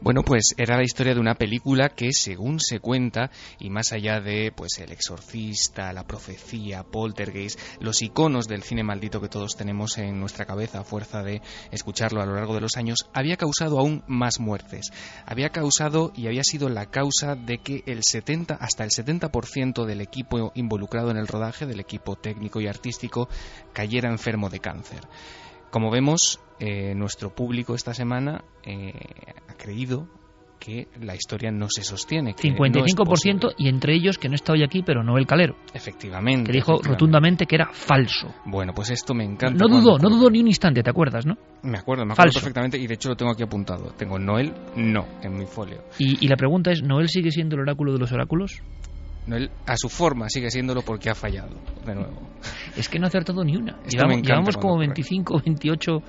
Bueno, 0.03 0.23
pues 0.23 0.55
era 0.57 0.77
la 0.77 0.83
historia 0.83 1.13
de 1.13 1.19
una 1.19 1.35
película 1.35 1.89
que, 1.89 2.11
según 2.11 2.59
se 2.59 2.79
cuenta, 2.79 3.29
y 3.59 3.69
más 3.69 3.93
allá 3.93 4.19
de 4.19 4.51
pues 4.51 4.79
el 4.79 4.91
exorcista, 4.91 5.93
la 5.93 6.07
profecía, 6.07 6.81
poltergeist, 6.81 7.59
los 7.79 8.01
iconos 8.01 8.47
del 8.47 8.63
cine 8.63 8.83
maldito 8.83 9.21
que 9.21 9.29
todos 9.29 9.55
tenemos 9.55 9.99
en 9.99 10.19
nuestra 10.19 10.45
cabeza 10.45 10.79
a 10.79 10.83
fuerza 10.83 11.21
de 11.21 11.43
escucharlo 11.69 12.19
a 12.19 12.25
lo 12.25 12.33
largo 12.33 12.55
de 12.55 12.61
los 12.61 12.77
años, 12.77 13.11
había 13.13 13.37
causado 13.37 13.77
aún 13.77 14.03
más 14.07 14.39
muertes. 14.39 14.89
Había 15.27 15.49
causado 15.49 16.11
y 16.15 16.25
había 16.25 16.43
sido 16.43 16.67
la 16.67 16.87
causa 16.87 17.35
de 17.35 17.59
que 17.59 17.83
el 17.85 18.03
70 18.03 18.55
hasta 18.55 18.83
el 18.83 18.89
70% 18.89 19.85
del 19.85 20.01
equipo 20.01 20.51
involucrado 20.55 21.11
en 21.11 21.17
el 21.17 21.27
rodaje, 21.27 21.67
del 21.67 21.79
equipo 21.79 22.15
técnico 22.15 22.59
y 22.59 22.65
artístico, 22.65 23.29
cayera 23.71 24.09
enfermo 24.09 24.49
de 24.49 24.61
cáncer. 24.61 25.01
Como 25.71 25.89
vemos, 25.89 26.39
eh, 26.59 26.93
nuestro 26.95 27.33
público 27.33 27.73
esta 27.73 27.93
semana 27.93 28.43
eh, 28.63 28.93
ha 29.47 29.53
creído 29.55 30.07
que 30.59 30.87
la 31.01 31.15
historia 31.15 31.49
no 31.49 31.67
se 31.69 31.81
sostiene. 31.81 32.35
55% 32.35 33.55
y 33.57 33.67
entre 33.67 33.95
ellos, 33.95 34.19
que 34.19 34.29
no 34.29 34.35
está 34.35 34.53
hoy 34.53 34.63
aquí, 34.63 34.83
pero 34.83 35.03
Noel 35.03 35.25
Calero. 35.25 35.55
Efectivamente. 35.73 36.51
Que 36.51 36.57
dijo 36.57 36.79
rotundamente 36.83 37.47
que 37.47 37.55
era 37.55 37.69
falso. 37.71 38.27
Bueno, 38.45 38.73
pues 38.73 38.91
esto 38.91 39.15
me 39.15 39.23
encanta. 39.23 39.57
No 39.57 39.67
dudó, 39.67 39.97
no 39.97 40.09
dudó 40.09 40.29
ni 40.29 40.39
un 40.39 40.47
instante, 40.47 40.83
¿te 40.83 40.89
acuerdas, 40.91 41.25
no? 41.25 41.35
Me 41.63 41.79
acuerdo, 41.79 42.05
me 42.05 42.13
acuerdo 42.13 42.33
perfectamente 42.33 42.77
y 42.77 42.85
de 42.85 42.93
hecho 42.93 43.09
lo 43.09 43.15
tengo 43.15 43.31
aquí 43.31 43.41
apuntado. 43.41 43.91
Tengo 43.97 44.19
Noel, 44.19 44.53
no, 44.75 45.07
en 45.23 45.35
mi 45.35 45.47
folio. 45.47 45.81
Y, 45.97 46.23
y 46.23 46.27
la 46.27 46.35
pregunta 46.35 46.71
es, 46.71 46.83
¿Noel 46.83 47.09
sigue 47.09 47.31
siendo 47.31 47.55
el 47.55 47.61
oráculo 47.61 47.93
de 47.93 47.99
los 47.99 48.11
oráculos? 48.11 48.61
Noel 49.27 49.51
a 49.67 49.77
su 49.77 49.87
forma 49.87 50.29
sigue 50.29 50.49
siéndolo 50.49 50.81
porque 50.81 51.09
ha 51.09 51.15
fallado, 51.15 51.55
de 51.85 51.95
nuevo. 51.95 52.29
Es 52.75 52.89
que 52.89 52.97
no 52.99 53.05
ha 53.05 53.07
acertado 53.09 53.43
ni 53.43 53.55
una. 53.55 53.79
llevamos, 53.87 54.21
llevamos 54.21 54.57
como 54.57 54.79
25, 54.79 55.41
28, 55.45 56.03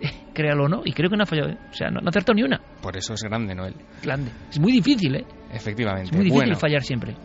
eh, 0.00 0.10
créalo 0.34 0.64
o 0.64 0.68
no, 0.68 0.82
y 0.84 0.92
creo 0.92 1.08
que 1.08 1.16
no 1.16 1.22
ha 1.22 1.26
fallado. 1.26 1.50
¿eh? 1.50 1.58
O 1.70 1.74
sea, 1.74 1.90
no, 1.90 2.00
ha 2.04 2.08
acertado 2.08 2.34
ni 2.34 2.42
una. 2.42 2.60
Por 2.82 2.96
eso 2.96 3.14
es 3.14 3.22
grande, 3.22 3.54
Noel. 3.54 3.74
Grande. 4.02 4.30
Es 4.50 4.58
muy 4.58 4.72
difícil, 4.72 5.16
¿eh? 5.16 5.24
Efectivamente. 5.52 6.10
Es 6.10 6.12
muy 6.12 6.24
difícil 6.24 6.56
fallar 6.56 6.82
siempre. 6.82 7.16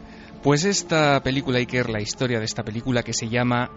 Pues 0.41 0.65
esta 0.65 1.21
película, 1.21 1.59
Iker, 1.59 1.89
la 1.89 2.01
historia 2.01 2.39
de 2.39 2.45
esta 2.45 2.63
película 2.63 3.03
que 3.03 3.13
se 3.13 3.29
llama 3.29 3.69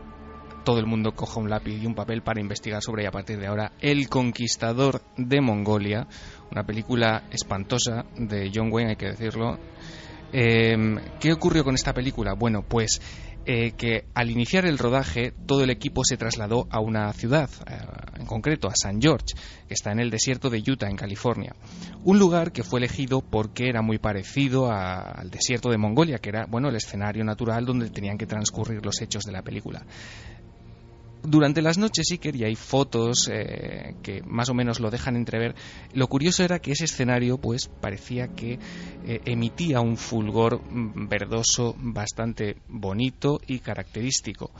todo 0.66 0.80
el 0.80 0.86
mundo 0.86 1.12
coja 1.12 1.38
un 1.38 1.48
lápiz 1.48 1.80
y 1.80 1.86
un 1.86 1.94
papel 1.94 2.22
para 2.22 2.40
investigar 2.40 2.82
sobre 2.82 3.02
ella 3.02 3.10
a 3.10 3.12
partir 3.12 3.38
de 3.38 3.46
ahora. 3.46 3.70
El 3.80 4.08
Conquistador 4.08 5.00
de 5.16 5.40
Mongolia, 5.40 6.08
una 6.50 6.64
película 6.64 7.22
espantosa 7.30 8.04
de 8.16 8.50
John 8.52 8.72
Wayne, 8.72 8.90
hay 8.90 8.96
que 8.96 9.06
decirlo. 9.06 9.60
Em, 10.32 10.98
¿Qué 11.20 11.32
ocurrió 11.32 11.64
con 11.64 11.74
esta 11.74 11.92
película? 11.92 12.34
Bueno, 12.34 12.62
pues 12.62 13.00
eh, 13.48 13.72
que 13.76 14.06
al 14.12 14.28
iniciar 14.28 14.66
el 14.66 14.76
rodaje 14.76 15.32
todo 15.46 15.62
el 15.62 15.70
equipo 15.70 16.02
se 16.04 16.16
trasladó 16.16 16.66
a 16.68 16.80
una 16.80 17.12
ciudad, 17.12 17.48
eh, 17.70 17.78
en 18.18 18.26
concreto 18.26 18.66
a 18.66 18.74
San 18.74 19.00
George, 19.00 19.34
que 19.68 19.74
está 19.74 19.92
en 19.92 20.00
el 20.00 20.10
desierto 20.10 20.50
de 20.50 20.60
Utah, 20.66 20.88
en 20.88 20.96
California. 20.96 21.54
Un 22.02 22.18
lugar 22.18 22.50
que 22.50 22.64
fue 22.64 22.80
elegido 22.80 23.20
porque 23.20 23.68
era 23.68 23.82
muy 23.82 23.98
parecido 23.98 24.72
al 24.72 25.30
desierto 25.30 25.70
de 25.70 25.78
Mongolia, 25.78 26.18
que 26.18 26.30
era 26.30 26.46
bueno 26.46 26.68
el 26.68 26.74
escenario 26.74 27.22
natural 27.22 27.64
donde 27.64 27.88
tenían 27.90 28.18
que 28.18 28.26
transcurrir 28.26 28.84
los 28.84 29.00
hechos 29.00 29.22
de 29.22 29.32
la 29.32 29.42
película 29.42 29.86
durante 31.26 31.62
las 31.62 31.78
noches 31.78 32.06
sí 32.08 32.18
que 32.18 32.32
hay 32.44 32.54
fotos 32.54 33.28
eh, 33.32 33.96
que 34.02 34.22
más 34.22 34.48
o 34.48 34.54
menos 34.54 34.80
lo 34.80 34.90
dejan 34.90 35.16
entrever. 35.16 35.54
Lo 35.92 36.08
curioso 36.08 36.44
era 36.44 36.58
que 36.58 36.72
ese 36.72 36.84
escenario 36.84 37.38
pues 37.38 37.68
parecía 37.68 38.28
que 38.28 38.58
eh, 39.04 39.20
emitía 39.24 39.80
un 39.80 39.96
fulgor 39.96 40.62
mm, 40.62 41.08
verdoso 41.08 41.74
bastante 41.78 42.56
bonito 42.68 43.40
y 43.46 43.58
característico. 43.58 44.50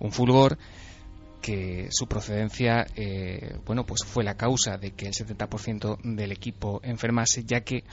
Un 0.00 0.12
fulgor 0.12 0.58
que 1.40 1.88
su 1.90 2.08
procedencia 2.08 2.84
eh, 2.96 3.56
bueno 3.64 3.86
pues 3.86 4.04
fue 4.04 4.24
la 4.24 4.36
causa 4.36 4.76
de 4.76 4.90
que 4.90 5.06
el 5.06 5.12
70% 5.12 5.98
del 6.02 6.32
equipo 6.32 6.80
enfermase 6.82 7.44
ya 7.44 7.60
que 7.60 7.84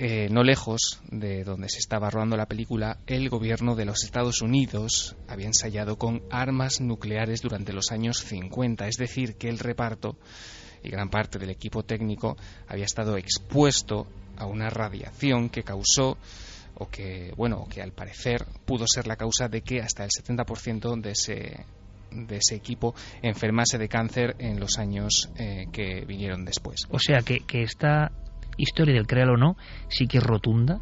eh, 0.00 0.28
no 0.30 0.44
lejos 0.44 1.00
de 1.10 1.42
donde 1.42 1.68
se 1.68 1.78
estaba 1.78 2.08
rodando 2.08 2.36
la 2.36 2.46
película, 2.46 2.98
el 3.08 3.28
gobierno 3.28 3.74
de 3.74 3.84
los 3.84 4.04
Estados 4.04 4.42
Unidos 4.42 5.16
había 5.26 5.48
ensayado 5.48 5.98
con 5.98 6.22
armas 6.30 6.80
nucleares 6.80 7.42
durante 7.42 7.72
los 7.72 7.90
años 7.90 8.18
50, 8.18 8.86
es 8.86 8.94
decir, 8.96 9.34
que 9.34 9.48
el 9.48 9.58
reparto 9.58 10.16
y 10.84 10.90
gran 10.90 11.10
parte 11.10 11.40
del 11.40 11.50
equipo 11.50 11.82
técnico 11.82 12.36
había 12.68 12.84
estado 12.84 13.16
expuesto 13.16 14.06
a 14.36 14.46
una 14.46 14.70
radiación 14.70 15.48
que 15.48 15.64
causó 15.64 16.16
o 16.76 16.88
que, 16.88 17.32
bueno, 17.36 17.66
que 17.68 17.82
al 17.82 17.90
parecer 17.90 18.46
pudo 18.64 18.84
ser 18.86 19.08
la 19.08 19.16
causa 19.16 19.48
de 19.48 19.62
que 19.62 19.80
hasta 19.80 20.04
el 20.04 20.10
70% 20.10 21.00
de 21.00 21.10
ese 21.10 21.66
de 22.12 22.36
ese 22.36 22.54
equipo 22.54 22.94
enfermase 23.20 23.78
de 23.78 23.88
cáncer 23.88 24.36
en 24.38 24.60
los 24.60 24.78
años 24.78 25.28
eh, 25.36 25.66
que 25.72 26.04
vinieron 26.06 26.44
después. 26.44 26.86
O 26.88 27.00
sea 27.00 27.18
que, 27.18 27.40
que 27.40 27.62
esta 27.62 28.12
historia 28.58 28.94
del 28.94 29.06
créalo 29.06 29.34
o 29.34 29.36
no 29.38 29.56
sí 29.88 30.06
que 30.06 30.18
es 30.18 30.24
rotunda. 30.24 30.80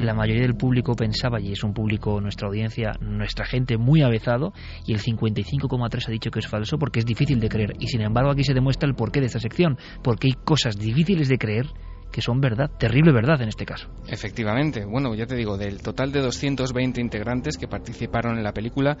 La 0.00 0.14
mayoría 0.14 0.40
del 0.40 0.56
público 0.56 0.94
pensaba, 0.94 1.38
y 1.38 1.52
es 1.52 1.62
un 1.62 1.74
público, 1.74 2.18
nuestra 2.18 2.48
audiencia, 2.48 2.92
nuestra 3.02 3.44
gente 3.44 3.76
muy 3.76 4.00
avezado, 4.00 4.54
y 4.86 4.94
el 4.94 5.00
55,3 5.00 6.08
ha 6.08 6.10
dicho 6.10 6.30
que 6.30 6.38
es 6.38 6.46
falso 6.46 6.78
porque 6.78 7.00
es 7.00 7.04
difícil 7.04 7.40
de 7.40 7.50
creer. 7.50 7.74
Y 7.78 7.88
sin 7.88 8.00
embargo 8.00 8.30
aquí 8.30 8.42
se 8.42 8.54
demuestra 8.54 8.88
el 8.88 8.94
porqué 8.94 9.20
de 9.20 9.26
esta 9.26 9.38
sección, 9.38 9.76
porque 10.02 10.28
hay 10.28 10.44
cosas 10.44 10.78
difíciles 10.78 11.28
de 11.28 11.36
creer 11.36 11.66
que 12.10 12.22
son 12.22 12.40
verdad, 12.40 12.70
terrible 12.78 13.12
verdad 13.12 13.40
en 13.42 13.48
este 13.48 13.66
caso. 13.66 13.88
Efectivamente, 14.06 14.84
bueno, 14.84 15.14
ya 15.14 15.26
te 15.26 15.36
digo, 15.36 15.56
del 15.56 15.82
total 15.82 16.12
de 16.12 16.20
220 16.20 17.00
integrantes 17.00 17.56
que 17.56 17.68
participaron 17.68 18.36
en 18.38 18.44
la 18.44 18.52
película, 18.52 18.96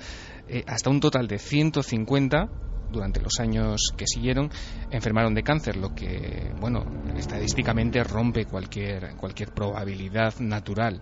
eh, 0.48 0.62
hasta 0.66 0.90
un 0.90 1.00
total 1.00 1.26
de 1.26 1.38
150 1.38 2.48
durante 2.90 3.20
los 3.20 3.40
años 3.40 3.92
que 3.96 4.06
siguieron 4.06 4.50
enfermaron 4.90 5.34
de 5.34 5.42
cáncer, 5.42 5.76
lo 5.76 5.94
que, 5.94 6.52
bueno, 6.60 6.84
estadísticamente 7.16 8.02
rompe 8.04 8.44
cualquier, 8.44 9.16
cualquier 9.16 9.52
probabilidad 9.52 10.34
natural. 10.38 11.00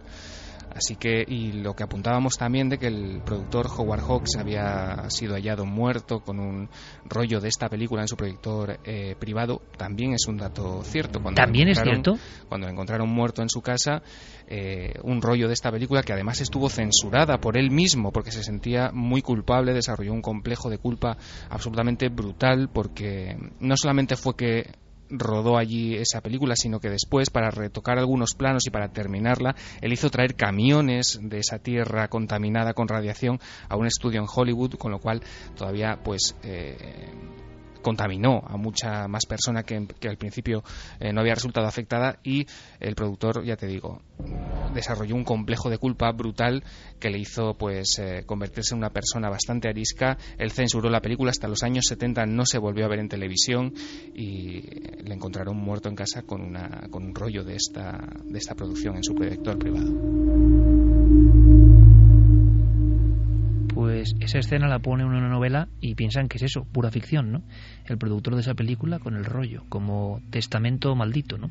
Así 0.74 0.96
que, 0.96 1.24
y 1.26 1.52
lo 1.52 1.74
que 1.74 1.84
apuntábamos 1.84 2.36
también 2.36 2.68
de 2.68 2.78
que 2.78 2.88
el 2.88 3.22
productor 3.24 3.66
Howard 3.76 4.00
Hawks 4.00 4.36
había 4.36 5.08
sido 5.08 5.34
hallado 5.34 5.64
muerto 5.64 6.20
con 6.20 6.40
un 6.40 6.68
rollo 7.04 7.40
de 7.40 7.48
esta 7.48 7.68
película 7.68 8.02
en 8.02 8.08
su 8.08 8.16
proyector 8.16 8.80
eh, 8.84 9.14
privado, 9.18 9.62
también 9.76 10.14
es 10.14 10.26
un 10.26 10.36
dato 10.36 10.82
cierto. 10.82 11.22
Cuando 11.22 11.40
¿También 11.40 11.68
es 11.68 11.80
cierto? 11.80 12.18
Cuando 12.48 12.66
lo 12.66 12.72
encontraron 12.72 13.08
muerto 13.08 13.40
en 13.40 13.48
su 13.48 13.62
casa, 13.62 14.02
eh, 14.48 14.94
un 15.04 15.22
rollo 15.22 15.46
de 15.46 15.54
esta 15.54 15.70
película 15.70 16.02
que 16.02 16.12
además 16.12 16.40
estuvo 16.40 16.68
censurada 16.68 17.38
por 17.38 17.56
él 17.56 17.70
mismo 17.70 18.10
porque 18.10 18.32
se 18.32 18.42
sentía 18.42 18.90
muy 18.92 19.22
culpable, 19.22 19.72
desarrolló 19.72 20.12
un 20.12 20.22
complejo 20.22 20.70
de 20.70 20.78
culpa 20.78 21.16
absolutamente 21.50 22.08
brutal 22.08 22.68
porque 22.72 23.36
no 23.60 23.76
solamente 23.76 24.16
fue 24.16 24.34
que 24.36 24.83
rodó 25.18 25.56
allí 25.58 25.94
esa 25.96 26.20
película, 26.20 26.54
sino 26.56 26.80
que 26.80 26.90
después, 26.90 27.30
para 27.30 27.50
retocar 27.50 27.98
algunos 27.98 28.34
planos 28.34 28.66
y 28.66 28.70
para 28.70 28.88
terminarla, 28.88 29.54
él 29.80 29.92
hizo 29.92 30.10
traer 30.10 30.34
camiones 30.34 31.18
de 31.22 31.38
esa 31.38 31.58
tierra 31.58 32.08
contaminada 32.08 32.74
con 32.74 32.88
radiación 32.88 33.38
a 33.68 33.76
un 33.76 33.86
estudio 33.86 34.20
en 34.20 34.26
Hollywood, 34.32 34.74
con 34.74 34.92
lo 34.92 34.98
cual 34.98 35.22
todavía, 35.56 35.98
pues, 36.02 36.36
eh, 36.42 37.10
contaminó 37.84 38.42
a 38.48 38.56
mucha 38.56 39.06
más 39.06 39.26
persona 39.26 39.62
que, 39.62 39.76
al 39.76 40.16
principio 40.16 40.64
eh, 40.98 41.12
no 41.12 41.20
había 41.20 41.34
resultado 41.34 41.66
afectada 41.66 42.18
y 42.24 42.46
el 42.80 42.96
productor, 42.96 43.44
ya 43.44 43.56
te 43.56 43.66
digo, 43.66 44.00
desarrolló 44.72 45.14
un 45.14 45.22
complejo 45.22 45.70
de 45.70 45.78
culpa 45.78 46.10
brutal 46.10 46.64
que 46.98 47.10
le 47.10 47.18
hizo 47.18 47.54
pues 47.54 47.98
eh, 47.98 48.24
convertirse 48.26 48.74
en 48.74 48.78
una 48.78 48.90
persona 48.90 49.28
bastante 49.28 49.68
arisca. 49.68 50.16
Él 50.38 50.50
censuró 50.50 50.88
la 50.90 51.00
película 51.00 51.30
hasta 51.30 51.46
los 51.46 51.62
años 51.62 51.84
70, 51.86 52.26
no 52.26 52.46
se 52.46 52.58
volvió 52.58 52.86
a 52.86 52.88
ver 52.88 53.00
en 53.00 53.08
televisión 53.08 53.74
y 54.14 54.62
le 55.02 55.14
encontraron 55.14 55.56
muerto 55.56 55.88
en 55.88 55.94
casa 55.94 56.22
con, 56.22 56.40
una, 56.40 56.88
con 56.90 57.04
un 57.04 57.14
rollo 57.14 57.44
de 57.44 57.56
esta, 57.56 58.00
de 58.24 58.38
esta 58.38 58.54
producción 58.54 58.96
en 58.96 59.04
su 59.04 59.14
proyector 59.14 59.58
privado. 59.58 61.13
Pues 64.04 64.16
esa 64.20 64.38
escena 64.38 64.68
la 64.68 64.80
pone 64.80 65.02
en 65.02 65.08
una 65.08 65.28
novela 65.28 65.68
y 65.80 65.94
piensan 65.94 66.28
que 66.28 66.36
es 66.36 66.42
eso, 66.42 66.64
pura 66.64 66.90
ficción, 66.90 67.32
¿no? 67.32 67.42
El 67.86 67.96
productor 67.96 68.34
de 68.34 68.42
esa 68.42 68.52
película 68.54 68.98
con 68.98 69.16
el 69.16 69.24
rollo, 69.24 69.64
como 69.70 70.20
testamento 70.30 70.94
maldito, 70.94 71.38
¿no? 71.38 71.50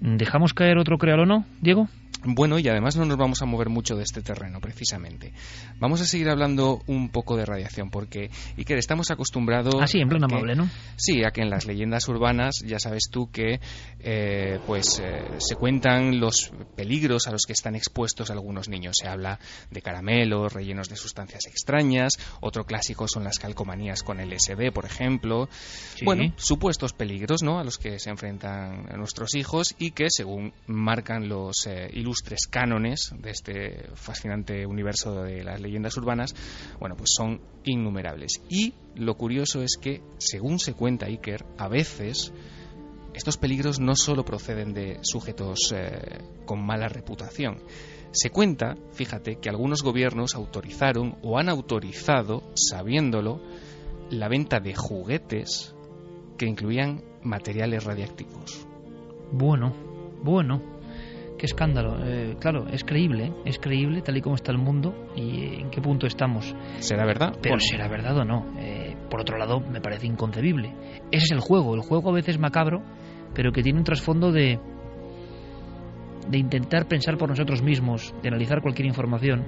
¿Dejamos 0.00 0.52
caer 0.52 0.76
otro 0.76 0.98
créalo 0.98 1.22
o 1.22 1.26
no, 1.26 1.46
Diego? 1.62 1.88
Bueno, 2.24 2.58
y 2.58 2.68
además 2.68 2.96
no 2.96 3.04
nos 3.04 3.16
vamos 3.16 3.42
a 3.42 3.46
mover 3.46 3.68
mucho 3.68 3.94
de 3.94 4.02
este 4.02 4.22
terreno, 4.22 4.60
precisamente. 4.60 5.32
Vamos 5.78 6.00
a 6.00 6.04
seguir 6.04 6.28
hablando 6.28 6.82
un 6.86 7.10
poco 7.10 7.36
de 7.36 7.44
radiación, 7.44 7.90
porque, 7.90 8.30
Iker, 8.56 8.76
estamos 8.76 9.10
acostumbrados... 9.10 9.76
Ah, 9.80 9.86
sí, 9.86 10.00
en 10.00 10.08
plan 10.08 10.24
amable, 10.24 10.56
¿no? 10.56 10.68
Sí, 10.96 11.22
a 11.24 11.30
que 11.30 11.42
en 11.42 11.50
las 11.50 11.66
leyendas 11.66 12.08
urbanas, 12.08 12.56
ya 12.66 12.80
sabes 12.80 13.04
tú 13.10 13.30
que, 13.30 13.60
eh, 14.00 14.58
pues, 14.66 15.00
eh, 15.00 15.22
se 15.38 15.54
cuentan 15.54 16.18
los 16.18 16.52
peligros 16.74 17.28
a 17.28 17.30
los 17.30 17.42
que 17.46 17.52
están 17.52 17.76
expuestos 17.76 18.30
algunos 18.30 18.68
niños. 18.68 18.96
Se 19.00 19.08
habla 19.08 19.38
de 19.70 19.80
caramelos 19.80 20.52
rellenos 20.52 20.88
de 20.88 20.96
sustancias 20.96 21.46
extrañas, 21.46 22.14
otro 22.40 22.64
clásico 22.64 23.06
son 23.06 23.24
las 23.24 23.38
calcomanías 23.38 24.02
con 24.02 24.18
LSD, 24.18 24.72
por 24.72 24.86
ejemplo. 24.86 25.48
Bueno, 26.04 26.32
supuestos 26.36 26.92
peligros, 26.92 27.42
¿no?, 27.42 27.60
a 27.60 27.64
los 27.64 27.78
que 27.78 27.98
se 28.00 28.10
enfrentan 28.10 28.86
nuestros 28.96 29.36
hijos 29.36 29.76
y 29.78 29.92
que, 29.92 30.10
según 30.10 30.52
marcan 30.66 31.28
los... 31.28 31.66
Eh, 31.66 31.90
ilustres 32.08 32.46
cánones 32.46 33.12
de 33.18 33.30
este 33.30 33.90
fascinante 33.94 34.66
universo 34.66 35.22
de 35.22 35.44
las 35.44 35.60
leyendas 35.60 35.96
urbanas, 35.98 36.34
bueno, 36.80 36.96
pues 36.96 37.10
son 37.14 37.40
innumerables. 37.64 38.40
Y 38.48 38.72
lo 38.94 39.14
curioso 39.16 39.62
es 39.62 39.76
que, 39.80 40.00
según 40.16 40.58
se 40.58 40.72
cuenta 40.72 41.06
Iker, 41.06 41.44
a 41.58 41.68
veces 41.68 42.32
estos 43.12 43.36
peligros 43.36 43.78
no 43.78 43.94
solo 43.94 44.24
proceden 44.24 44.72
de 44.72 44.98
sujetos 45.02 45.72
eh, 45.76 46.18
con 46.46 46.64
mala 46.64 46.88
reputación. 46.88 47.62
Se 48.12 48.30
cuenta, 48.30 48.76
fíjate, 48.92 49.36
que 49.36 49.50
algunos 49.50 49.82
gobiernos 49.82 50.34
autorizaron 50.34 51.18
o 51.22 51.38
han 51.38 51.50
autorizado, 51.50 52.42
sabiéndolo, 52.54 53.42
la 54.10 54.28
venta 54.28 54.60
de 54.60 54.74
juguetes 54.74 55.74
que 56.38 56.46
incluían 56.46 57.04
materiales 57.22 57.84
radiactivos. 57.84 58.66
Bueno, 59.30 59.74
bueno. 60.22 60.77
Qué 61.38 61.46
escándalo. 61.46 62.04
Eh, 62.04 62.36
claro, 62.40 62.66
es 62.66 62.84
creíble, 62.84 63.32
es 63.44 63.58
creíble 63.58 64.02
tal 64.02 64.16
y 64.16 64.20
como 64.20 64.34
está 64.34 64.50
el 64.50 64.58
mundo 64.58 65.08
y 65.14 65.60
en 65.60 65.70
qué 65.70 65.80
punto 65.80 66.06
estamos. 66.06 66.54
¿Será 66.78 67.06
verdad? 67.06 67.34
Pero 67.40 67.60
será 67.60 67.88
verdad 67.88 68.18
o 68.18 68.24
no. 68.24 68.46
Eh, 68.58 68.96
por 69.08 69.20
otro 69.20 69.38
lado, 69.38 69.60
me 69.60 69.80
parece 69.80 70.06
inconcebible. 70.06 70.74
Ese 71.12 71.26
es 71.26 71.30
el 71.30 71.40
juego. 71.40 71.74
El 71.74 71.82
juego 71.82 72.10
a 72.10 72.12
veces 72.12 72.38
macabro, 72.38 72.82
pero 73.34 73.52
que 73.52 73.62
tiene 73.62 73.78
un 73.78 73.84
trasfondo 73.84 74.32
de 74.32 74.58
de 76.28 76.38
intentar 76.38 76.86
pensar 76.86 77.16
por 77.16 77.28
nosotros 77.28 77.62
mismos, 77.62 78.14
de 78.22 78.28
analizar 78.28 78.60
cualquier 78.60 78.86
información 78.86 79.44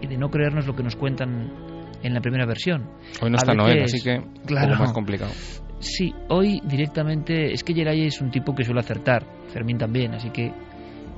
y 0.00 0.06
de 0.06 0.16
no 0.16 0.30
creernos 0.30 0.66
lo 0.66 0.74
que 0.74 0.82
nos 0.82 0.96
cuentan 0.96 1.52
en 2.02 2.14
la 2.14 2.20
primera 2.20 2.46
versión. 2.46 2.88
Hoy 3.20 3.30
no 3.30 3.36
está 3.36 3.54
Noel, 3.54 3.82
así 3.82 4.02
que 4.02 4.22
claro, 4.46 4.76
más 4.76 4.92
complicado. 4.92 5.32
Sí, 5.80 6.14
hoy 6.28 6.60
directamente 6.64 7.52
es 7.52 7.64
que 7.64 7.74
Geray 7.74 8.06
es 8.06 8.20
un 8.20 8.30
tipo 8.30 8.54
que 8.54 8.64
suele 8.64 8.80
acertar, 8.80 9.24
Fermín 9.48 9.78
también, 9.78 10.14
así 10.14 10.30
que 10.30 10.52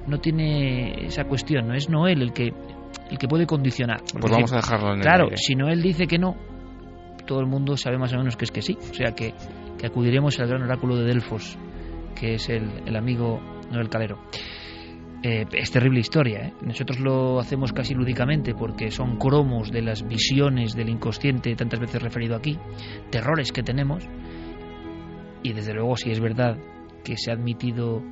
no 0.07 0.19
tiene 0.19 1.07
esa 1.07 1.25
cuestión, 1.25 1.69
no 1.69 1.75
es 1.75 1.89
Noel 1.89 2.23
el 2.23 2.33
que 2.33 2.53
el 3.11 3.19
que 3.19 3.29
puede 3.29 3.47
condicionar. 3.47 4.01
Pues 4.19 4.33
vamos 4.33 4.53
a 4.53 4.57
dejarlo 4.57 4.89
en 4.93 4.97
el 4.97 5.03
Claro, 5.03 5.29
si 5.35 5.55
no 5.55 5.69
él 5.69 5.83
dice 5.83 6.07
que 6.07 6.19
no, 6.19 6.37
todo 7.27 7.41
el 7.41 7.47
mundo 7.47 7.77
sabe 7.77 7.99
más 7.99 8.13
o 8.13 8.19
menos 8.19 8.37
que 8.37 8.45
es 8.45 8.51
que 8.51 8.63
sí. 8.63 8.77
O 8.81 8.95
sea 8.95 9.13
que, 9.15 9.35
que 9.79 9.87
acudiremos 9.87 10.39
al 10.41 10.49
gran 10.49 10.63
oráculo 10.63 10.97
de 10.97 11.05
Delfos, 11.05 11.59
que 12.19 12.35
es 12.35 12.49
el, 12.49 12.83
el 12.87 12.97
amigo 12.97 13.41
Noel 13.71 13.89
Calero. 13.89 14.19
Eh, 15.23 15.47
es 15.53 15.71
terrible 15.71 16.01
historia. 16.01 16.47
¿eh? 16.47 16.53
Nosotros 16.63 16.99
lo 16.99 17.39
hacemos 17.39 17.73
casi 17.73 17.95
lúdicamente 17.95 18.55
porque 18.55 18.91
son 18.91 19.19
cromos 19.19 19.71
de 19.71 19.83
las 19.83 20.07
visiones 20.07 20.75
del 20.75 20.89
inconsciente, 20.89 21.55
tantas 21.55 21.79
veces 21.79 22.03
referido 22.03 22.35
aquí, 22.35 22.59
terrores 23.11 23.53
que 23.53 23.63
tenemos. 23.63 24.05
Y 25.45 25.53
desde 25.53 25.75
luego, 25.75 25.97
si 25.97 26.11
es 26.11 26.21
verdad 26.21 26.57
que 27.05 27.17
se 27.17 27.31
ha 27.31 27.35
admitido 27.35 28.03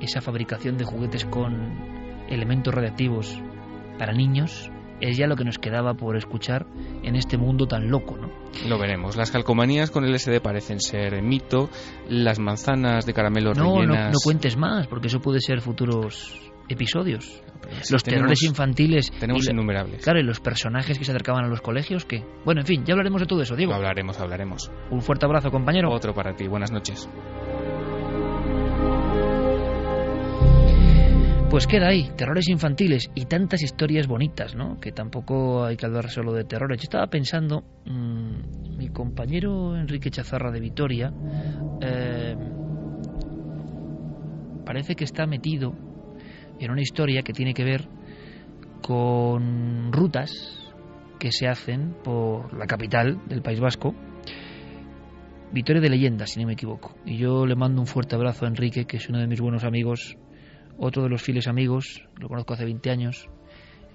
esa 0.00 0.20
fabricación 0.20 0.76
de 0.76 0.84
juguetes 0.84 1.24
con 1.26 2.24
elementos 2.28 2.72
radiactivos 2.74 3.40
para 3.98 4.12
niños, 4.12 4.70
es 5.00 5.16
ya 5.16 5.26
lo 5.26 5.34
que 5.36 5.44
nos 5.44 5.58
quedaba 5.58 5.94
por 5.94 6.16
escuchar 6.16 6.66
en 7.02 7.16
este 7.16 7.38
mundo 7.38 7.66
tan 7.66 7.88
loco, 7.90 8.16
¿no? 8.18 8.30
Lo 8.68 8.78
veremos. 8.78 9.16
Las 9.16 9.30
calcomanías 9.30 9.90
con 9.90 10.04
LSD 10.04 10.40
parecen 10.42 10.78
ser 10.80 11.22
mito. 11.22 11.70
Las 12.08 12.38
manzanas 12.38 13.06
de 13.06 13.14
caramelo 13.14 13.54
No, 13.54 13.64
no, 13.64 13.74
rellenas. 13.80 14.12
no 14.12 14.18
cuentes 14.22 14.56
más, 14.58 14.86
porque 14.88 15.06
eso 15.08 15.20
puede 15.20 15.40
ser 15.40 15.60
futuros 15.62 16.34
episodios. 16.68 17.42
Los 17.90 18.02
tenemos- 18.02 18.22
terrores 18.22 18.42
infantiles. 18.42 19.10
Tenemos 19.18 19.46
y 19.46 19.50
innumerables. 19.50 20.02
Claro, 20.04 20.20
y 20.20 20.22
los 20.22 20.40
personajes 20.40 20.98
que 20.98 21.04
se 21.04 21.12
acercaban 21.12 21.44
a 21.44 21.48
los 21.48 21.60
colegios, 21.62 22.04
que 22.04 22.22
Bueno, 22.44 22.60
en 22.60 22.66
fin, 22.66 22.84
ya 22.84 22.92
hablaremos 22.92 23.20
de 23.22 23.26
todo 23.26 23.40
eso, 23.42 23.56
Diego. 23.56 23.72
Hablaremos, 23.74 24.18
hablaremos. 24.20 24.70
Un 24.90 25.00
fuerte 25.02 25.24
abrazo, 25.26 25.50
compañero. 25.50 25.90
Otro 25.90 26.14
para 26.14 26.34
ti. 26.36 26.46
Buenas 26.46 26.70
noches. 26.72 27.08
Pues 31.50 31.66
queda 31.66 31.88
ahí, 31.88 32.08
terrores 32.16 32.48
infantiles 32.48 33.10
y 33.16 33.24
tantas 33.24 33.60
historias 33.60 34.06
bonitas, 34.06 34.54
¿no? 34.54 34.78
Que 34.78 34.92
tampoco 34.92 35.64
hay 35.64 35.76
que 35.76 35.84
hablar 35.84 36.08
solo 36.08 36.32
de 36.32 36.44
terrores. 36.44 36.78
Yo 36.78 36.84
estaba 36.84 37.08
pensando, 37.08 37.64
mm, 37.86 38.76
mi 38.78 38.88
compañero 38.90 39.76
Enrique 39.76 40.12
Chazarra 40.12 40.52
de 40.52 40.60
Vitoria 40.60 41.12
eh, 41.80 42.36
parece 44.64 44.94
que 44.94 45.02
está 45.02 45.26
metido 45.26 45.74
en 46.60 46.70
una 46.70 46.82
historia 46.82 47.22
que 47.22 47.32
tiene 47.32 47.52
que 47.52 47.64
ver 47.64 47.88
con 48.80 49.92
rutas 49.92 50.30
que 51.18 51.32
se 51.32 51.48
hacen 51.48 51.96
por 52.04 52.56
la 52.56 52.68
capital 52.68 53.26
del 53.26 53.42
País 53.42 53.58
Vasco, 53.58 53.92
Vitoria 55.52 55.82
de 55.82 55.88
Leyenda, 55.88 56.26
si 56.28 56.38
no 56.38 56.46
me 56.46 56.52
equivoco. 56.52 56.94
Y 57.04 57.16
yo 57.16 57.44
le 57.44 57.56
mando 57.56 57.80
un 57.80 57.88
fuerte 57.88 58.14
abrazo 58.14 58.44
a 58.44 58.48
Enrique, 58.48 58.84
que 58.84 58.98
es 58.98 59.08
uno 59.08 59.18
de 59.18 59.26
mis 59.26 59.40
buenos 59.40 59.64
amigos, 59.64 60.16
otro 60.80 61.02
de 61.02 61.10
los 61.10 61.22
fieles 61.22 61.46
amigos, 61.46 62.02
lo 62.18 62.28
conozco 62.28 62.54
hace 62.54 62.64
20 62.64 62.90
años, 62.90 63.28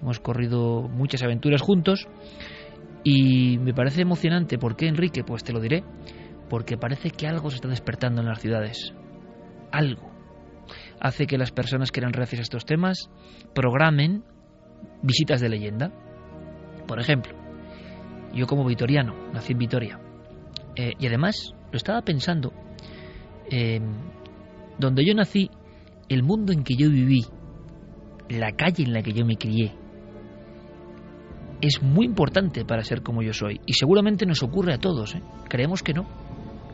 hemos 0.02 0.20
corrido 0.20 0.84
muchas 0.84 1.24
aventuras 1.24 1.62
juntos 1.62 2.08
y 3.04 3.58
me 3.60 3.74
parece 3.74 4.02
emocionante. 4.02 4.58
¿Por 4.58 4.76
qué, 4.76 4.88
Enrique? 4.88 5.24
Pues 5.24 5.44
te 5.44 5.54
lo 5.54 5.60
diré. 5.60 5.84
Porque 6.50 6.78
parece 6.78 7.12
que 7.12 7.28
algo 7.28 7.50
se 7.50 7.58
está 7.58 7.68
despertando 7.68 8.22
en 8.22 8.28
las 8.28 8.40
ciudades. 8.40 8.94
Algo. 9.72 10.12
Hace 11.00 11.28
que 11.28 11.38
las 11.38 11.52
personas 11.52 11.92
que 11.92 12.00
eran 12.00 12.14
reacias 12.14 12.40
a 12.40 12.44
estos 12.44 12.66
temas 12.66 13.10
programen 13.54 14.24
visitas 15.02 15.42
de 15.42 15.50
leyenda. 15.50 15.92
Por 16.88 17.00
ejemplo, 17.00 17.34
yo 18.34 18.48
como 18.48 18.66
vitoriano, 18.66 19.14
nací 19.34 19.54
en 19.54 19.60
Vitoria. 19.60 20.00
Eh, 20.76 20.94
y 21.00 21.08
además, 21.08 21.54
lo 21.72 21.78
estaba 21.78 22.02
pensando, 22.02 22.54
eh, 23.50 23.82
donde 24.78 25.06
yo 25.06 25.14
nací, 25.14 25.50
el 26.10 26.24
mundo 26.24 26.54
en 26.54 26.64
que 26.64 26.76
yo 26.76 26.90
viví, 26.90 27.26
la 28.30 28.52
calle 28.54 28.84
en 28.84 28.94
la 28.94 29.02
que 29.02 29.14
yo 29.14 29.26
me 29.26 29.38
crié, 29.38 29.74
es 31.62 31.82
muy 31.82 32.06
importante 32.06 32.66
para 32.66 32.84
ser 32.84 33.02
como 33.02 33.22
yo 33.22 33.34
soy. 33.34 33.62
Y 33.66 33.74
seguramente 33.74 34.26
nos 34.26 34.44
ocurre 34.44 34.74
a 34.74 34.78
todos. 34.78 35.16
¿eh? 35.16 35.22
Creemos 35.50 35.82
que 35.84 35.94
no. 35.94 36.06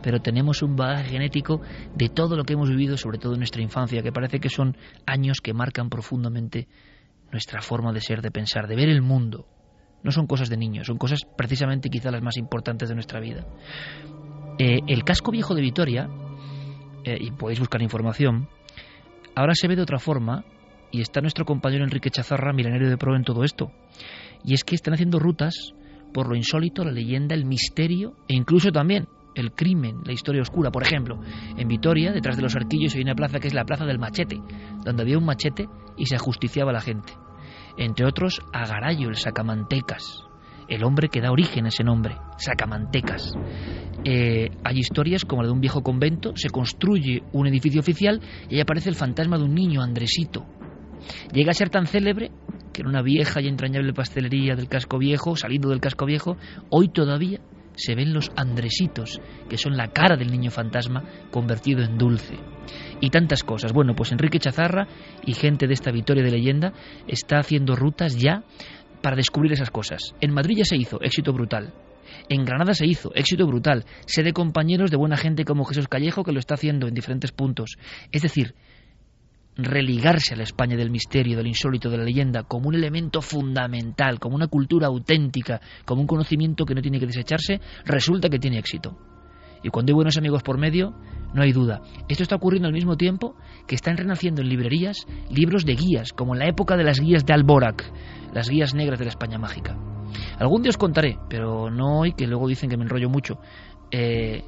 Pero 0.02 0.20
tenemos 0.20 0.64
un 0.64 0.76
bagaje 0.76 1.10
genético 1.10 1.62
de 1.96 2.10
todo 2.10 2.36
lo 2.36 2.44
que 2.44 2.54
hemos 2.54 2.70
vivido, 2.70 2.98
sobre 2.98 3.20
todo 3.20 3.34
en 3.34 3.40
nuestra 3.40 3.62
infancia, 3.62 4.02
que 4.02 4.12
parece 4.12 4.40
que 4.40 4.50
son 4.50 4.76
años 5.06 5.42
que 5.42 5.54
marcan 5.54 5.90
profundamente 5.90 6.68
nuestra 7.32 7.62
forma 7.62 7.94
de 7.94 8.02
ser, 8.02 8.22
de 8.22 8.32
pensar, 8.32 8.68
de 8.68 8.76
ver 8.76 8.90
el 8.90 9.04
mundo. 9.04 9.46
No 10.04 10.12
son 10.12 10.26
cosas 10.26 10.50
de 10.50 10.58
niños, 10.58 10.88
son 10.88 10.98
cosas 10.98 11.22
precisamente 11.38 11.90
quizá 11.90 12.10
las 12.10 12.24
más 12.24 12.38
importantes 12.38 12.90
de 12.90 12.96
nuestra 12.96 13.20
vida. 13.20 13.46
Eh, 14.58 14.80
el 14.88 15.04
casco 15.04 15.32
viejo 15.32 15.54
de 15.54 15.62
Vitoria, 15.62 16.10
eh, 17.04 17.18
y 17.20 17.32
podéis 17.32 17.60
buscar 17.60 17.82
información, 17.84 18.48
ahora 19.36 19.54
se 19.56 19.68
ve 19.68 19.76
de 19.76 19.82
otra 19.82 20.00
forma 20.00 20.44
y 20.92 21.02
está 21.02 21.22
nuestro 21.22 21.46
compañero 21.46 21.84
Enrique 21.84 22.10
Chazarra, 22.10 22.54
milenario 22.54 22.90
de 22.90 22.98
pro 22.98 23.16
en 23.16 23.24
todo 23.24 23.44
esto. 23.44 23.72
Y 24.44 24.54
es 24.54 24.64
que 24.64 24.76
están 24.76 24.94
haciendo 24.94 25.20
rutas 25.20 25.74
por 26.14 26.28
lo 26.28 26.36
insólito, 26.36 26.84
la 26.84 26.92
leyenda, 26.92 27.36
el 27.36 27.46
misterio 27.46 28.14
e 28.28 28.36
incluso 28.36 28.72
también 28.72 29.08
el 29.36 29.54
crimen, 29.54 30.02
la 30.06 30.14
historia 30.14 30.42
oscura. 30.42 30.72
Por 30.72 30.84
ejemplo, 30.84 31.20
en 31.58 31.68
Vitoria, 31.68 32.12
detrás 32.12 32.36
de 32.36 32.44
los 32.44 32.56
arquillos, 32.56 32.96
hay 32.96 33.02
una 33.02 33.16
plaza 33.16 33.40
que 33.40 33.48
es 33.48 33.54
la 33.54 33.66
Plaza 33.66 33.86
del 33.86 34.00
Machete, 34.00 34.42
donde 34.84 35.04
había 35.04 35.18
un 35.18 35.26
machete 35.26 35.68
y 35.98 36.06
se 36.06 36.16
ajusticiaba 36.16 36.72
a 36.72 36.74
la 36.74 36.82
gente. 36.82 37.14
Entre 37.78 38.06
otros, 38.06 38.42
Agarayo, 38.52 39.08
el 39.08 39.16
Sacamantecas, 39.16 40.24
el 40.68 40.84
hombre 40.84 41.08
que 41.08 41.22
da 41.22 41.32
origen 41.32 41.66
a 41.66 41.70
ese 41.70 41.84
nombre, 41.84 42.18
Sacamantecas. 42.38 43.34
Eh, 44.04 44.50
hay 44.64 44.80
historias 44.80 45.26
como 45.26 45.44
la 45.44 45.48
de 45.48 45.54
un 45.54 45.62
viejo 45.62 45.84
convento, 45.84 46.34
se 46.36 46.50
construye 46.50 47.22
un 47.34 47.48
edificio 47.48 47.82
oficial 47.82 48.20
y 48.50 48.56
ahí 48.56 48.62
aparece 48.62 48.90
el 48.90 48.96
fantasma 48.96 49.38
de 49.38 49.44
un 49.44 49.54
niño, 49.54 49.82
Andresito. 49.82 50.46
Llega 51.34 51.52
a 51.52 51.56
ser 51.56 51.70
tan 51.70 51.88
célebre 51.88 52.32
que 52.74 52.82
en 52.82 52.88
una 52.88 53.02
vieja 53.02 53.42
y 53.42 53.48
entrañable 53.48 53.94
pastelería 53.94 54.56
del 54.56 54.68
casco 54.70 54.98
viejo, 54.98 55.36
saliendo 55.36 55.70
del 55.70 55.82
casco 55.82 56.06
viejo, 56.06 56.38
hoy 56.70 56.90
todavía 56.90 57.42
se 57.76 57.96
ven 57.96 58.14
los 58.14 58.32
andresitos, 58.36 59.22
que 59.50 59.58
son 59.58 59.78
la 59.78 59.88
cara 59.88 60.18
del 60.18 60.32
niño 60.32 60.52
fantasma 60.52 61.04
convertido 61.32 61.84
en 61.84 61.98
dulce. 61.98 62.36
Y 63.00 63.10
tantas 63.10 63.44
cosas. 63.44 63.74
Bueno, 63.74 63.96
pues 63.96 64.12
Enrique 64.12 64.40
Chazarra 64.40 64.88
y 65.26 65.34
gente 65.34 65.68
de 65.68 65.74
esta 65.74 65.92
Victoria 65.92 66.24
de 66.24 66.32
Leyenda 66.32 66.74
está 67.08 67.40
haciendo 67.40 67.76
rutas 67.76 68.18
ya 68.18 68.44
para 69.02 69.16
descubrir 69.16 69.54
esas 69.54 69.72
cosas. 69.72 70.16
En 70.22 70.34
Madrid 70.34 70.58
ya 70.58 70.66
se 70.66 70.78
hizo, 70.78 71.02
éxito 71.02 71.34
brutal. 71.34 71.74
En 72.32 72.46
Granada 72.46 72.74
se 72.74 72.88
hizo, 72.88 73.12
éxito 73.14 73.46
brutal. 73.46 73.84
Sé 74.06 74.24
de 74.24 74.32
compañeros 74.32 74.90
de 74.90 74.96
buena 74.96 75.18
gente 75.18 75.44
como 75.44 75.66
Jesús 75.66 75.90
Callejo 75.90 76.24
que 76.24 76.32
lo 76.32 76.40
está 76.40 76.54
haciendo 76.54 76.88
en 76.88 76.94
diferentes 76.94 77.34
puntos. 77.34 77.76
Es 78.10 78.22
decir, 78.22 78.56
religarse 79.58 80.34
a 80.34 80.38
la 80.38 80.44
España 80.44 80.78
del 80.78 80.92
misterio, 80.92 81.36
del 81.36 81.48
insólito, 81.48 81.90
de 81.90 81.98
la 81.98 82.06
leyenda, 82.06 82.44
como 82.44 82.70
un 82.70 82.76
elemento 82.76 83.22
fundamental, 83.22 84.18
como 84.22 84.38
una 84.38 84.48
cultura 84.48 84.88
auténtica, 84.88 85.60
como 85.84 86.00
un 86.00 86.08
conocimiento 86.08 86.64
que 86.64 86.74
no 86.74 86.82
tiene 86.82 87.02
que 87.02 87.08
desecharse, 87.08 87.60
resulta 87.84 88.30
que 88.30 88.40
tiene 88.40 88.60
éxito. 88.60 88.98
Y 89.62 89.68
cuando 89.68 89.92
hay 89.92 89.96
buenos 89.96 90.16
amigos 90.16 90.42
por 90.42 90.58
medio, 90.58 90.96
no 91.34 91.44
hay 91.44 91.52
duda. 91.52 91.82
Esto 92.08 92.24
está 92.24 92.38
ocurriendo 92.38 92.70
al 92.70 92.74
mismo 92.74 92.96
tiempo 92.96 93.36
que 93.68 93.76
están 93.76 93.98
renaciendo 93.98 94.42
en 94.42 94.48
librerías 94.48 95.06
libros 95.30 95.66
de 95.66 95.76
guías, 95.76 96.14
como 96.14 96.34
en 96.34 96.40
la 96.40 96.48
época 96.48 96.78
de 96.78 96.86
las 96.86 97.02
guías 97.02 97.26
de 97.26 97.34
Alborac, 97.34 97.92
las 98.34 98.48
guías 98.48 98.74
negras 98.74 99.00
de 99.00 99.06
la 99.06 99.12
España 99.12 99.38
mágica. 99.38 99.78
Algún 100.40 100.62
día 100.62 100.70
os 100.70 100.78
contaré, 100.78 101.18
pero 101.30 101.70
no 101.70 102.00
hoy, 102.00 102.14
que 102.14 102.28
luego 102.28 102.48
dicen 102.48 102.70
que 102.70 102.78
me 102.78 102.84
enrollo 102.84 103.10
mucho. 103.10 103.40
Eh, 103.92 104.44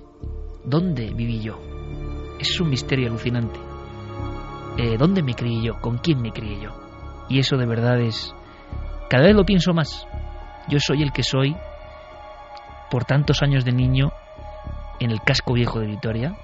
¿Dónde 0.66 1.14
viví 1.14 1.42
yo? 1.42 1.60
Es 2.40 2.60
un 2.60 2.70
misterio 2.70 3.10
alucinante 3.10 3.60
eh, 4.78 4.98
¿dónde 4.98 5.22
me 5.22 5.36
crié 5.36 5.62
yo? 5.62 5.80
¿Con 5.80 5.98
quién 5.98 6.22
me 6.22 6.32
crié 6.32 6.60
yo? 6.60 6.72
Y 7.30 7.40
eso 7.40 7.58
de 7.58 7.66
verdad 7.66 8.00
es... 8.00 8.34
Cada 9.10 9.26
vez 9.26 9.36
lo 9.36 9.46
pienso 9.46 9.74
más. 9.74 10.08
Yo 10.68 10.80
soy 10.80 11.04
el 11.04 11.12
que 11.12 11.24
soy 11.24 11.56
por 12.90 13.06
tantos 13.06 13.42
años 13.44 13.66
de 13.66 13.72
niño 13.72 14.12
en 15.00 15.12
el 15.12 15.22
casco 15.22 15.54
viejo 15.54 15.80
de 15.80 15.88
Vitoria, 15.88 16.36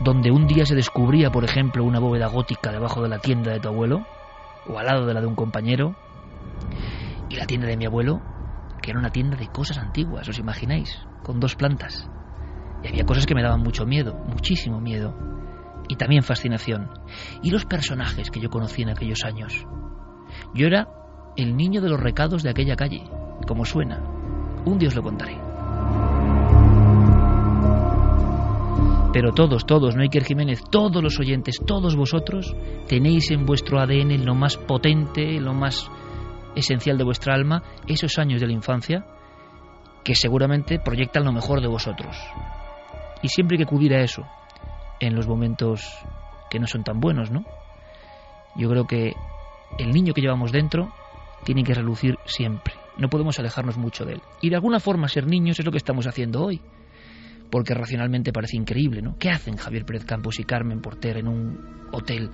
donde 0.00 0.30
un 0.30 0.46
día 0.46 0.64
se 0.64 0.74
descubría, 0.74 1.30
por 1.30 1.44
ejemplo, 1.44 1.84
una 1.84 2.00
bóveda 2.00 2.26
gótica 2.26 2.72
debajo 2.72 3.02
de 3.02 3.08
la 3.08 3.18
tienda 3.18 3.52
de 3.52 3.60
tu 3.60 3.68
abuelo, 3.68 4.04
o 4.68 4.78
al 4.78 4.86
lado 4.86 5.06
de 5.06 5.14
la 5.14 5.20
de 5.20 5.26
un 5.26 5.34
compañero, 5.34 5.94
y 7.32 7.36
la 7.36 7.46
tienda 7.46 7.66
de 7.66 7.78
mi 7.78 7.86
abuelo, 7.86 8.20
que 8.82 8.90
era 8.90 9.00
una 9.00 9.10
tienda 9.10 9.36
de 9.36 9.48
cosas 9.48 9.78
antiguas, 9.78 10.28
¿os 10.28 10.38
imagináis? 10.38 11.00
Con 11.22 11.40
dos 11.40 11.56
plantas. 11.56 12.08
Y 12.82 12.88
había 12.88 13.04
cosas 13.04 13.26
que 13.26 13.34
me 13.34 13.42
daban 13.42 13.62
mucho 13.62 13.86
miedo, 13.86 14.14
muchísimo 14.28 14.80
miedo 14.80 15.16
y 15.88 15.96
también 15.96 16.22
fascinación. 16.22 16.90
Y 17.42 17.50
los 17.50 17.64
personajes 17.64 18.30
que 18.30 18.40
yo 18.40 18.50
conocí 18.50 18.82
en 18.82 18.90
aquellos 18.90 19.24
años. 19.24 19.66
Yo 20.54 20.66
era 20.66 20.88
el 21.36 21.56
niño 21.56 21.80
de 21.80 21.88
los 21.88 22.00
recados 22.00 22.42
de 22.42 22.50
aquella 22.50 22.76
calle, 22.76 23.04
como 23.46 23.64
suena. 23.64 24.02
Un 24.66 24.78
día 24.78 24.88
os 24.88 24.94
lo 24.94 25.02
contaré. 25.02 25.38
Pero 29.14 29.32
todos, 29.32 29.64
todos, 29.64 29.96
no 29.96 30.02
Iker 30.02 30.24
Jiménez, 30.24 30.62
todos 30.70 31.02
los 31.02 31.18
oyentes, 31.18 31.60
todos 31.66 31.96
vosotros, 31.96 32.54
tenéis 32.88 33.30
en 33.30 33.46
vuestro 33.46 33.80
ADN 33.80 34.24
lo 34.24 34.34
más 34.34 34.56
potente, 34.56 35.38
lo 35.40 35.52
más 35.54 35.90
esencial 36.54 36.98
de 36.98 37.04
vuestra 37.04 37.34
alma, 37.34 37.62
esos 37.86 38.18
años 38.18 38.40
de 38.40 38.46
la 38.46 38.52
infancia, 38.52 39.04
que 40.04 40.14
seguramente 40.14 40.78
proyectan 40.78 41.24
lo 41.24 41.32
mejor 41.32 41.60
de 41.60 41.68
vosotros. 41.68 42.16
Y 43.22 43.28
siempre 43.28 43.56
hay 43.56 43.58
que 43.58 43.68
acudir 43.68 43.94
a 43.94 44.02
eso, 44.02 44.26
en 45.00 45.14
los 45.14 45.26
momentos 45.26 45.86
que 46.50 46.58
no 46.58 46.66
son 46.66 46.84
tan 46.84 47.00
buenos, 47.00 47.30
¿no? 47.30 47.44
Yo 48.56 48.68
creo 48.68 48.86
que 48.86 49.14
el 49.78 49.90
niño 49.90 50.12
que 50.12 50.20
llevamos 50.20 50.52
dentro 50.52 50.92
tiene 51.44 51.64
que 51.64 51.74
relucir 51.74 52.18
siempre. 52.24 52.74
No 52.98 53.08
podemos 53.08 53.38
alejarnos 53.38 53.78
mucho 53.78 54.04
de 54.04 54.14
él. 54.14 54.22
Y 54.40 54.50
de 54.50 54.56
alguna 54.56 54.80
forma 54.80 55.08
ser 55.08 55.26
niños 55.26 55.58
es 55.58 55.64
lo 55.64 55.72
que 55.72 55.78
estamos 55.78 56.06
haciendo 56.06 56.44
hoy. 56.44 56.60
Porque 57.50 57.74
racionalmente 57.74 58.32
parece 58.32 58.56
increíble, 58.56 59.02
¿no? 59.02 59.16
¿Qué 59.18 59.30
hacen 59.30 59.56
Javier 59.56 59.84
Pérez 59.84 60.04
Campos 60.04 60.38
y 60.38 60.44
Carmen 60.44 60.80
Porter 60.80 61.18
en 61.18 61.28
un 61.28 61.88
hotel 61.92 62.30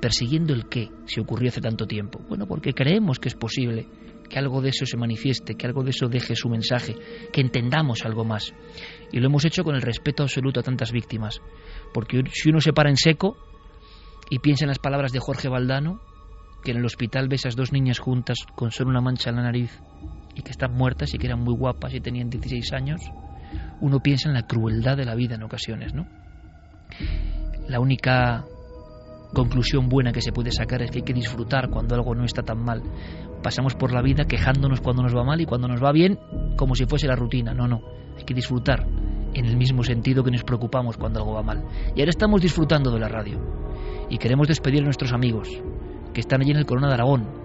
persiguiendo 0.00 0.52
el 0.52 0.68
qué 0.68 0.90
si 1.06 1.20
ocurrió 1.20 1.50
hace 1.50 1.60
tanto 1.60 1.86
tiempo? 1.86 2.20
Bueno, 2.28 2.46
porque 2.46 2.72
creemos 2.72 3.18
que 3.18 3.28
es 3.28 3.34
posible 3.34 3.86
que 4.28 4.38
algo 4.38 4.62
de 4.62 4.70
eso 4.70 4.86
se 4.86 4.96
manifieste, 4.96 5.56
que 5.56 5.66
algo 5.66 5.82
de 5.82 5.90
eso 5.90 6.08
deje 6.08 6.36
su 6.36 6.48
mensaje, 6.48 6.94
que 7.32 7.40
entendamos 7.40 8.04
algo 8.04 8.24
más. 8.24 8.54
Y 9.12 9.18
lo 9.18 9.26
hemos 9.26 9.44
hecho 9.44 9.64
con 9.64 9.74
el 9.74 9.82
respeto 9.82 10.22
absoluto 10.22 10.60
a 10.60 10.62
tantas 10.62 10.92
víctimas. 10.92 11.42
Porque 11.92 12.22
si 12.32 12.48
uno 12.48 12.60
se 12.60 12.72
para 12.72 12.90
en 12.90 12.96
seco 12.96 13.36
y 14.30 14.38
piensa 14.38 14.64
en 14.64 14.68
las 14.68 14.78
palabras 14.78 15.12
de 15.12 15.18
Jorge 15.18 15.48
Valdano, 15.48 16.00
que 16.62 16.70
en 16.70 16.78
el 16.78 16.84
hospital 16.84 17.28
ve 17.28 17.36
esas 17.36 17.56
dos 17.56 17.72
niñas 17.72 17.98
juntas 17.98 18.38
con 18.54 18.70
solo 18.70 18.90
una 18.90 19.00
mancha 19.00 19.30
en 19.30 19.36
la 19.36 19.42
nariz 19.42 19.80
y 20.34 20.42
que 20.42 20.50
están 20.50 20.72
muertas 20.72 21.12
y 21.12 21.18
que 21.18 21.26
eran 21.26 21.40
muy 21.40 21.54
guapas 21.54 21.92
y 21.94 22.00
tenían 22.00 22.30
16 22.30 22.72
años, 22.72 23.00
uno 23.80 24.00
piensa 24.00 24.28
en 24.28 24.34
la 24.34 24.46
crueldad 24.46 24.96
de 24.96 25.04
la 25.04 25.14
vida 25.14 25.34
en 25.34 25.42
ocasiones, 25.42 25.92
¿no? 25.92 26.06
La 27.68 27.80
única 27.80 28.44
conclusión 29.32 29.88
buena 29.88 30.12
que 30.12 30.20
se 30.20 30.32
puede 30.32 30.50
sacar 30.50 30.82
es 30.82 30.90
que 30.90 30.98
hay 30.98 31.04
que 31.04 31.12
disfrutar 31.12 31.70
cuando 31.70 31.94
algo 31.94 32.14
no 32.14 32.24
está 32.24 32.42
tan 32.42 32.62
mal. 32.62 32.82
Pasamos 33.42 33.74
por 33.74 33.92
la 33.92 34.02
vida 34.02 34.24
quejándonos 34.24 34.80
cuando 34.80 35.02
nos 35.02 35.16
va 35.16 35.24
mal 35.24 35.40
y 35.40 35.46
cuando 35.46 35.68
nos 35.68 35.82
va 35.82 35.92
bien 35.92 36.18
como 36.56 36.74
si 36.74 36.86
fuese 36.86 37.06
la 37.06 37.16
rutina. 37.16 37.54
No, 37.54 37.66
no, 37.66 37.80
hay 38.16 38.24
que 38.24 38.34
disfrutar 38.34 38.86
en 39.34 39.44
el 39.44 39.56
mismo 39.56 39.82
sentido 39.82 40.24
que 40.24 40.30
nos 40.30 40.44
preocupamos 40.44 40.96
cuando 40.96 41.20
algo 41.20 41.34
va 41.34 41.42
mal. 41.42 41.64
Y 41.94 42.00
ahora 42.00 42.10
estamos 42.10 42.40
disfrutando 42.40 42.90
de 42.90 43.00
la 43.00 43.08
radio 43.08 43.38
y 44.08 44.18
queremos 44.18 44.48
despedir 44.48 44.80
a 44.80 44.84
nuestros 44.84 45.12
amigos 45.12 45.48
que 46.12 46.20
están 46.20 46.40
allí 46.40 46.50
en 46.50 46.58
el 46.58 46.66
Corona 46.66 46.88
de 46.88 46.94
Aragón 46.94 47.40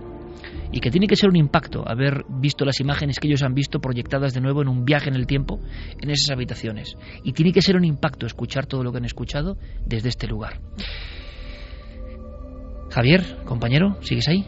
y 0.72 0.80
que 0.80 0.92
tiene 0.92 1.08
que 1.08 1.16
ser 1.16 1.30
un 1.30 1.36
impacto 1.36 1.88
haber 1.88 2.26
visto 2.28 2.66
las 2.66 2.80
imágenes 2.80 3.20
que 3.20 3.28
ellos 3.28 3.44
han 3.44 3.54
visto 3.54 3.80
proyectadas 3.80 4.34
de 4.34 4.42
nuevo 4.42 4.62
en 4.62 4.68
un 4.68 4.84
viaje 4.84 5.10
en 5.10 5.16
el 5.16 5.28
tiempo 5.28 5.60
en 6.02 6.10
esas 6.10 6.32
habitaciones. 6.32 6.98
Y 7.24 7.34
tiene 7.34 7.52
que 7.52 7.62
ser 7.62 7.76
un 7.76 7.86
impacto 7.86 8.26
escuchar 8.26 8.66
todo 8.66 8.84
lo 8.84 8.92
que 8.92 8.98
han 8.98 9.06
escuchado 9.06 9.58
desde 9.86 10.10
este 10.10 10.28
lugar. 10.28 10.60
Javier, 12.90 13.38
compañero, 13.46 13.98
¿sigues 14.02 14.28
ahí? 14.28 14.46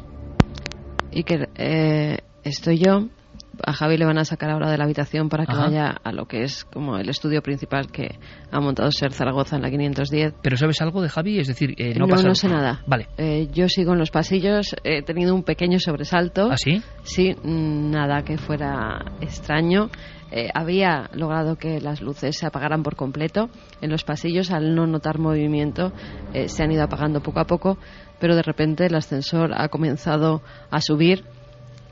Que 1.25 1.47
eh, 1.55 2.17
estoy 2.43 2.79
yo. 2.79 3.07
A 3.65 3.73
Javi 3.73 3.97
le 3.97 4.05
van 4.05 4.19
a 4.19 4.23
sacar 4.23 4.51
ahora 4.51 4.69
de 4.69 4.77
la 4.77 4.83
habitación 4.83 5.29
para 5.29 5.47
que 5.47 5.53
Ajá. 5.53 5.63
vaya 5.63 5.88
a 6.03 6.11
lo 6.11 6.27
que 6.27 6.43
es 6.43 6.63
como 6.63 6.97
el 6.97 7.09
estudio 7.09 7.41
principal 7.41 7.91
que 7.91 8.19
ha 8.51 8.59
montado 8.59 8.91
Ser 8.91 9.13
Zaragoza 9.13 9.55
en 9.55 9.63
la 9.63 9.71
510. 9.71 10.35
¿Pero 10.43 10.57
sabes 10.57 10.79
algo 10.81 11.01
de 11.01 11.09
Javi? 11.09 11.39
Es 11.39 11.47
decir, 11.47 11.73
eh, 11.77 11.95
no, 11.95 12.05
no, 12.05 12.07
pasa 12.07 12.27
no 12.27 12.35
sé 12.35 12.49
nada. 12.49 12.83
Vale. 12.85 13.07
Eh, 13.17 13.49
yo 13.51 13.67
sigo 13.67 13.93
en 13.93 13.99
los 13.99 14.11
pasillos, 14.11 14.75
he 14.83 15.01
tenido 15.01 15.33
un 15.33 15.41
pequeño 15.41 15.79
sobresalto. 15.79 16.49
¿Ah, 16.51 16.57
sí? 16.57 16.83
Sí, 17.01 17.35
nada 17.43 18.21
que 18.21 18.38
fuera 18.38 19.03
extraño. 19.21 19.89
Eh, 20.30 20.49
había 20.53 21.09
logrado 21.13 21.55
que 21.55 21.80
las 21.80 22.01
luces 22.01 22.38
se 22.38 22.45
apagaran 22.45 22.84
por 22.84 22.95
completo 22.95 23.49
en 23.82 23.89
los 23.89 24.03
pasillos. 24.03 24.51
Al 24.51 24.75
no 24.75 24.86
notar 24.86 25.19
movimiento, 25.19 25.93
eh, 26.34 26.49
se 26.49 26.63
han 26.63 26.71
ido 26.71 26.84
apagando 26.84 27.21
poco 27.21 27.39
a 27.39 27.45
poco, 27.45 27.78
pero 28.19 28.36
de 28.36 28.43
repente 28.43 28.86
el 28.86 28.95
ascensor 28.95 29.51
ha 29.55 29.69
comenzado 29.69 30.41
a 30.69 30.82
subir. 30.82 31.23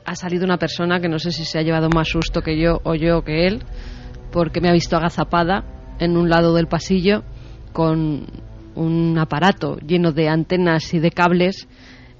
Ha 0.04 0.14
salido 0.14 0.44
una 0.44 0.58
persona 0.58 1.00
que 1.00 1.08
no 1.08 1.18
sé 1.18 1.32
si 1.32 1.44
se 1.44 1.58
ha 1.58 1.62
llevado 1.62 1.88
más 1.88 2.08
susto 2.08 2.42
que 2.42 2.58
yo 2.58 2.80
o 2.84 2.94
yo 2.94 3.22
que 3.22 3.46
él, 3.46 3.62
porque 4.30 4.60
me 4.60 4.68
ha 4.68 4.72
visto 4.72 4.96
agazapada 4.96 5.64
en 5.98 6.16
un 6.16 6.28
lado 6.28 6.54
del 6.54 6.66
pasillo 6.66 7.24
con 7.72 8.26
un 8.74 9.18
aparato 9.18 9.78
lleno 9.78 10.12
de 10.12 10.28
antenas 10.28 10.92
y 10.92 10.98
de 10.98 11.10
cables 11.10 11.66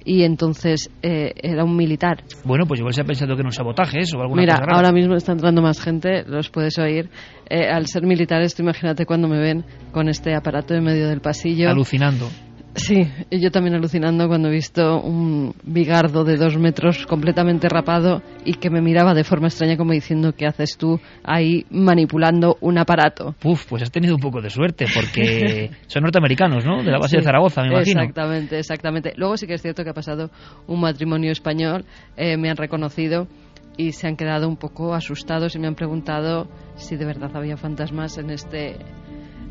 y 0.07 0.23
entonces 0.23 0.89
eh, 1.03 1.33
era 1.35 1.65
un 1.65 1.75
militar. 1.75 2.23
Bueno, 2.45 2.65
pues 2.65 2.79
igual 2.79 2.93
se 2.93 3.01
ha 3.01 3.03
pensado 3.03 3.35
que 3.35 3.41
era 3.41 3.49
un 3.49 3.53
sabotaje 3.53 3.99
eso 3.99 4.17
o 4.17 4.21
alguna 4.21 4.41
Mira, 4.41 4.53
cosa 4.53 4.65
rara. 4.65 4.75
ahora 4.77 4.91
mismo 4.93 5.15
está 5.15 5.33
entrando 5.33 5.61
más 5.61 5.81
gente, 5.81 6.23
los 6.25 6.49
puedes 6.49 6.79
oír. 6.79 7.09
Eh, 7.49 7.67
al 7.67 7.87
ser 7.87 8.03
militares, 8.03 8.55
tú 8.55 8.63
imagínate 8.63 9.05
cuando 9.05 9.27
me 9.27 9.37
ven 9.37 9.65
con 9.91 10.07
este 10.07 10.33
aparato 10.33 10.73
en 10.73 10.85
medio 10.85 11.09
del 11.09 11.19
pasillo. 11.19 11.69
Alucinando. 11.69 12.29
Sí, 12.77 13.11
y 13.31 13.39
yo 13.41 13.49
también 13.49 13.75
alucinando 13.75 14.27
cuando 14.27 14.49
he 14.49 14.51
visto 14.51 15.01
un 15.01 15.53
bigardo 15.63 16.23
de 16.23 16.37
dos 16.37 16.57
metros 16.57 17.07
completamente 17.07 17.67
rapado 17.67 18.21
y 18.45 18.53
que 18.53 18.69
me 18.69 18.81
miraba 18.81 19.15
de 19.15 19.23
forma 19.23 19.47
extraña 19.47 19.77
como 19.77 19.93
diciendo 19.93 20.33
¿qué 20.33 20.45
haces 20.45 20.77
tú 20.77 20.99
ahí 21.23 21.65
manipulando 21.71 22.57
un 22.61 22.77
aparato? 22.77 23.35
Uf, 23.43 23.65
pues 23.65 23.81
has 23.81 23.91
tenido 23.91 24.13
un 24.13 24.21
poco 24.21 24.41
de 24.41 24.51
suerte 24.51 24.85
porque 24.93 25.71
son 25.87 26.03
norteamericanos, 26.03 26.65
¿no? 26.65 26.83
De 26.83 26.91
la 26.91 26.99
base 26.99 27.09
Sí, 27.09 27.17
de 27.17 27.23
Zaragoza, 27.23 27.63
me 27.63 27.69
imagino. 27.69 28.01
Exactamente, 28.01 28.59
exactamente. 28.59 29.13
Luego 29.17 29.37
sí 29.37 29.47
que 29.47 29.55
es 29.55 29.61
cierto 29.61 29.83
que 29.83 29.89
ha 29.89 29.95
pasado 29.95 30.29
un 30.67 30.79
matrimonio 30.79 31.31
español, 31.31 31.83
eh, 32.15 32.37
me 32.37 32.49
han 32.49 32.57
reconocido 32.57 33.27
y 33.75 33.93
se 33.93 34.07
han 34.07 34.17
quedado 34.17 34.47
un 34.47 34.57
poco 34.57 34.93
asustados 34.93 35.55
y 35.55 35.59
me 35.59 35.67
han 35.67 35.75
preguntado 35.75 36.47
si 36.75 36.95
de 36.95 37.05
verdad 37.05 37.31
había 37.35 37.57
fantasmas 37.57 38.17
en 38.17 38.29
este 38.29 38.77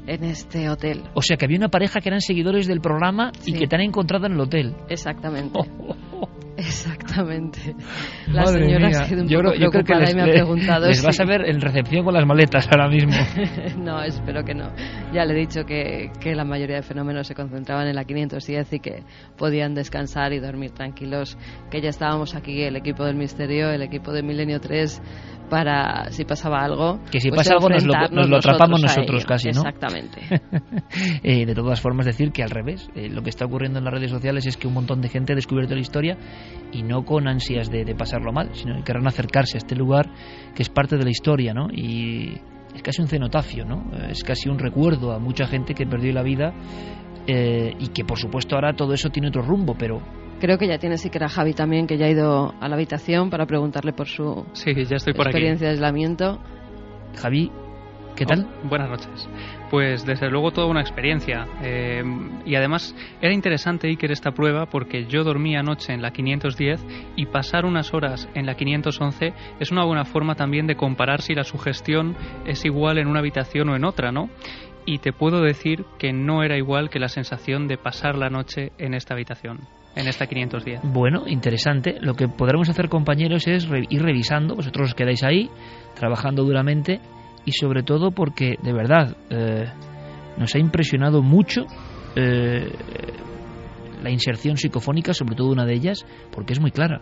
en 0.06 0.24
este 0.24 0.68
hotel. 0.68 1.02
O 1.14 1.22
sea, 1.22 1.36
que 1.36 1.44
había 1.44 1.58
una 1.58 1.68
pareja 1.68 2.00
que 2.00 2.08
eran 2.08 2.20
seguidores 2.20 2.66
del 2.66 2.80
programa 2.80 3.32
y 3.44 3.52
que 3.52 3.66
te 3.66 3.76
han 3.76 3.82
encontrado 3.82 4.26
en 4.26 4.32
el 4.32 4.40
hotel. 4.40 4.74
Exactamente. 4.88 5.58
Oh, 5.58 6.28
Exactamente. 6.56 7.74
La 8.28 8.44
Madre 8.44 8.64
señora 8.64 8.88
mía. 8.88 9.00
ha 9.00 9.04
sido 9.04 9.22
un 9.22 9.28
yo 9.28 9.38
poco 9.38 9.50
creo, 9.50 9.60
yo 9.60 9.70
creo 9.70 9.84
que 9.84 9.94
les, 9.94 10.12
y 10.12 10.16
me 10.16 10.22
ha 10.22 10.24
preguntado 10.24 10.86
les 10.86 11.00
si... 11.00 11.06
vas 11.06 11.20
a 11.20 11.24
ver 11.24 11.42
en 11.46 11.60
recepción 11.60 12.04
con 12.04 12.14
las 12.14 12.26
maletas 12.26 12.66
ahora 12.70 12.88
mismo. 12.88 13.12
no, 13.78 14.02
espero 14.02 14.42
que 14.42 14.54
no. 14.54 14.70
Ya 15.12 15.24
le 15.24 15.34
he 15.34 15.38
dicho 15.38 15.64
que, 15.64 16.10
que 16.18 16.34
la 16.34 16.44
mayoría 16.44 16.76
de 16.76 16.82
fenómenos 16.82 17.26
se 17.26 17.34
concentraban 17.34 17.88
en 17.88 17.94
la 17.94 18.04
510 18.04 18.72
y 18.72 18.80
que 18.80 19.02
podían 19.36 19.74
descansar 19.74 20.32
y 20.32 20.38
dormir 20.38 20.70
tranquilos, 20.70 21.36
que 21.70 21.82
ya 21.82 21.90
estábamos 21.90 22.34
aquí, 22.34 22.62
el 22.62 22.76
equipo 22.76 23.04
del 23.04 23.16
Misterio, 23.16 23.70
el 23.70 23.82
equipo 23.82 24.12
de 24.12 24.22
Milenio 24.22 24.58
3, 24.58 25.02
para 25.48 26.10
si 26.10 26.24
pasaba 26.24 26.60
algo. 26.64 27.00
Que 27.10 27.20
si 27.20 27.28
pues 27.28 27.40
pasa 27.40 27.54
algo 27.54 27.68
nos 27.68 27.84
lo- 27.84 27.92
enfrentarnos 27.94 28.20
nos 28.22 28.30
lo 28.30 28.36
atrapamos 28.36 28.82
nosotros 28.82 29.24
casi, 29.24 29.50
¿no? 29.50 29.60
Exactamente. 29.60 30.20
Eh, 31.22 31.44
de 31.44 31.54
todas 31.54 31.80
formas, 31.80 32.06
decir 32.06 32.30
que 32.32 32.42
al 32.42 32.50
revés, 32.50 32.88
eh, 32.94 33.08
lo 33.08 33.22
que 33.22 33.30
está 33.30 33.44
ocurriendo 33.44 33.78
en 33.78 33.84
las 33.84 33.92
redes 33.94 34.10
sociales 34.10 34.46
es 34.46 34.56
que 34.56 34.66
un 34.66 34.74
montón 34.74 35.00
de 35.00 35.08
gente 35.08 35.32
ha 35.32 35.36
descubierto 35.36 35.74
la 35.74 35.80
historia 35.80 36.16
y 36.72 36.82
no 36.82 37.04
con 37.04 37.28
ansias 37.28 37.70
de, 37.70 37.84
de 37.84 37.94
pasarlo 37.94 38.32
mal, 38.32 38.50
sino 38.54 38.76
que 38.76 38.82
querrán 38.84 39.06
acercarse 39.06 39.56
a 39.56 39.58
este 39.58 39.74
lugar 39.74 40.08
que 40.54 40.62
es 40.62 40.68
parte 40.68 40.96
de 40.96 41.04
la 41.04 41.10
historia, 41.10 41.52
¿no? 41.52 41.68
Y 41.72 42.40
es 42.74 42.82
casi 42.82 43.02
un 43.02 43.08
cenotafio, 43.08 43.64
¿no? 43.64 43.90
Es 44.08 44.22
casi 44.24 44.48
un 44.48 44.58
recuerdo 44.58 45.12
a 45.12 45.18
mucha 45.18 45.46
gente 45.46 45.74
que 45.74 45.86
perdió 45.86 46.12
la 46.12 46.22
vida 46.22 46.52
eh, 47.26 47.74
y 47.78 47.88
que, 47.88 48.04
por 48.04 48.18
supuesto, 48.18 48.54
ahora 48.54 48.74
todo 48.74 48.92
eso 48.92 49.10
tiene 49.10 49.28
otro 49.28 49.42
rumbo, 49.42 49.74
pero 49.78 50.00
Creo 50.40 50.58
que 50.58 50.68
ya 50.68 50.78
tiene 50.78 50.98
siquiera 50.98 51.28
Javi 51.28 51.54
también, 51.54 51.86
que 51.86 51.96
ya 51.96 52.06
ha 52.06 52.10
ido 52.10 52.54
a 52.60 52.68
la 52.68 52.74
habitación 52.76 53.30
para 53.30 53.46
preguntarle 53.46 53.92
por 53.92 54.06
su 54.06 54.44
Sí, 54.52 54.74
ya 54.74 54.96
estoy 54.96 55.14
por 55.14 55.28
aquí. 55.28 55.30
experiencia 55.36 55.66
de 55.68 55.72
aislamiento. 55.74 56.38
Javi, 57.18 57.50
¿qué 58.16 58.26
tal? 58.26 58.46
Oh, 58.64 58.68
buenas 58.68 58.90
noches. 58.90 59.28
Pues 59.70 60.04
desde 60.04 60.28
luego 60.30 60.50
toda 60.50 60.66
una 60.66 60.82
experiencia. 60.82 61.46
Eh, 61.62 62.02
y 62.44 62.54
además 62.54 62.94
era 63.22 63.32
interesante 63.32 63.88
Iker 63.88 64.12
esta 64.12 64.32
prueba 64.32 64.66
porque 64.66 65.06
yo 65.06 65.24
dormí 65.24 65.56
anoche 65.56 65.94
en 65.94 66.02
la 66.02 66.10
510 66.10 66.84
y 67.16 67.24
pasar 67.26 67.64
unas 67.64 67.94
horas 67.94 68.28
en 68.34 68.44
la 68.44 68.54
511 68.56 69.32
es 69.58 69.70
una 69.72 69.84
buena 69.84 70.04
forma 70.04 70.34
también 70.34 70.66
de 70.66 70.76
comparar 70.76 71.22
si 71.22 71.34
la 71.34 71.44
sugestión 71.44 72.14
es 72.44 72.64
igual 72.66 72.98
en 72.98 73.06
una 73.08 73.20
habitación 73.20 73.70
o 73.70 73.76
en 73.76 73.84
otra, 73.86 74.12
¿no? 74.12 74.28
Y 74.84 74.98
te 74.98 75.12
puedo 75.12 75.40
decir 75.40 75.84
que 75.98 76.12
no 76.12 76.42
era 76.44 76.58
igual 76.58 76.90
que 76.90 77.00
la 77.00 77.08
sensación 77.08 77.66
de 77.68 77.78
pasar 77.78 78.16
la 78.16 78.28
noche 78.28 78.70
en 78.78 78.94
esta 78.94 79.14
habitación, 79.14 79.58
en 79.96 80.06
esta 80.08 80.26
510. 80.26 80.80
Bueno, 80.84 81.24
interesante. 81.26 81.96
Lo 82.00 82.14
que 82.14 82.28
podremos 82.28 82.68
hacer, 82.68 82.88
compañeros, 82.88 83.46
es 83.48 83.66
re- 83.68 83.86
ir 83.88 84.02
revisando. 84.02 84.54
Vosotros 84.54 84.90
os 84.90 84.94
quedáis 84.94 85.22
ahí, 85.24 85.50
trabajando 85.94 86.44
duramente 86.44 87.00
y 87.44 87.52
sobre 87.52 87.82
todo 87.82 88.10
porque, 88.12 88.56
de 88.62 88.72
verdad, 88.72 89.16
eh, 89.30 89.64
nos 90.36 90.54
ha 90.54 90.58
impresionado 90.58 91.22
mucho 91.22 91.64
eh, 92.14 92.70
la 94.02 94.10
inserción 94.10 94.56
psicofónica, 94.56 95.14
sobre 95.14 95.34
todo 95.34 95.48
una 95.50 95.64
de 95.64 95.74
ellas, 95.74 96.04
porque 96.30 96.52
es 96.52 96.60
muy 96.60 96.70
clara. 96.70 97.00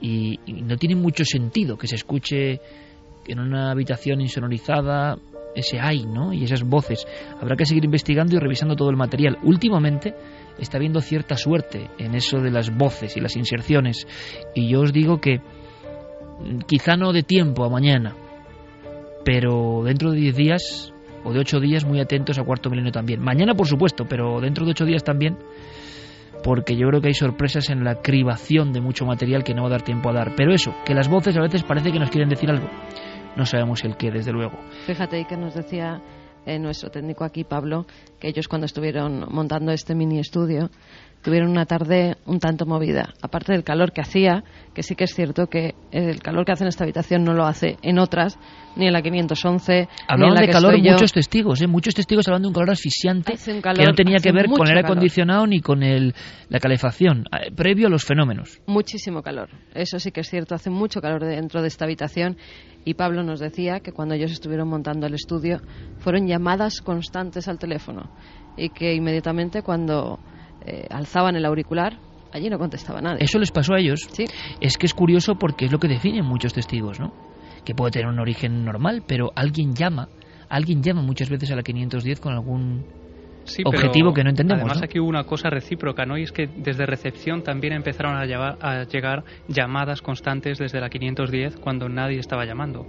Y, 0.00 0.38
y 0.46 0.62
no 0.62 0.76
tiene 0.76 0.94
mucho 0.94 1.24
sentido 1.24 1.76
que 1.76 1.86
se 1.88 1.96
escuche 1.96 2.60
en 3.26 3.40
una 3.40 3.70
habitación 3.72 4.20
insonorizada 4.20 5.16
ese 5.56 5.80
ay, 5.80 6.04
¿no? 6.06 6.32
Y 6.32 6.44
esas 6.44 6.62
voces. 6.62 7.06
Habrá 7.40 7.56
que 7.56 7.64
seguir 7.64 7.84
investigando 7.84 8.36
y 8.36 8.38
revisando 8.38 8.76
todo 8.76 8.90
el 8.90 8.96
material. 8.96 9.38
Últimamente 9.42 10.14
está 10.58 10.76
habiendo 10.76 11.00
cierta 11.00 11.36
suerte 11.36 11.90
en 11.98 12.14
eso 12.14 12.38
de 12.38 12.50
las 12.50 12.74
voces 12.76 13.16
y 13.16 13.20
las 13.20 13.36
inserciones. 13.36 14.06
Y 14.54 14.68
yo 14.68 14.82
os 14.82 14.92
digo 14.92 15.20
que 15.20 15.38
mm, 15.38 16.58
quizá 16.66 16.96
no 16.96 17.12
de 17.12 17.22
tiempo 17.22 17.64
a 17.64 17.70
mañana, 17.70 18.14
pero 19.24 19.82
dentro 19.84 20.12
de 20.12 20.20
10 20.20 20.36
días 20.36 20.92
o 21.24 21.32
de 21.32 21.40
8 21.40 21.58
días 21.58 21.84
muy 21.84 22.00
atentos 22.00 22.38
a 22.38 22.44
Cuarto 22.44 22.70
Milenio 22.70 22.92
también. 22.92 23.20
Mañana 23.20 23.54
por 23.54 23.66
supuesto, 23.66 24.04
pero 24.08 24.40
dentro 24.40 24.64
de 24.64 24.72
8 24.72 24.84
días 24.84 25.02
también, 25.02 25.38
porque 26.44 26.76
yo 26.76 26.86
creo 26.88 27.00
que 27.00 27.08
hay 27.08 27.14
sorpresas 27.14 27.70
en 27.70 27.82
la 27.82 27.96
cribación 27.96 28.72
de 28.72 28.80
mucho 28.80 29.04
material 29.04 29.42
que 29.42 29.54
no 29.54 29.62
va 29.62 29.68
a 29.68 29.72
dar 29.72 29.82
tiempo 29.82 30.10
a 30.10 30.12
dar. 30.12 30.34
Pero 30.36 30.52
eso, 30.52 30.74
que 30.84 30.94
las 30.94 31.08
voces 31.08 31.36
a 31.36 31.40
veces 31.40 31.64
parece 31.64 31.90
que 31.90 31.98
nos 31.98 32.10
quieren 32.10 32.28
decir 32.28 32.50
algo. 32.50 32.68
No 33.36 33.44
sabemos 33.44 33.84
el 33.84 33.96
qué, 33.96 34.10
desde 34.10 34.32
luego. 34.32 34.58
Fíjate 34.86 35.24
que 35.26 35.36
nos 35.36 35.54
decía 35.54 36.00
eh, 36.46 36.58
nuestro 36.58 36.90
técnico 36.90 37.24
aquí, 37.24 37.44
Pablo, 37.44 37.86
que 38.18 38.28
ellos 38.28 38.48
cuando 38.48 38.64
estuvieron 38.64 39.26
montando 39.30 39.72
este 39.72 39.94
mini 39.94 40.18
estudio 40.18 40.70
tuvieron 41.26 41.50
una 41.50 41.66
tarde 41.66 42.14
un 42.24 42.38
tanto 42.38 42.66
movida. 42.66 43.12
Aparte 43.20 43.50
del 43.52 43.64
calor 43.64 43.90
que 43.92 44.00
hacía, 44.00 44.44
que 44.74 44.84
sí 44.84 44.94
que 44.94 45.02
es 45.04 45.12
cierto 45.12 45.48
que 45.48 45.74
el 45.90 46.20
calor 46.20 46.44
que 46.44 46.52
hace 46.52 46.62
en 46.62 46.68
esta 46.68 46.84
habitación 46.84 47.24
no 47.24 47.34
lo 47.34 47.44
hace 47.46 47.78
en 47.82 47.98
otras, 47.98 48.38
ni 48.76 48.86
en 48.86 48.92
la 48.92 49.02
511. 49.02 49.88
Hablaban 50.06 50.20
ni 50.20 50.26
en 50.28 50.34
la 50.34 50.40
de 50.42 50.46
que 50.46 50.52
calor 50.52 50.74
estoy 50.74 50.86
yo. 50.86 50.92
muchos 50.92 51.12
testigos, 51.12 51.60
¿eh? 51.62 51.66
muchos 51.66 51.94
testigos 51.94 52.28
hablando 52.28 52.46
de 52.46 52.50
un 52.50 52.54
calor 52.54 52.70
asfixiante 52.70 53.32
un 53.50 53.60
calor- 53.60 53.80
que 53.80 53.86
no 53.86 53.94
tenía 53.94 54.18
que 54.18 54.30
ver 54.30 54.46
con 54.46 54.60
el 54.62 54.68
aire 54.68 54.82
calor. 54.82 54.96
acondicionado 54.98 55.46
ni 55.48 55.60
con 55.60 55.82
el, 55.82 56.14
la 56.48 56.60
calefacción, 56.60 57.24
eh, 57.32 57.50
previo 57.52 57.88
a 57.88 57.90
los 57.90 58.04
fenómenos. 58.04 58.60
Muchísimo 58.68 59.20
calor. 59.22 59.48
Eso 59.74 59.98
sí 59.98 60.12
que 60.12 60.20
es 60.20 60.30
cierto. 60.30 60.54
Hace 60.54 60.70
mucho 60.70 61.00
calor 61.00 61.24
dentro 61.24 61.60
de 61.60 61.66
esta 61.66 61.86
habitación. 61.86 62.36
Y 62.84 62.94
Pablo 62.94 63.24
nos 63.24 63.40
decía 63.40 63.80
que 63.80 63.90
cuando 63.90 64.14
ellos 64.14 64.30
estuvieron 64.30 64.68
montando 64.68 65.08
el 65.08 65.14
estudio 65.14 65.60
fueron 65.98 66.28
llamadas 66.28 66.80
constantes 66.82 67.48
al 67.48 67.58
teléfono. 67.58 68.12
Y 68.56 68.68
que 68.68 68.94
inmediatamente 68.94 69.62
cuando 69.62 70.20
eh, 70.64 70.86
alzaban 70.90 71.36
el 71.36 71.44
auricular, 71.44 71.98
allí 72.32 72.48
no 72.50 72.58
contestaba 72.58 73.00
nadie. 73.00 73.18
Eso 73.24 73.38
les 73.38 73.50
pasó 73.50 73.74
a 73.74 73.78
ellos. 73.78 74.00
Sí. 74.12 74.24
Es 74.60 74.76
que 74.76 74.86
es 74.86 74.94
curioso 74.94 75.34
porque 75.36 75.66
es 75.66 75.72
lo 75.72 75.78
que 75.78 75.88
definen 75.88 76.24
muchos 76.24 76.52
testigos, 76.52 76.98
¿no? 77.00 77.12
Que 77.64 77.74
puede 77.74 77.90
tener 77.92 78.08
un 78.08 78.18
origen 78.20 78.64
normal, 78.64 79.02
pero 79.06 79.32
alguien 79.34 79.74
llama, 79.74 80.08
alguien 80.48 80.82
llama 80.82 81.02
muchas 81.02 81.28
veces 81.30 81.50
a 81.50 81.56
la 81.56 81.62
510 81.62 82.20
con 82.20 82.32
algún 82.32 82.84
Sí, 83.44 83.62
pero 83.62 83.78
objetivo 83.78 84.12
que 84.12 84.24
no 84.24 84.30
entendemos. 84.30 84.62
Además, 84.62 84.78
¿no? 84.78 84.84
aquí 84.84 84.98
hubo 84.98 85.08
una 85.08 85.22
cosa 85.24 85.48
recíproca, 85.50 86.04
¿no? 86.04 86.18
Y 86.18 86.22
es 86.24 86.32
que 86.32 86.48
desde 86.48 86.84
recepción 86.84 87.42
también 87.44 87.74
empezaron 87.74 88.16
a, 88.16 88.24
llevar- 88.24 88.58
a 88.60 88.82
llegar 88.84 89.22
llamadas 89.46 90.02
constantes 90.02 90.58
desde 90.58 90.80
la 90.80 90.88
510 90.90 91.56
cuando 91.58 91.88
nadie 91.88 92.18
estaba 92.18 92.44
llamando. 92.44 92.84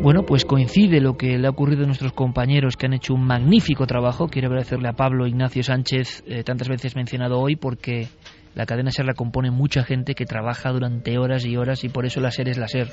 Bueno, 0.00 0.24
pues 0.24 0.44
coincide 0.44 1.00
lo 1.00 1.16
que 1.16 1.38
le 1.38 1.46
ha 1.46 1.50
ocurrido 1.50 1.82
a 1.82 1.86
nuestros 1.86 2.12
compañeros 2.12 2.76
que 2.76 2.86
han 2.86 2.92
hecho 2.92 3.14
un 3.14 3.24
magnífico 3.24 3.86
trabajo. 3.86 4.28
Quiero 4.28 4.48
agradecerle 4.48 4.88
a 4.88 4.92
Pablo 4.92 5.26
Ignacio 5.26 5.62
Sánchez, 5.62 6.22
eh, 6.26 6.44
tantas 6.44 6.68
veces 6.68 6.94
mencionado 6.94 7.40
hoy, 7.40 7.56
porque 7.56 8.06
la 8.54 8.66
cadena 8.66 8.90
SER 8.90 9.06
la 9.06 9.14
compone 9.14 9.50
mucha 9.50 9.84
gente 9.84 10.14
que 10.14 10.26
trabaja 10.26 10.70
durante 10.70 11.18
horas 11.18 11.44
y 11.46 11.56
horas 11.56 11.82
y 11.82 11.88
por 11.88 12.06
eso 12.06 12.20
la 12.20 12.30
SER 12.30 12.48
es 12.50 12.58
la 12.58 12.68
SER, 12.68 12.88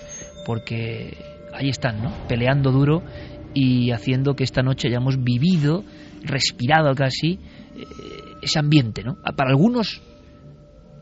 porque 0.46 1.18
ahí 1.54 1.70
están, 1.70 2.02
¿no? 2.02 2.12
Peleando 2.28 2.72
duro 2.72 3.04
y 3.54 3.92
haciendo 3.92 4.36
que 4.36 4.46
esta 4.46 4.64
noche 4.64 4.88
hayamos 4.88 5.24
vivido, 5.24 5.84
respirado 6.24 6.96
casi, 6.96 7.34
eh, 7.34 7.86
ese 8.42 8.60
ambiente, 8.60 9.04
¿no? 9.04 9.18
Para 9.36 9.52
algunos 9.52 10.02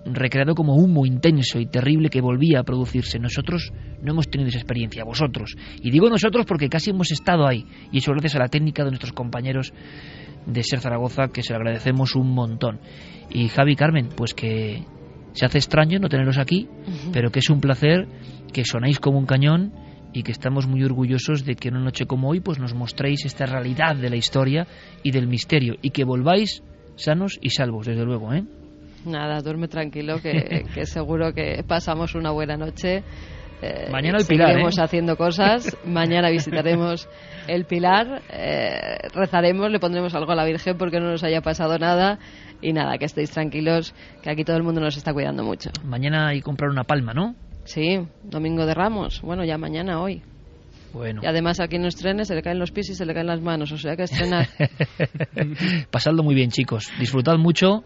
recreado 0.06 0.56
como 0.56 0.76
humo 0.76 1.06
intenso 1.06 1.60
y 1.60 1.66
terrible 1.66 2.10
que 2.10 2.22
volvía 2.22 2.60
a 2.60 2.64
producirse. 2.64 3.20
Nosotros 3.20 3.72
no 4.02 4.12
hemos 4.12 4.30
tenido 4.30 4.49
esa 4.49 4.58
experiencia, 4.58 5.04
vosotros. 5.04 5.56
Y 5.82 5.91
digo 5.91 6.10
nosotros 6.10 6.45
porque 6.45 6.70
casi 6.70 6.89
hemos 6.89 7.12
estado 7.12 7.47
ahí. 7.47 7.66
Y 7.91 7.99
eso 7.99 8.12
gracias 8.12 8.36
a 8.36 8.39
la 8.39 8.47
técnica 8.47 8.84
de 8.84 8.91
nuestros 8.91 9.14
compañeros 9.14 9.74
de 10.45 10.64
Ser 10.64 10.80
Zaragoza, 10.80 11.28
que 11.28 11.43
se 11.43 11.54
lo 11.54 11.58
agradecemos 11.58 12.16
un 12.16 12.34
montón. 12.34 12.80
Y 13.30 13.47
Javi 13.47 13.76
Carmen, 13.76 14.10
pues 14.16 14.34
que 14.34 14.84
se 15.34 15.45
hace 15.45 15.60
extraño 15.60 15.99
no 15.99 16.10
teneros 16.10 16.38
aquí, 16.38 16.68
pero 17.14 17.32
que 17.32 17.39
es 17.39 17.49
un 17.49 17.62
placer, 17.62 18.08
que 18.52 18.66
sonáis 18.66 18.99
como 18.99 19.18
un 19.18 19.26
cañón 19.26 19.74
y 20.14 20.24
que 20.24 20.32
estamos 20.32 20.68
muy 20.68 20.84
orgullosos 20.84 21.45
de 21.45 21.56
que 21.56 21.70
en 21.70 21.76
una 21.76 21.86
noche 21.86 22.06
como 22.06 22.30
hoy 22.30 22.41
pues 22.41 22.60
nos 22.60 22.74
mostréis 22.74 23.26
esta 23.26 23.45
realidad 23.45 23.95
de 23.95 24.10
la 24.10 24.18
historia 24.18 24.68
y 25.04 25.12
del 25.12 25.28
misterio 25.28 25.76
y 25.82 25.91
que 25.91 26.04
volváis 26.04 26.64
sanos 26.95 27.39
y 27.41 27.52
salvos, 27.52 27.88
desde 27.88 28.04
luego, 28.04 28.34
¿eh? 28.34 28.43
Nada, 29.06 29.41
duerme 29.41 29.68
tranquilo, 29.68 30.22
que, 30.22 30.66
que 30.74 30.86
seguro 30.86 31.34
que 31.34 31.64
pasamos 31.68 32.16
una 32.16 32.32
buena 32.32 32.58
noche. 32.58 33.04
Eh, 33.62 33.89
Mañana 33.91 34.18
el 34.20 34.26
Pilar, 34.26 34.47
seguiremos 34.47 34.78
¿eh? 34.78 34.82
haciendo 34.82 35.16
cosas. 35.18 35.78
Mañana 35.86 36.30
visitaremos 36.30 37.08
el 37.47 37.66
Pilar. 37.66 38.22
eh, 38.30 38.97
rezaremos, 39.14 39.70
le 39.70 39.80
pondremos 39.80 40.16
algo 40.16 40.32
a 40.32 40.36
la 40.36 40.45
Virgen 40.45 40.78
porque 40.78 40.99
no 40.99 41.12
nos 41.12 41.24
haya 41.24 41.41
pasado 41.41 41.78
nada. 41.78 42.18
Y 42.62 42.74
nada, 42.74 42.97
que 42.97 43.06
estéis 43.06 43.32
tranquilos, 43.32 43.93
que 44.22 44.30
aquí 44.30 44.43
todo 44.43 44.56
el 44.58 44.64
mundo 44.64 44.82
nos 44.82 44.95
está 44.97 45.14
cuidando 45.14 45.43
mucho. 45.43 45.72
Mañana 45.84 46.30
hay 46.30 46.38
que 46.38 46.43
comprar 46.43 46.70
una 46.70 46.84
palma, 46.84 47.14
¿no? 47.14 47.36
Sí, 47.64 47.99
domingo 48.24 48.66
de 48.66 48.74
Ramos. 48.74 49.22
Bueno, 49.22 49.43
ya 49.43 49.58
mañana, 49.58 50.02
hoy. 50.02 50.22
Bueno. 50.93 51.22
Y 51.24 51.26
además 51.26 51.60
aquí 51.60 51.78
en 51.78 51.84
los 51.84 51.95
trenes 51.95 52.28
se 52.28 52.36
le 52.36 52.41
caen 52.41 52.60
los 52.60 52.72
pies 52.72 52.89
y 52.89 52.95
se 52.95 53.06
le 53.06 53.14
caen 53.14 53.28
las 53.28 53.41
manos. 53.41 53.72
O 53.72 53.78
sea 53.78 53.95
que 53.95 54.04
estrenar. 54.04 54.47
Pasadlo 55.91 56.24
muy 56.24 56.36
bien, 56.36 56.49
chicos. 56.49 56.91
Disfrutad 56.99 57.38
mucho. 57.38 57.84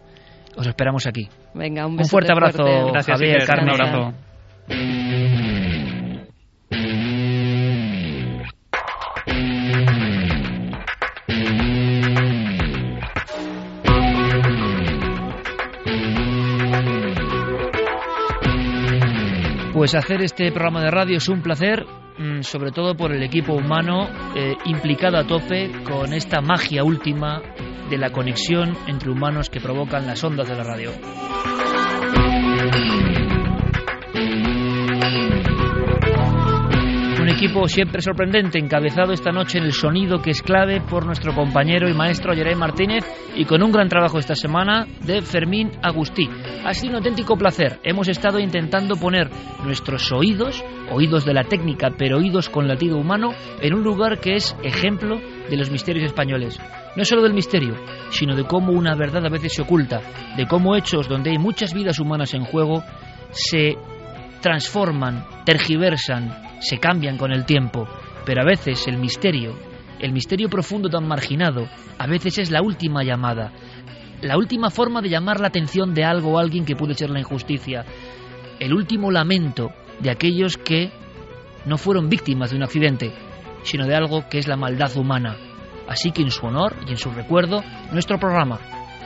Os 0.58 0.68
esperamos 0.68 1.06
aquí. 1.08 1.28
Venga, 1.54 1.86
un 1.86 2.00
Un 2.00 2.06
fuerte 2.06 2.32
abrazo, 2.32 2.64
Gracias, 2.92 3.18
Javier. 3.18 3.46
Carmen. 3.46 3.74
Un 3.74 3.82
abrazo. 3.82 4.14
Pues 19.74 19.94
hacer 19.94 20.24
este 20.24 20.52
programa 20.52 20.82
de 20.82 20.90
radio 20.90 21.18
es 21.18 21.28
un 21.28 21.42
placer, 21.42 21.86
mm, 22.18 22.42
sobre 22.42 22.72
todo 22.72 22.96
por 22.96 23.12
el 23.12 23.22
equipo 23.22 23.54
humano 23.54 24.08
eh, 24.36 24.56
implicado 24.66 25.18
a 25.18 25.28
tope 25.28 25.70
con 25.84 26.14
esta 26.14 26.42
magia 26.42 26.84
última 26.84 27.42
de 27.90 27.98
la 27.98 28.12
conexión 28.12 28.78
entre 28.88 29.12
humanos 29.12 29.50
que 29.50 29.62
provocan 29.62 30.08
las 30.08 30.24
ondas 30.24 30.48
de 30.48 30.56
la 30.56 30.64
radio. 30.64 30.92
Equipo 37.36 37.68
siempre 37.68 38.02
sorprendente, 38.02 38.58
encabezado 38.58 39.12
esta 39.12 39.30
noche 39.30 39.58
en 39.58 39.66
el 39.66 39.74
sonido 39.74 40.22
que 40.22 40.30
es 40.32 40.42
clave 40.42 40.80
por 40.80 41.06
nuestro 41.06 41.36
compañero 41.36 41.90
y 41.90 41.94
maestro 41.94 42.34
Yeray 42.34 42.56
Martínez 42.56 43.04
y 43.36 43.44
con 43.44 43.62
un 43.62 43.74
gran 43.74 43.90
trabajo 43.90 44.20
esta 44.20 44.36
semana 44.36 44.88
de 45.02 45.22
Fermín 45.22 45.70
Agustí. 45.82 46.30
Ha 46.64 46.74
sido 46.74 46.92
un 46.92 46.96
auténtico 46.98 47.36
placer. 47.36 47.82
Hemos 47.84 48.08
estado 48.08 48.40
intentando 48.40 48.96
poner 48.96 49.30
nuestros 49.66 50.14
oídos, 50.14 50.64
oídos 50.90 51.26
de 51.26 51.34
la 51.34 51.44
técnica, 51.44 51.90
pero 51.98 52.20
oídos 52.20 52.48
con 52.48 52.70
latido 52.70 52.98
humano, 52.98 53.32
en 53.62 53.74
un 53.74 53.84
lugar 53.84 54.22
que 54.22 54.36
es 54.36 54.56
ejemplo 54.64 55.20
de 55.50 55.58
los 55.58 55.70
misterios 55.70 56.06
españoles. 56.06 56.58
No 56.96 57.04
solo 57.04 57.22
del 57.22 57.34
misterio, 57.34 57.76
sino 58.12 58.34
de 58.38 58.46
cómo 58.46 58.72
una 58.72 58.96
verdad 58.96 59.26
a 59.26 59.30
veces 59.30 59.54
se 59.54 59.64
oculta, 59.64 60.00
de 60.38 60.48
cómo 60.48 60.78
hechos 60.78 61.10
donde 61.10 61.32
hay 61.32 61.38
muchas 61.38 61.74
vidas 61.74 62.00
humanas 62.00 62.34
en 62.34 62.46
juego 62.46 62.82
se 63.32 63.76
transforman, 64.40 65.26
tergiversan, 65.44 66.45
se 66.60 66.78
cambian 66.78 67.18
con 67.18 67.32
el 67.32 67.46
tiempo, 67.46 67.88
pero 68.26 68.42
a 68.42 68.46
veces 68.46 68.88
el 68.88 68.98
misterio, 68.98 69.56
el 70.00 70.12
misterio 70.12 70.50
profundo 70.50 70.90
tan 70.90 71.08
marginado, 71.08 71.68
a 71.98 72.08
veces 72.08 72.38
es 72.38 72.52
la 72.52 72.62
última 72.62 73.04
llamada, 73.04 73.52
la 74.22 74.38
última 74.38 74.70
forma 74.70 75.02
de 75.02 75.10
llamar 75.10 75.40
la 75.40 75.48
atención 75.48 75.94
de 75.94 76.04
algo 76.04 76.34
o 76.34 76.40
alguien 76.40 76.66
que 76.66 76.76
puede 76.76 76.94
ser 76.94 77.10
la 77.10 77.20
injusticia, 77.20 77.86
el 78.60 78.74
último 78.74 79.12
lamento 79.12 79.72
de 80.00 80.10
aquellos 80.10 80.58
que 80.58 80.92
no 81.66 81.78
fueron 81.78 82.10
víctimas 82.10 82.52
de 82.52 82.58
un 82.58 82.64
accidente, 82.64 83.14
sino 83.64 83.86
de 83.86 83.96
algo 83.96 84.28
que 84.30 84.40
es 84.40 84.48
la 84.48 84.56
maldad 84.56 84.96
humana. 84.98 85.36
Así 85.88 86.12
que 86.12 86.22
en 86.22 86.32
su 86.32 86.46
honor 86.46 86.76
y 86.88 86.92
en 86.92 86.98
su 86.98 87.12
recuerdo, 87.12 87.64
nuestro 87.92 88.20
programa, 88.20 88.60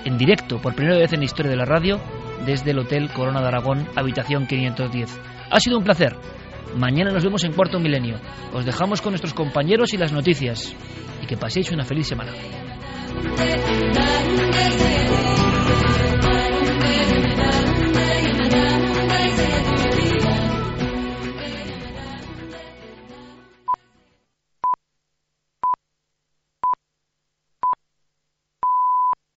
en 0.05 0.17
directo, 0.17 0.61
por 0.61 0.75
primera 0.75 0.97
vez 0.97 1.11
en 1.13 1.19
la 1.19 1.25
historia 1.25 1.51
de 1.51 1.57
la 1.57 1.65
radio, 1.65 1.99
desde 2.45 2.71
el 2.71 2.79
Hotel 2.79 3.09
Corona 3.11 3.41
de 3.41 3.47
Aragón, 3.47 3.87
habitación 3.95 4.47
510. 4.47 5.19
Ha 5.51 5.59
sido 5.59 5.77
un 5.77 5.83
placer. 5.83 6.15
Mañana 6.75 7.11
nos 7.11 7.23
vemos 7.23 7.43
en 7.43 7.53
Cuarto 7.53 7.79
Milenio. 7.79 8.19
Os 8.53 8.65
dejamos 8.65 9.01
con 9.01 9.11
nuestros 9.11 9.33
compañeros 9.33 9.93
y 9.93 9.97
las 9.97 10.11
noticias. 10.11 10.75
Y 11.21 11.27
que 11.27 11.37
paséis 11.37 11.71
una 11.71 11.83
feliz 11.83 12.07
semana. 12.07 12.31